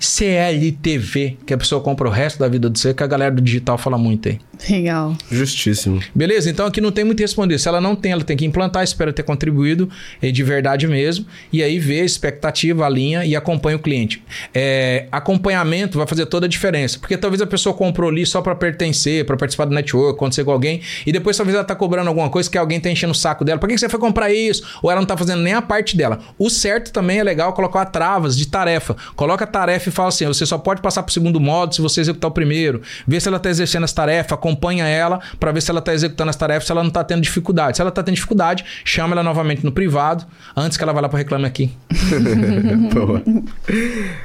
[0.00, 3.42] CLTV, que a pessoa compra o resto da vida do ser, que a galera do
[3.42, 4.38] digital fala muito aí.
[4.68, 5.16] Legal.
[5.30, 6.00] Justíssimo.
[6.14, 6.50] Beleza?
[6.50, 7.58] Então aqui não tem muito a responder.
[7.58, 9.88] Se ela não tem, ela tem que implantar, espera ter contribuído
[10.22, 11.26] é de verdade mesmo.
[11.52, 14.22] E aí vê a expectativa, a linha e acompanha o cliente.
[14.54, 16.98] É, acompanhamento vai fazer toda a diferença.
[16.98, 20.50] Porque talvez a pessoa comprou ali só para pertencer, para participar do network, acontecer com
[20.50, 20.80] alguém.
[21.06, 23.58] E depois talvez ela tá cobrando alguma coisa que alguém tá enchendo o saco dela.
[23.58, 24.64] Por que você foi comprar isso?
[24.82, 26.20] Ou ela não tá fazendo nem a parte dela.
[26.38, 28.96] O certo também é legal colocar travas de tarefa.
[29.14, 32.00] Coloca tarefa e fala assim: você só pode passar para o segundo modo se você
[32.00, 32.82] executar o primeiro.
[33.06, 36.30] Vê se ela está exercendo as tarefas, acompanha ela para ver se ela está executando
[36.30, 37.76] as tarefas, se ela não está tendo dificuldade.
[37.76, 40.24] Se ela está tendo dificuldade, chama ela novamente no privado,
[40.56, 41.72] antes que ela vá lá para reclame aqui.
[42.94, 43.22] Boa.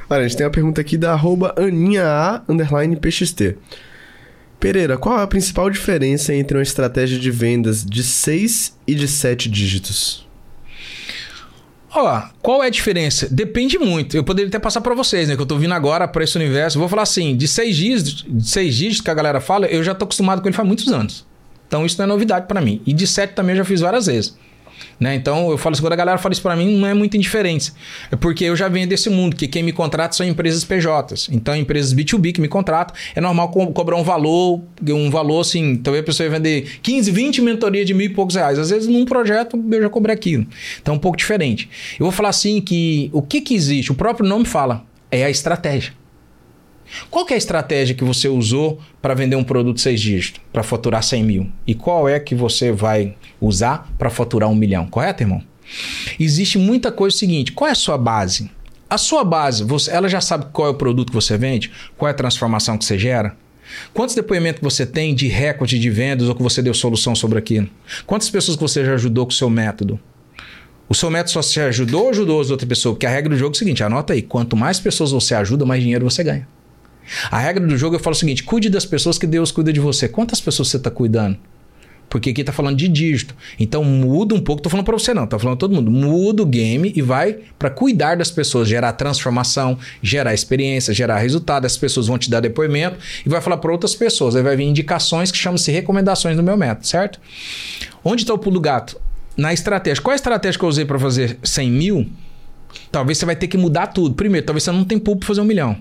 [0.08, 1.54] Olha, a gente tem uma pergunta aqui da arroba.
[4.60, 9.08] Pereira, qual é a principal diferença entre uma estratégia de vendas de 6 e de
[9.08, 10.28] 7 dígitos?
[11.94, 13.28] Ó, qual é a diferença?
[13.30, 14.16] Depende muito.
[14.16, 15.36] Eu poderia até passar para vocês, né?
[15.36, 16.78] Que eu tô vindo agora para esse universo.
[16.78, 19.94] Vou falar assim, de seis dígitos, de seis dígitos que a galera fala, eu já
[19.94, 21.26] tô acostumado com ele faz muitos anos.
[21.66, 22.80] Então isso não é novidade para mim.
[22.86, 24.36] E de sete também eu já fiz várias vezes.
[24.98, 25.14] Né?
[25.14, 27.72] Então eu falo assim, quando a galera fala isso para mim, não é muita indiferença.
[28.10, 31.28] É porque eu já venho desse mundo, que quem me contrata são empresas PJs.
[31.32, 35.76] Então, empresas B2B que me contratam, é normal co cobrar um valor, um valor assim,
[35.76, 38.58] talvez a pessoa ia vender 15, 20 mentorias de mil e poucos reais.
[38.58, 40.46] Às vezes, num projeto, eu já cobrei aquilo.
[40.80, 41.68] Então, é um pouco diferente.
[41.98, 43.92] Eu vou falar assim que o que, que existe?
[43.92, 45.92] O próprio nome fala, é a estratégia.
[47.10, 51.02] Qual é a estratégia que você usou para vender um produto seis dígitos, para faturar
[51.02, 51.48] 100 mil?
[51.66, 53.14] E qual é que você vai
[53.46, 54.86] usar para faturar um milhão?
[54.86, 55.42] Correto, irmão?
[56.18, 57.52] Existe muita coisa seguinte.
[57.52, 58.50] Qual é a sua base?
[58.88, 61.70] A sua base, você, ela já sabe qual é o produto que você vende?
[61.96, 63.34] Qual é a transformação que você gera?
[63.94, 67.68] Quantos depoimentos você tem de recorde de vendas ou que você deu solução sobre aquilo?
[68.06, 69.98] Quantas pessoas que você já ajudou com o seu método?
[70.88, 72.94] O seu método só se ajudou ou ajudou as outras pessoas?
[72.94, 75.64] Porque a regra do jogo é o seguinte: anota aí, quanto mais pessoas você ajuda,
[75.64, 76.46] mais dinheiro você ganha.
[77.30, 79.80] A regra do jogo eu falo o seguinte: cuide das pessoas que Deus cuida de
[79.80, 80.06] você.
[80.06, 81.38] Quantas pessoas você está cuidando?
[82.12, 83.34] Porque aqui tá falando de dígito.
[83.58, 85.90] Então muda um pouco, tô falando para você não, tá falando todo mundo.
[85.90, 91.64] Muda o game e vai para cuidar das pessoas, gerar transformação, gerar experiência, gerar resultado.
[91.64, 94.36] As pessoas vão te dar depoimento e vai falar para outras pessoas.
[94.36, 97.18] Aí vai vir indicações que chamam-se recomendações no meu método, certo?
[98.04, 99.00] Onde está o pulo gato?
[99.34, 100.02] Na estratégia.
[100.02, 102.10] Qual é a estratégia que eu usei para fazer 100 mil?
[102.90, 104.14] Talvez você vai ter que mudar tudo.
[104.14, 105.78] Primeiro, talvez você não tenha público para fazer um milhão.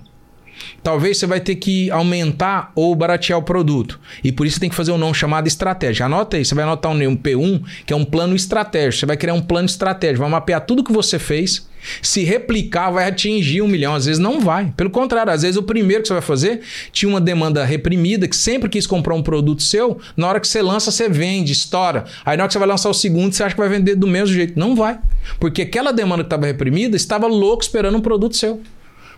[0.84, 4.00] Talvez você vai ter que aumentar ou baratear o produto.
[4.24, 6.06] E por isso tem que fazer um não chamado estratégia.
[6.06, 9.00] Anota aí, você vai anotar um P1, que é um plano estratégico.
[9.00, 11.70] Você vai criar um plano estratégico, vai mapear tudo que você fez.
[12.02, 13.96] Se replicar, vai atingir um milhão.
[13.96, 14.72] Às vezes não vai.
[14.78, 16.62] Pelo contrário, às vezes o primeiro que você vai fazer
[16.92, 20.00] tinha uma demanda reprimida, que sempre quis comprar um produto seu.
[20.16, 22.06] Na hora que você lança, você vende, estoura.
[22.26, 24.08] Aí na hora que você vai lançar o segundo, você acha que vai vender do
[24.08, 24.60] mesmo jeito.
[24.60, 25.00] Não vai.
[25.40, 28.62] Porque aquela demanda que estava reprimida estava louco esperando um produto seu.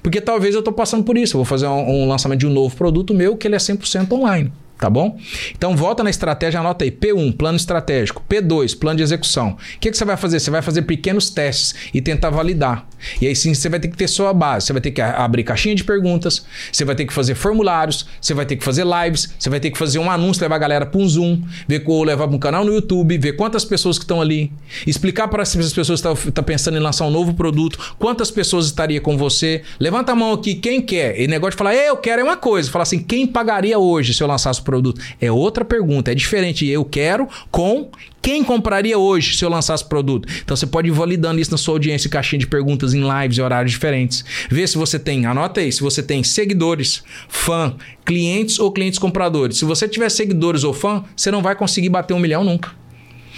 [0.03, 1.35] Porque talvez eu estou passando por isso.
[1.35, 4.11] Eu vou fazer um, um lançamento de um novo produto meu que ele é 100%
[4.11, 5.18] online tá bom?
[5.56, 6.91] Então volta na estratégia, anota aí.
[6.91, 8.24] P1, plano estratégico.
[8.30, 9.52] P2, plano de execução.
[9.52, 10.40] O que, que você vai fazer?
[10.40, 12.88] Você vai fazer pequenos testes e tentar validar.
[13.22, 14.66] E aí sim você vai ter que ter sua base.
[14.66, 18.34] Você vai ter que abrir caixinha de perguntas, você vai ter que fazer formulários, você
[18.34, 20.86] vai ter que fazer lives, você vai ter que fazer um anúncio, levar a galera
[20.86, 24.04] para um Zoom, ver ou levar para um canal no YouTube, ver quantas pessoas que
[24.04, 24.52] estão ali,
[24.88, 29.00] explicar para essas pessoas que estão pensando em lançar um novo produto, quantas pessoas estaria
[29.00, 29.62] com você.
[29.80, 31.20] Levanta a mão aqui, quem quer?
[31.20, 32.72] E negócio de falar, eu quero é uma coisa.
[32.72, 34.73] Falar assim, quem pagaria hoje se eu lançasse o produto?
[35.20, 36.68] É outra pergunta, é diferente.
[36.68, 37.90] Eu quero com
[38.22, 40.28] quem compraria hoje se eu lançasse produto?
[40.44, 43.41] Então você pode ir validando isso na sua audiência, caixinha de perguntas em lives e
[43.41, 44.24] horários diferentes.
[44.50, 47.76] Vê se você tem, anota aí, se você tem seguidores, fã,
[48.06, 49.58] clientes ou clientes compradores.
[49.58, 52.72] Se você tiver seguidores ou fã, você não vai conseguir bater um milhão nunca.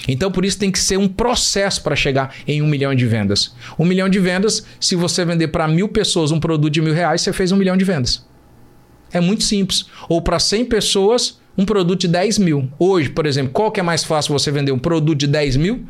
[0.08, 3.56] Então, por isso tem que ser um processo para chegar em um milhão de vendas.
[3.78, 7.22] Um milhão de vendas, se você vender para mil pessoas um produto de mil reais,
[7.22, 8.24] você fez um milhão de vendas.
[9.12, 9.86] É muito simples.
[10.10, 12.70] Ou para 100 pessoas, um produto de 10 mil.
[12.78, 15.86] Hoje, por exemplo, qual que é mais fácil você vender um produto de 10 mil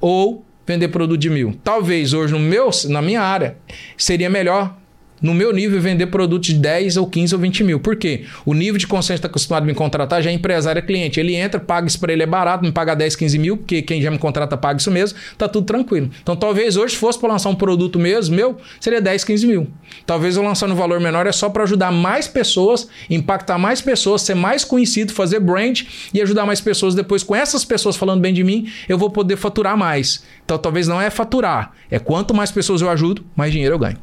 [0.00, 1.58] ou vender produto de mil?
[1.64, 3.56] Talvez hoje no meu, na minha área
[3.96, 4.76] seria melhor
[5.24, 7.80] no meu nível, vender produtos de 10 ou 15 ou 20 mil.
[7.80, 8.26] Por quê?
[8.44, 11.18] O nível de consciência está acostumado a me contratar já é empresário, é cliente.
[11.18, 14.02] Ele entra, paga isso para ele, é barato, me paga 10, 15 mil, porque quem
[14.02, 16.10] já me contrata paga isso mesmo, tá tudo tranquilo.
[16.22, 19.66] Então talvez hoje fosse para lançar um produto mesmo, meu, seria 10, 15 mil.
[20.04, 24.20] Talvez eu lançar no valor menor é só para ajudar mais pessoas, impactar mais pessoas,
[24.20, 26.94] ser mais conhecido, fazer brand e ajudar mais pessoas.
[26.94, 30.22] Depois, com essas pessoas falando bem de mim, eu vou poder faturar mais.
[30.44, 33.96] Então talvez não é faturar, é quanto mais pessoas eu ajudo, mais dinheiro eu ganho.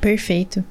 [0.00, 0.64] Perfeito.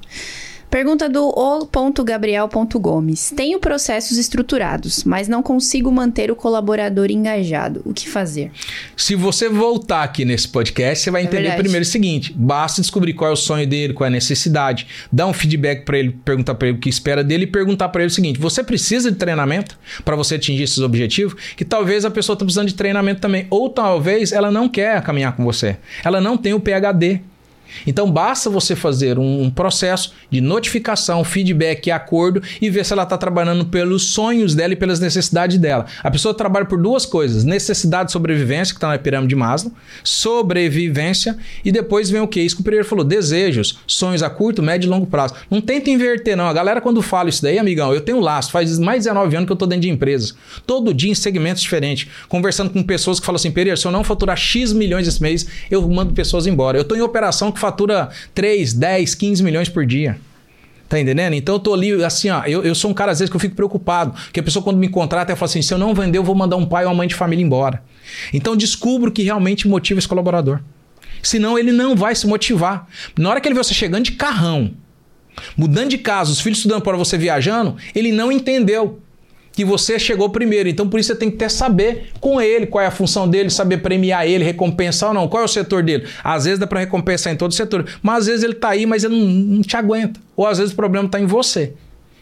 [0.70, 3.32] Pergunta do o.gabriel.gomes.
[3.34, 7.82] Tenho processos estruturados, mas não consigo manter o colaborador engajado.
[7.84, 8.52] O que fazer?
[8.96, 11.62] Se você voltar aqui nesse podcast, você vai é entender verdade.
[11.62, 15.26] primeiro o seguinte: basta descobrir qual é o sonho dele, qual é a necessidade, dar
[15.26, 18.10] um feedback para ele, perguntar para ele o que espera dele e perguntar para ele
[18.10, 21.34] o seguinte: você precisa de treinamento para você atingir esses objetivos?
[21.56, 25.34] Que talvez a pessoa está precisando de treinamento também, ou talvez ela não quer caminhar
[25.34, 25.78] com você.
[26.04, 27.22] Ela não tem o PhD.
[27.86, 32.92] Então basta você fazer um, um processo de notificação, feedback e acordo e ver se
[32.92, 35.86] ela está trabalhando pelos sonhos dela e pelas necessidades dela.
[36.02, 39.72] A pessoa trabalha por duas coisas: necessidade de sobrevivência, que está na pirâmide de Maslow,
[40.02, 42.40] sobrevivência, e depois vem o que?
[42.40, 45.34] Isso que o Pereira falou: desejos, sonhos a curto, médio e longo prazo.
[45.50, 46.46] Não tenta inverter, não.
[46.46, 49.46] A galera, quando fala isso daí, amigão, eu tenho laço, faz mais de 19 anos
[49.46, 50.34] que eu estou dentro de empresas.
[50.66, 54.04] Todo dia em segmentos diferentes, conversando com pessoas que falam assim: Pereira, se eu não
[54.04, 56.78] faturar X milhões esse mês, eu mando pessoas embora.
[56.78, 60.18] Eu estou em operação que fatura 3, 10, 15 milhões por dia.
[60.88, 61.34] Tá entendendo?
[61.34, 63.40] Então eu tô ali, assim, ó, eu, eu sou um cara, às vezes, que eu
[63.40, 64.12] fico preocupado.
[64.32, 66.34] Que a pessoa, quando me contrata, ela fala assim: se eu não vender, eu vou
[66.34, 67.80] mandar um pai ou uma mãe de família embora.
[68.34, 70.60] Então descubro que realmente motiva esse colaborador.
[71.22, 72.88] Senão ele não vai se motivar.
[73.16, 74.72] Na hora que ele vê você chegando de carrão,
[75.56, 79.00] mudando de casa, os filhos estudando para você viajando, ele não entendeu
[79.52, 80.68] que você chegou primeiro.
[80.68, 83.50] Então, por isso você tem que ter saber com ele qual é a função dele,
[83.50, 85.28] saber premiar ele, recompensar ou não.
[85.28, 86.06] Qual é o setor dele?
[86.22, 88.86] Às vezes dá para recompensar em todo o setor, mas às vezes ele tá aí,
[88.86, 90.20] mas ele não, não te aguenta.
[90.36, 91.74] Ou às vezes o problema está em você.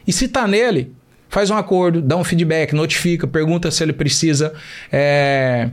[0.06, 0.92] E se tá nele,
[1.28, 4.54] faz um acordo, dá um feedback, notifica, pergunta se ele precisa
[4.90, 5.68] é,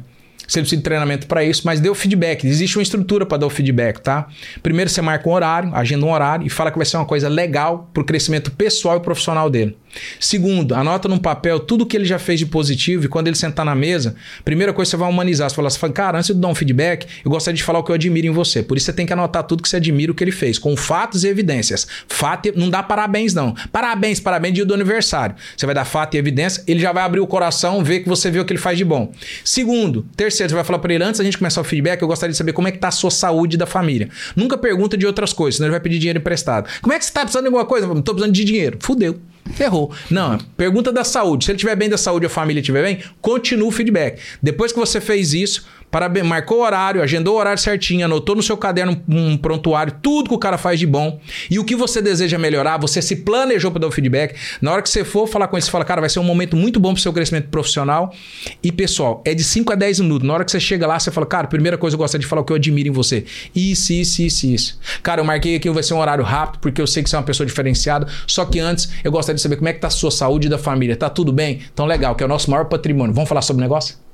[0.47, 2.45] Você precisa de treinamento para isso, mas dê o feedback.
[2.45, 4.27] Existe uma estrutura para dar o feedback, tá?
[4.61, 7.27] Primeiro você marca um horário, agenda um horário e fala que vai ser uma coisa
[7.29, 9.77] legal para o crescimento pessoal e profissional dele.
[10.19, 13.65] Segundo, anota num papel tudo que ele já fez de positivo e quando ele sentar
[13.65, 15.49] na mesa, primeira coisa você vai humanizar.
[15.49, 17.91] Você fala assim, cara, antes de dar um feedback, eu gostaria de falar o que
[17.91, 18.63] eu admiro em você.
[18.63, 20.75] Por isso você tem que anotar tudo que você admira o que ele fez, com
[20.75, 21.87] fatos e evidências.
[22.07, 23.55] Fato, não dá parabéns não.
[23.71, 25.35] Parabéns, parabéns dia do aniversário.
[25.55, 28.31] Você vai dar fato e evidência, ele já vai abrir o coração, ver que você
[28.31, 29.11] viu o que ele faz de bom.
[29.43, 32.31] Segundo, terceiro, você vai falar para ele antes da gente começar o feedback, eu gostaria
[32.31, 34.09] de saber como é que tá a sua saúde da família.
[34.35, 36.69] Nunca pergunta de outras coisas, senão ele vai pedir dinheiro emprestado.
[36.81, 37.87] Como é que você tá precisando de alguma coisa?
[37.87, 38.77] Não tô precisando de dinheiro.
[38.81, 39.19] Fudeu.
[39.53, 39.93] Ferrou.
[40.09, 41.45] Não, pergunta da saúde.
[41.45, 44.19] Se ele estiver bem da saúde e a família estiver bem, continua o feedback.
[44.41, 45.65] Depois que você fez isso,
[45.95, 50.27] Parabéns, marcou o horário, agendou o horário certinho, anotou no seu caderno um prontuário tudo
[50.27, 53.71] que o cara faz de bom e o que você deseja melhorar, você se planejou
[53.71, 54.35] para dar o feedback.
[54.61, 56.57] Na hora que você for falar com ele, você fala, cara, vai ser um momento
[56.57, 58.13] muito bom para o seu crescimento profissional
[58.61, 59.21] e pessoal.
[59.23, 60.27] É de 5 a 10 minutos.
[60.27, 62.41] Na hora que você chega lá, você fala, cara, primeira coisa eu gostaria de falar
[62.41, 63.23] o que eu admiro em você.
[63.55, 64.79] Isso, isso, isso, isso.
[65.01, 67.19] Cara, eu marquei aqui, vai ser um horário rápido, porque eu sei que você é
[67.19, 68.05] uma pessoa diferenciada.
[68.27, 70.57] Só que antes, eu gostaria de saber como é que tá a sua saúde da
[70.57, 70.97] família.
[70.97, 71.61] Tá tudo bem?
[71.73, 73.13] Então, legal, que é o nosso maior patrimônio.
[73.13, 74.04] Vamos falar sobre o negócio?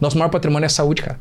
[0.00, 1.20] Nosso maior patrimônio é saúde, cara.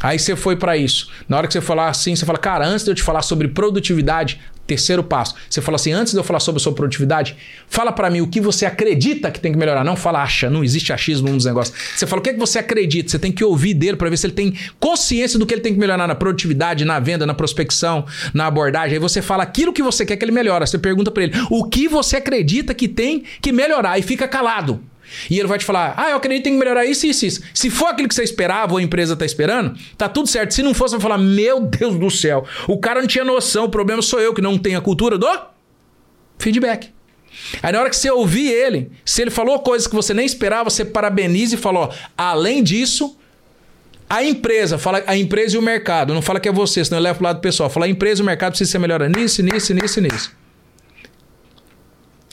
[0.00, 1.10] Aí você foi para isso.
[1.28, 3.48] Na hora que você falar assim, você fala, cara, antes de eu te falar sobre
[3.48, 5.34] produtividade, terceiro passo.
[5.48, 8.28] Você fala assim, antes de eu falar sobre a sua produtividade, fala para mim o
[8.28, 9.84] que você acredita que tem que melhorar.
[9.84, 11.76] Não fala acha, não existe achismo num dos negócios.
[11.96, 13.10] Você fala o que, é que você acredita.
[13.10, 15.72] Você tem que ouvir dele para ver se ele tem consciência do que ele tem
[15.72, 18.94] que melhorar na produtividade, na venda, na prospecção, na abordagem.
[18.94, 20.66] Aí você fala aquilo que você quer que ele melhore.
[20.66, 24.80] Você pergunta para ele o que você acredita que tem que melhorar e fica calado.
[25.28, 27.42] E ele vai te falar: ah, eu acredito que tem que melhorar isso, isso, isso.
[27.54, 30.54] Se for aquilo que você esperava ou a empresa tá esperando, tá tudo certo.
[30.54, 33.64] Se não for, você vai falar: meu Deus do céu, o cara não tinha noção,
[33.64, 35.26] o problema sou eu que não tenho a cultura do
[36.38, 36.90] feedback.
[37.62, 40.68] Aí na hora que você ouvir ele, se ele falou coisas que você nem esperava,
[40.68, 43.16] você parabeniza e fala: além disso,
[44.08, 46.12] a empresa, fala a empresa e o mercado.
[46.12, 47.70] Não fala que é você, senão eu levo pro lado pessoal.
[47.70, 50.39] Fala a empresa e o mercado precisa ser melhor nisso, nisso, nisso, nisso.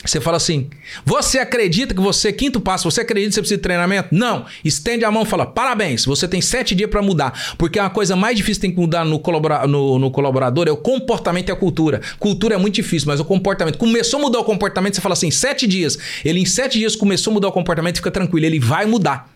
[0.04, 0.68] Você fala assim:
[1.04, 4.08] você acredita que você, quinto passo, você acredita que você precisa de treinamento?
[4.12, 4.46] Não.
[4.64, 7.56] Estende a mão e fala: parabéns, você tem sete dias para mudar.
[7.58, 10.70] Porque a coisa mais difícil que tem que mudar no, colabora no, no, colaborador é
[10.70, 12.00] o comportamento e a cultura.
[12.18, 13.76] Cultura é muito difícil, mas o comportamento.
[13.76, 15.98] Começou a mudar o comportamento, você fala assim: sete dias.
[16.24, 19.28] Ele em sete dias começou a mudar o comportamento, fica tranquilo, ele vai mudar.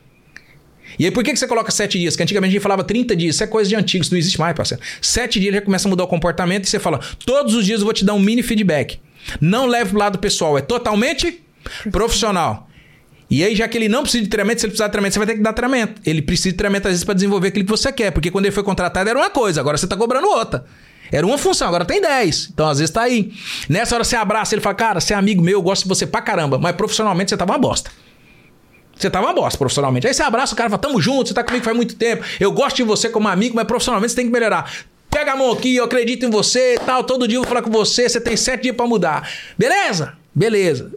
[0.98, 2.14] E aí, por que, que você coloca sete dias?
[2.14, 3.34] Que antigamente a gente falava 30 dias.
[3.34, 4.82] Isso é coisa de antigo, isso não existe mais, parceiro.
[5.01, 7.80] Sete dias ele já começa a mudar o comportamento e você fala: todos os dias
[7.80, 9.01] eu vou te dar um mini feedback.
[9.40, 11.43] Não leve pro lado pessoal, é totalmente
[11.90, 12.69] profissional.
[13.31, 15.19] E aí, já que ele não precisa de treinamento, se ele precisar de treinamento, você
[15.19, 16.03] vai ter que dar treinamento.
[16.05, 18.11] Ele precisa de treinamento, às vezes, para desenvolver aquilo que você quer.
[18.11, 20.66] Porque quando ele foi contratado era uma coisa, agora você tá cobrando outra.
[21.11, 22.51] Era uma função, agora tem 10.
[22.53, 23.32] Então, às vezes, tá aí.
[23.70, 26.07] Nessa hora você abraça, ele fala, cara, você é amigo meu, eu gosto de você
[26.07, 26.59] pra caramba.
[26.59, 27.90] Mas profissionalmente você tava uma bosta.
[28.94, 30.07] Você tava uma bosta profissionalmente.
[30.07, 32.23] Aí você abraça o cara e fala, tamo junto, você tá comigo faz muito tempo.
[32.39, 34.70] Eu gosto de você como amigo, mas profissionalmente você tem que melhorar.
[35.12, 37.05] Pega a mão aqui, eu acredito em você tal.
[37.05, 39.28] Todo dia eu vou falar com você, você tem sete dias para mudar.
[39.59, 40.14] Beleza?
[40.34, 40.90] Beleza.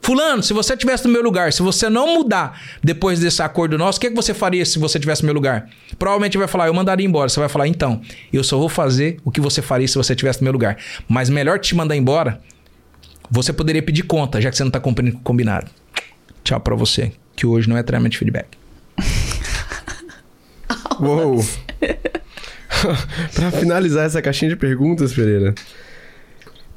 [0.00, 3.98] Fulano, se você tivesse no meu lugar, se você não mudar depois desse acordo nosso,
[3.98, 5.68] o que, é que você faria se você tivesse no meu lugar?
[5.98, 7.28] Provavelmente vai falar, eu mandaria embora.
[7.28, 8.00] Você vai falar, então,
[8.32, 10.78] eu só vou fazer o que você faria se você tivesse no meu lugar.
[11.06, 12.40] Mas melhor te mandar embora,
[13.30, 15.70] você poderia pedir conta, já que você não está cumprindo o combinado.
[16.42, 18.48] Tchau para você, que hoje não é treinamento de feedback.
[20.98, 21.44] Uou!
[23.34, 25.54] para finalizar essa caixinha de perguntas, Pereira.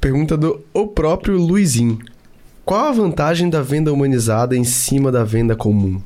[0.00, 1.98] Pergunta do o próprio Luizinho.
[2.64, 6.00] Qual a vantagem da venda humanizada em cima da venda comum?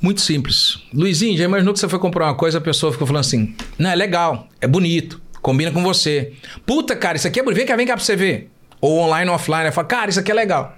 [0.00, 0.78] Muito simples.
[0.92, 3.90] Luizinho, já imaginou que você foi comprar uma coisa, a pessoa ficou falando assim: Não,
[3.90, 6.32] é legal, é bonito, combina com você.
[6.64, 8.50] Puta, cara, isso aqui é bonito, vem cá, vem cá pra você ver.
[8.80, 9.70] Ou online ou offline.
[9.72, 10.76] Fala, cara, isso aqui é legal.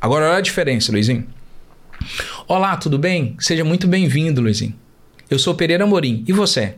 [0.00, 1.26] Agora olha a diferença, Luizinho.
[2.46, 3.36] Olá, tudo bem?
[3.38, 4.74] Seja muito bem-vindo, Luizinho.
[5.30, 6.24] Eu sou Pereira Morim.
[6.26, 6.76] E você?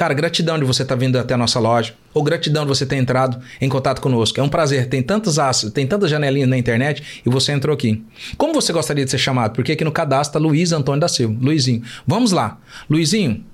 [0.00, 2.86] Cara, gratidão de você estar tá vindo até a nossa loja, ou gratidão de você
[2.86, 4.40] ter entrado em contato conosco.
[4.40, 4.88] É um prazer.
[4.88, 8.02] Tem tantos aços, tem tantas janelinhas na internet e você entrou aqui.
[8.38, 9.52] Como você gostaria de ser chamado?
[9.52, 11.36] Porque aqui no cadastro está Luiz Antônio da Silva.
[11.38, 11.82] Luizinho.
[12.06, 12.58] Vamos lá.
[12.88, 13.44] Luizinho,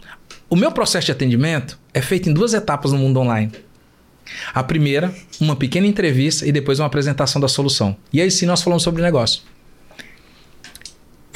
[0.48, 3.50] o meu processo de atendimento é feito em duas etapas no mundo online.
[4.54, 7.96] A primeira, uma pequena entrevista e depois uma apresentação da solução.
[8.12, 9.42] E aí sim nós falamos sobre negócio.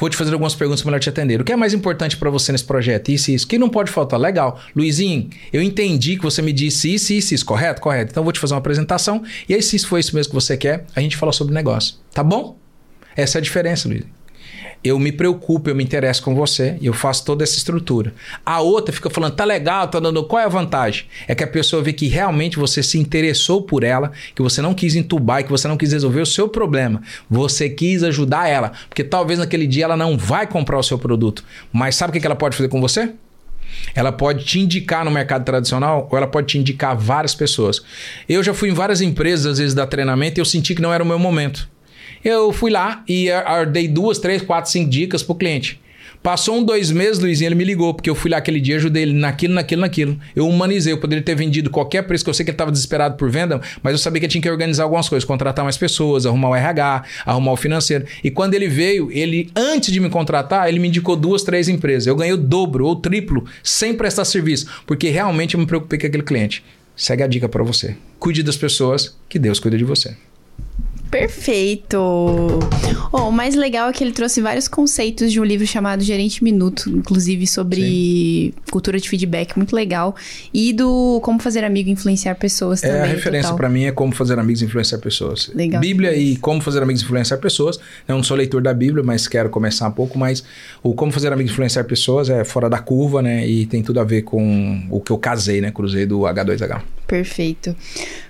[0.01, 1.39] Vou te fazer algumas perguntas para melhor te atender.
[1.39, 3.09] O que é mais importante para você nesse projeto?
[3.09, 3.47] Isso e isso.
[3.47, 4.19] Que não pode faltar?
[4.19, 4.59] Legal.
[4.75, 7.45] Luizinho, eu entendi que você me disse isso, isso, isso.
[7.45, 7.79] Correto?
[7.79, 8.09] Correto.
[8.09, 9.23] Então eu vou te fazer uma apresentação.
[9.47, 11.53] E aí, se isso foi isso mesmo que você quer, a gente fala sobre o
[11.53, 11.97] negócio.
[12.11, 12.57] Tá bom?
[13.15, 14.09] Essa é a diferença, Luizinho.
[14.83, 18.13] Eu me preocupo, eu me interesso com você eu faço toda essa estrutura.
[18.45, 20.23] A outra fica falando, tá legal, tá dando.
[20.23, 21.05] Qual é a vantagem?
[21.27, 24.73] É que a pessoa vê que realmente você se interessou por ela, que você não
[24.73, 27.01] quis entubar e que você não quis resolver o seu problema.
[27.29, 28.71] Você quis ajudar ela.
[28.89, 31.43] Porque talvez naquele dia ela não vai comprar o seu produto.
[31.71, 33.11] Mas sabe o que ela pode fazer com você?
[33.95, 37.81] Ela pode te indicar no mercado tradicional ou ela pode te indicar várias pessoas.
[38.27, 40.93] Eu já fui em várias empresas, às vezes, dar treinamento e eu senti que não
[40.93, 41.70] era o meu momento.
[42.23, 43.27] Eu fui lá e
[43.71, 45.81] dei duas, três, quatro, cinco dicas pro cliente.
[46.23, 49.01] Passou um, dois meses, Luizinho, ele me ligou, porque eu fui lá aquele dia, ajudei
[49.01, 50.19] ele naquilo, naquilo, naquilo.
[50.35, 53.17] Eu humanizei, eu poderia ter vendido qualquer preço, que eu sei que ele estava desesperado
[53.17, 56.27] por venda, mas eu sabia que eu tinha que organizar algumas coisas, contratar mais pessoas,
[56.27, 58.05] arrumar o RH, arrumar o financeiro.
[58.23, 62.05] E quando ele veio, ele, antes de me contratar, ele me indicou duas, três empresas.
[62.05, 66.05] Eu ganhei o dobro ou triplo sem prestar serviço, porque realmente eu me preocupei com
[66.05, 66.63] aquele cliente.
[66.95, 67.97] Segue a dica para você.
[68.19, 70.15] Cuide das pessoas, que Deus cuida de você.
[71.11, 71.97] Perfeito!
[73.11, 76.41] Oh, o mais legal é que ele trouxe vários conceitos de um livro chamado Gerente
[76.41, 78.53] Minuto, inclusive sobre Sim.
[78.71, 80.15] cultura de feedback, muito legal.
[80.53, 83.01] E do Como Fazer Amigo e Influenciar Pessoas é, também.
[83.01, 85.51] A referência para mim é Como Fazer Amigos e Influenciar Pessoas.
[85.53, 85.81] Legal.
[85.81, 87.77] Bíblia e Como Fazer Amigos e Influenciar Pessoas.
[88.07, 90.41] Eu não sou leitor da Bíblia, mas quero começar um pouco mais.
[90.81, 93.45] O Como Fazer Amigos e Influenciar Pessoas é fora da curva, né?
[93.45, 95.71] E tem tudo a ver com o que eu casei, né?
[95.71, 96.81] Cruzei do H2H.
[97.11, 97.75] Perfeito.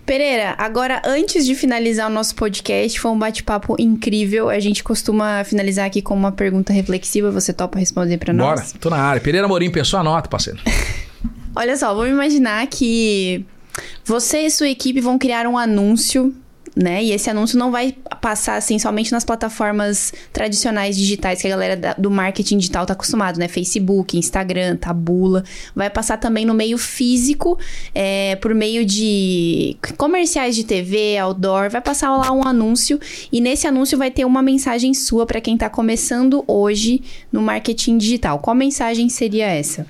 [0.08, 4.50] Pereira, agora antes de finalizar o nosso podcast, foi um bate-papo incrível.
[4.50, 7.30] A gente costuma finalizar aqui com uma pergunta reflexiva.
[7.30, 8.72] Você topa responder para nós?
[8.72, 9.22] Bora, tô na área.
[9.22, 10.60] Pereira Morim, pensou a nota, parceiro.
[11.56, 13.46] Olha só, vamos imaginar que
[14.04, 16.34] você e sua equipe vão criar um anúncio
[16.76, 17.04] né?
[17.04, 21.78] E esse anúncio não vai passar assim somente nas plataformas tradicionais digitais que a galera
[21.78, 23.48] da, do marketing digital tá acostumado, né?
[23.48, 25.44] Facebook, Instagram, Tabula.
[25.76, 27.58] Vai passar também no meio físico,
[27.94, 31.70] é, por meio de comerciais de TV, outdoor.
[31.70, 33.00] Vai passar lá um anúncio
[33.32, 37.98] e nesse anúncio vai ter uma mensagem sua para quem tá começando hoje no marketing
[37.98, 38.40] digital.
[38.40, 39.86] Qual mensagem seria essa?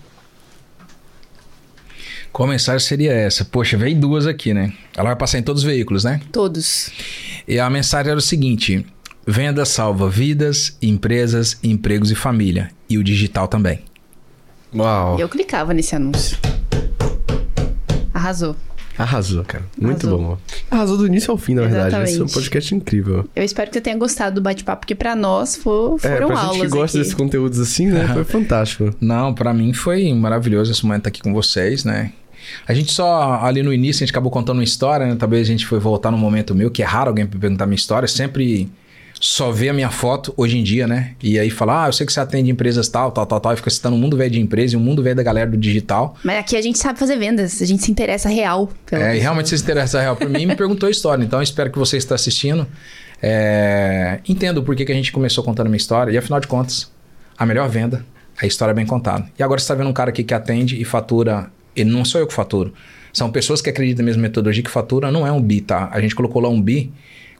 [2.32, 3.44] Qual mensagem seria essa?
[3.44, 4.74] Poxa, veio duas aqui, né?
[4.96, 6.22] Ela vai passar em todos os veículos, né?
[6.32, 6.90] Todos.
[7.48, 8.86] E a mensagem era o seguinte:
[9.28, 12.72] venda salva vidas, empresas, empregos e família.
[12.90, 13.82] E o digital também.
[14.74, 15.20] Uau.
[15.20, 16.38] Eu clicava nesse anúncio.
[18.14, 18.56] Arrasou.
[18.98, 19.66] Arrasou, cara.
[19.80, 20.28] Muito Arrasou.
[20.28, 20.38] bom.
[20.70, 21.88] Arrasou do início ao fim, na verdade.
[21.88, 22.12] Exatamente.
[22.12, 23.30] Esse é um podcast incrível.
[23.36, 26.40] Eu espero que você tenha gostado do bate-papo, porque para nós for, foram é, pra
[26.40, 26.56] aulas.
[26.58, 28.08] Gente que gosta desses conteúdos assim, né?
[28.14, 28.96] Foi fantástico.
[29.02, 32.14] Não, para mim foi maravilhoso esse momento aqui com vocês, né?
[32.68, 35.16] A gente só, ali no início, a gente acabou contando uma história, né?
[35.18, 38.08] Talvez a gente foi voltar num momento meu, que é raro alguém perguntar minha história.
[38.08, 38.70] Sempre
[39.22, 41.14] só vê a minha foto hoje em dia, né?
[41.22, 43.54] E aí fala, ah, eu sei que você atende empresas tal, tal, tal, tal.
[43.54, 45.58] E fica citando o mundo velho de empresa e o mundo velho da galera do
[45.58, 46.16] digital.
[46.24, 48.70] Mas aqui a gente sabe fazer vendas, a gente se interessa real.
[48.92, 51.24] É, e realmente você se interessa real por mim e me perguntou a história.
[51.24, 52.68] Então, eu espero que você está assistindo.
[53.22, 54.20] É...
[54.28, 56.12] Entendo por que, que a gente começou contando minha história.
[56.12, 56.92] E afinal de contas,
[57.38, 58.04] a melhor venda
[58.42, 59.28] é a história bem contada.
[59.38, 62.22] E agora você está vendo um cara aqui que atende e fatura ele não sou
[62.22, 62.74] eu que faturo.
[63.14, 65.90] São pessoas que acreditam na mesma metodologia que fatura, não é um bi, tá?
[65.92, 66.92] A gente colocou lá um bi,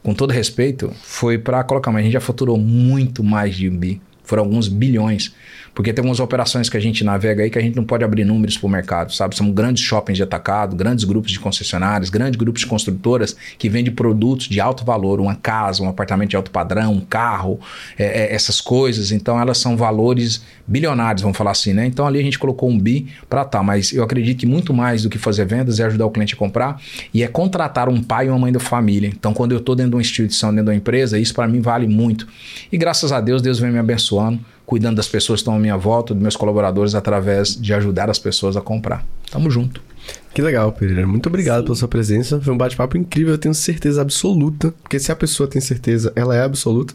[0.02, 3.76] com todo respeito, foi para colocar, mas a gente já faturou muito mais de um
[3.76, 4.00] bi.
[4.24, 5.32] Foram alguns bilhões.
[5.74, 8.24] Porque tem algumas operações que a gente navega aí que a gente não pode abrir
[8.24, 9.34] números para o mercado, sabe?
[9.34, 13.92] São grandes shoppings de atacado, grandes grupos de concessionários, grandes grupos de construtoras que vendem
[13.92, 17.58] produtos de alto valor, uma casa, um apartamento de alto padrão, um carro,
[17.98, 19.12] é, é, essas coisas.
[19.12, 21.86] Então elas são valores bilionários, vamos falar assim, né?
[21.86, 25.02] Então ali a gente colocou um bi para tal, mas eu acredito que muito mais
[25.02, 26.80] do que fazer vendas é ajudar o cliente a comprar
[27.14, 29.08] e é contratar um pai e uma mãe da família.
[29.08, 31.62] Então quando eu estou dentro de uma instituição, dentro de uma empresa, isso para mim
[31.62, 32.28] vale muito.
[32.70, 33.78] E graças a Deus, Deus vem me
[34.20, 38.08] abençoando cuidando das pessoas que estão à minha volta, dos meus colaboradores, através de ajudar
[38.08, 39.04] as pessoas a comprar.
[39.30, 39.82] Tamo junto.
[40.32, 41.06] Que legal, Pereira.
[41.06, 41.64] Muito obrigado Sim.
[41.64, 42.40] pela sua presença.
[42.40, 43.34] Foi um bate-papo incrível.
[43.34, 46.94] Eu tenho certeza absoluta, porque se a pessoa tem certeza, ela é absoluta,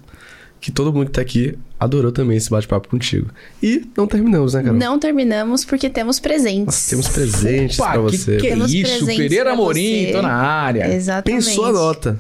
[0.59, 3.29] que todo mundo que tá aqui adorou também esse bate-papo contigo.
[3.61, 4.79] E não terminamos, né, Carol?
[4.79, 6.65] Não terminamos porque temos presentes.
[6.65, 8.37] Nossa, temos presentes Opa, pra você.
[8.37, 9.05] Que, que é isso?
[9.05, 10.91] Pereira Amorim, tô na área.
[10.91, 11.45] Exatamente.
[11.45, 12.19] Pensou a nota.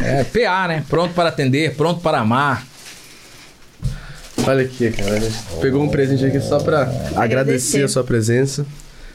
[0.00, 0.84] é, PA, né?
[0.88, 2.66] Pronto para atender, pronto para amar.
[4.46, 5.20] Olha aqui, cara.
[5.60, 8.64] Pegou um presente aqui só pra agradecer, agradecer a sua presença.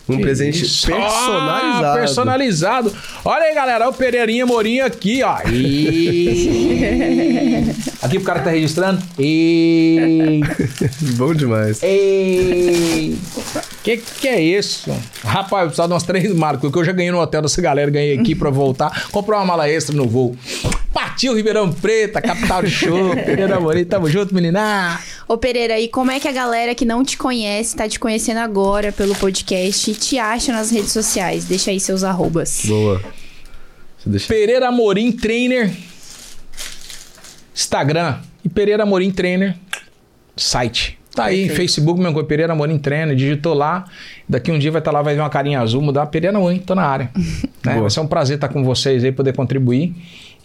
[0.09, 0.87] Um que presente isso?
[0.87, 1.85] personalizado.
[1.85, 2.93] Ah, personalizado.
[3.23, 3.87] Olha aí, galera.
[3.87, 5.37] O Pereirinha Morinho aqui, ó.
[5.49, 6.71] E...
[8.01, 9.01] aqui pro cara que tá registrando.
[9.19, 10.41] E...
[11.17, 11.81] Bom demais.
[11.83, 13.15] E...
[13.83, 14.91] Que que é isso?
[15.23, 17.89] Rapaz, eu precisava de umas três marcas, que eu já ganhei no hotel dessa galera,
[17.89, 19.09] ganhei aqui pra voltar.
[19.11, 20.35] Comprou uma mala extra no voo.
[20.93, 23.09] Partiu Ribeirão Preta, capital do show.
[23.15, 24.99] Pereira Amorim, tamo junto, menina.
[25.27, 28.39] Ô Pereira, e como é que a galera que não te conhece, tá te conhecendo
[28.39, 31.45] agora pelo podcast, te acha nas redes sociais?
[31.45, 32.63] Deixa aí seus arrobas.
[32.65, 33.01] Boa.
[34.05, 34.27] Deixa...
[34.27, 35.71] Pereira Amorim Trainer.
[37.61, 38.15] Instagram.
[38.43, 39.55] E Pereira Amorim Trainer.
[40.35, 40.97] site.
[41.15, 41.57] Tá aí, Perfeito.
[41.57, 43.85] Facebook, meu nome Pereira Amorim Treino, digitou lá.
[44.27, 46.59] Daqui um dia vai estar tá lá, vai ver uma carinha azul, mudar Pereira Amorim,
[46.59, 47.11] tô na área.
[47.65, 47.79] né?
[47.79, 49.93] Vai ser um prazer estar com vocês aí, poder contribuir.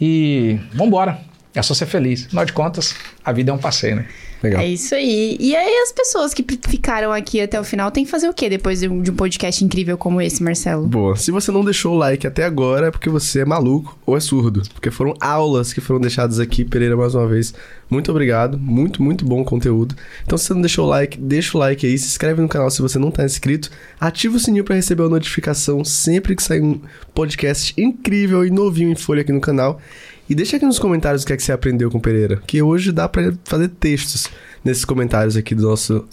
[0.01, 1.19] E vambora.
[1.57, 2.27] É só ser feliz.
[2.27, 4.07] Afinal de contas, a vida é um passeio, né?
[4.43, 4.61] Legal.
[4.61, 5.39] É isso aí.
[5.41, 8.51] E aí, as pessoas que ficaram aqui até o final têm que fazer o quê
[8.51, 10.87] depois de um, podcast incrível como esse, Marcelo?
[10.87, 11.17] Boa.
[11.17, 14.21] Se você não deixou o like até agora, é porque você é maluco ou é
[14.21, 14.63] surdo.
[14.75, 16.63] Porque foram aulas que foram deixadas aqui.
[16.63, 17.55] Pereira, mais uma vez,
[17.89, 18.59] muito obrigado.
[18.59, 19.97] Muito, muito bom conteúdo.
[20.25, 21.97] Então, se você não deixou o like, deixa o like aí.
[21.97, 23.71] Se inscreve no canal se você não está inscrito.
[23.99, 26.79] Ativa o sininho para receber a notificação sempre que sair um
[27.15, 29.81] podcast incrível e novinho em folha aqui no canal.
[30.29, 32.61] E deixa aqui nos comentários o que é que você aprendeu com o Pereira, que
[32.61, 34.29] hoje dá para fazer textos
[34.65, 36.07] nesses comentários aqui do nosso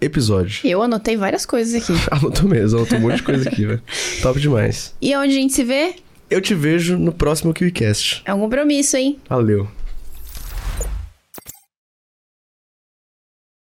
[0.00, 0.60] episódio.
[0.64, 1.92] Eu anotei várias coisas aqui.
[2.10, 3.82] Anotou mesmo, anotou um monte de coisa aqui, velho.
[4.22, 4.94] Top demais.
[5.02, 5.96] E onde a gente se vê?
[6.30, 8.22] Eu te vejo no próximo KiwiCast.
[8.24, 9.18] É um compromisso, hein?
[9.28, 9.66] Valeu.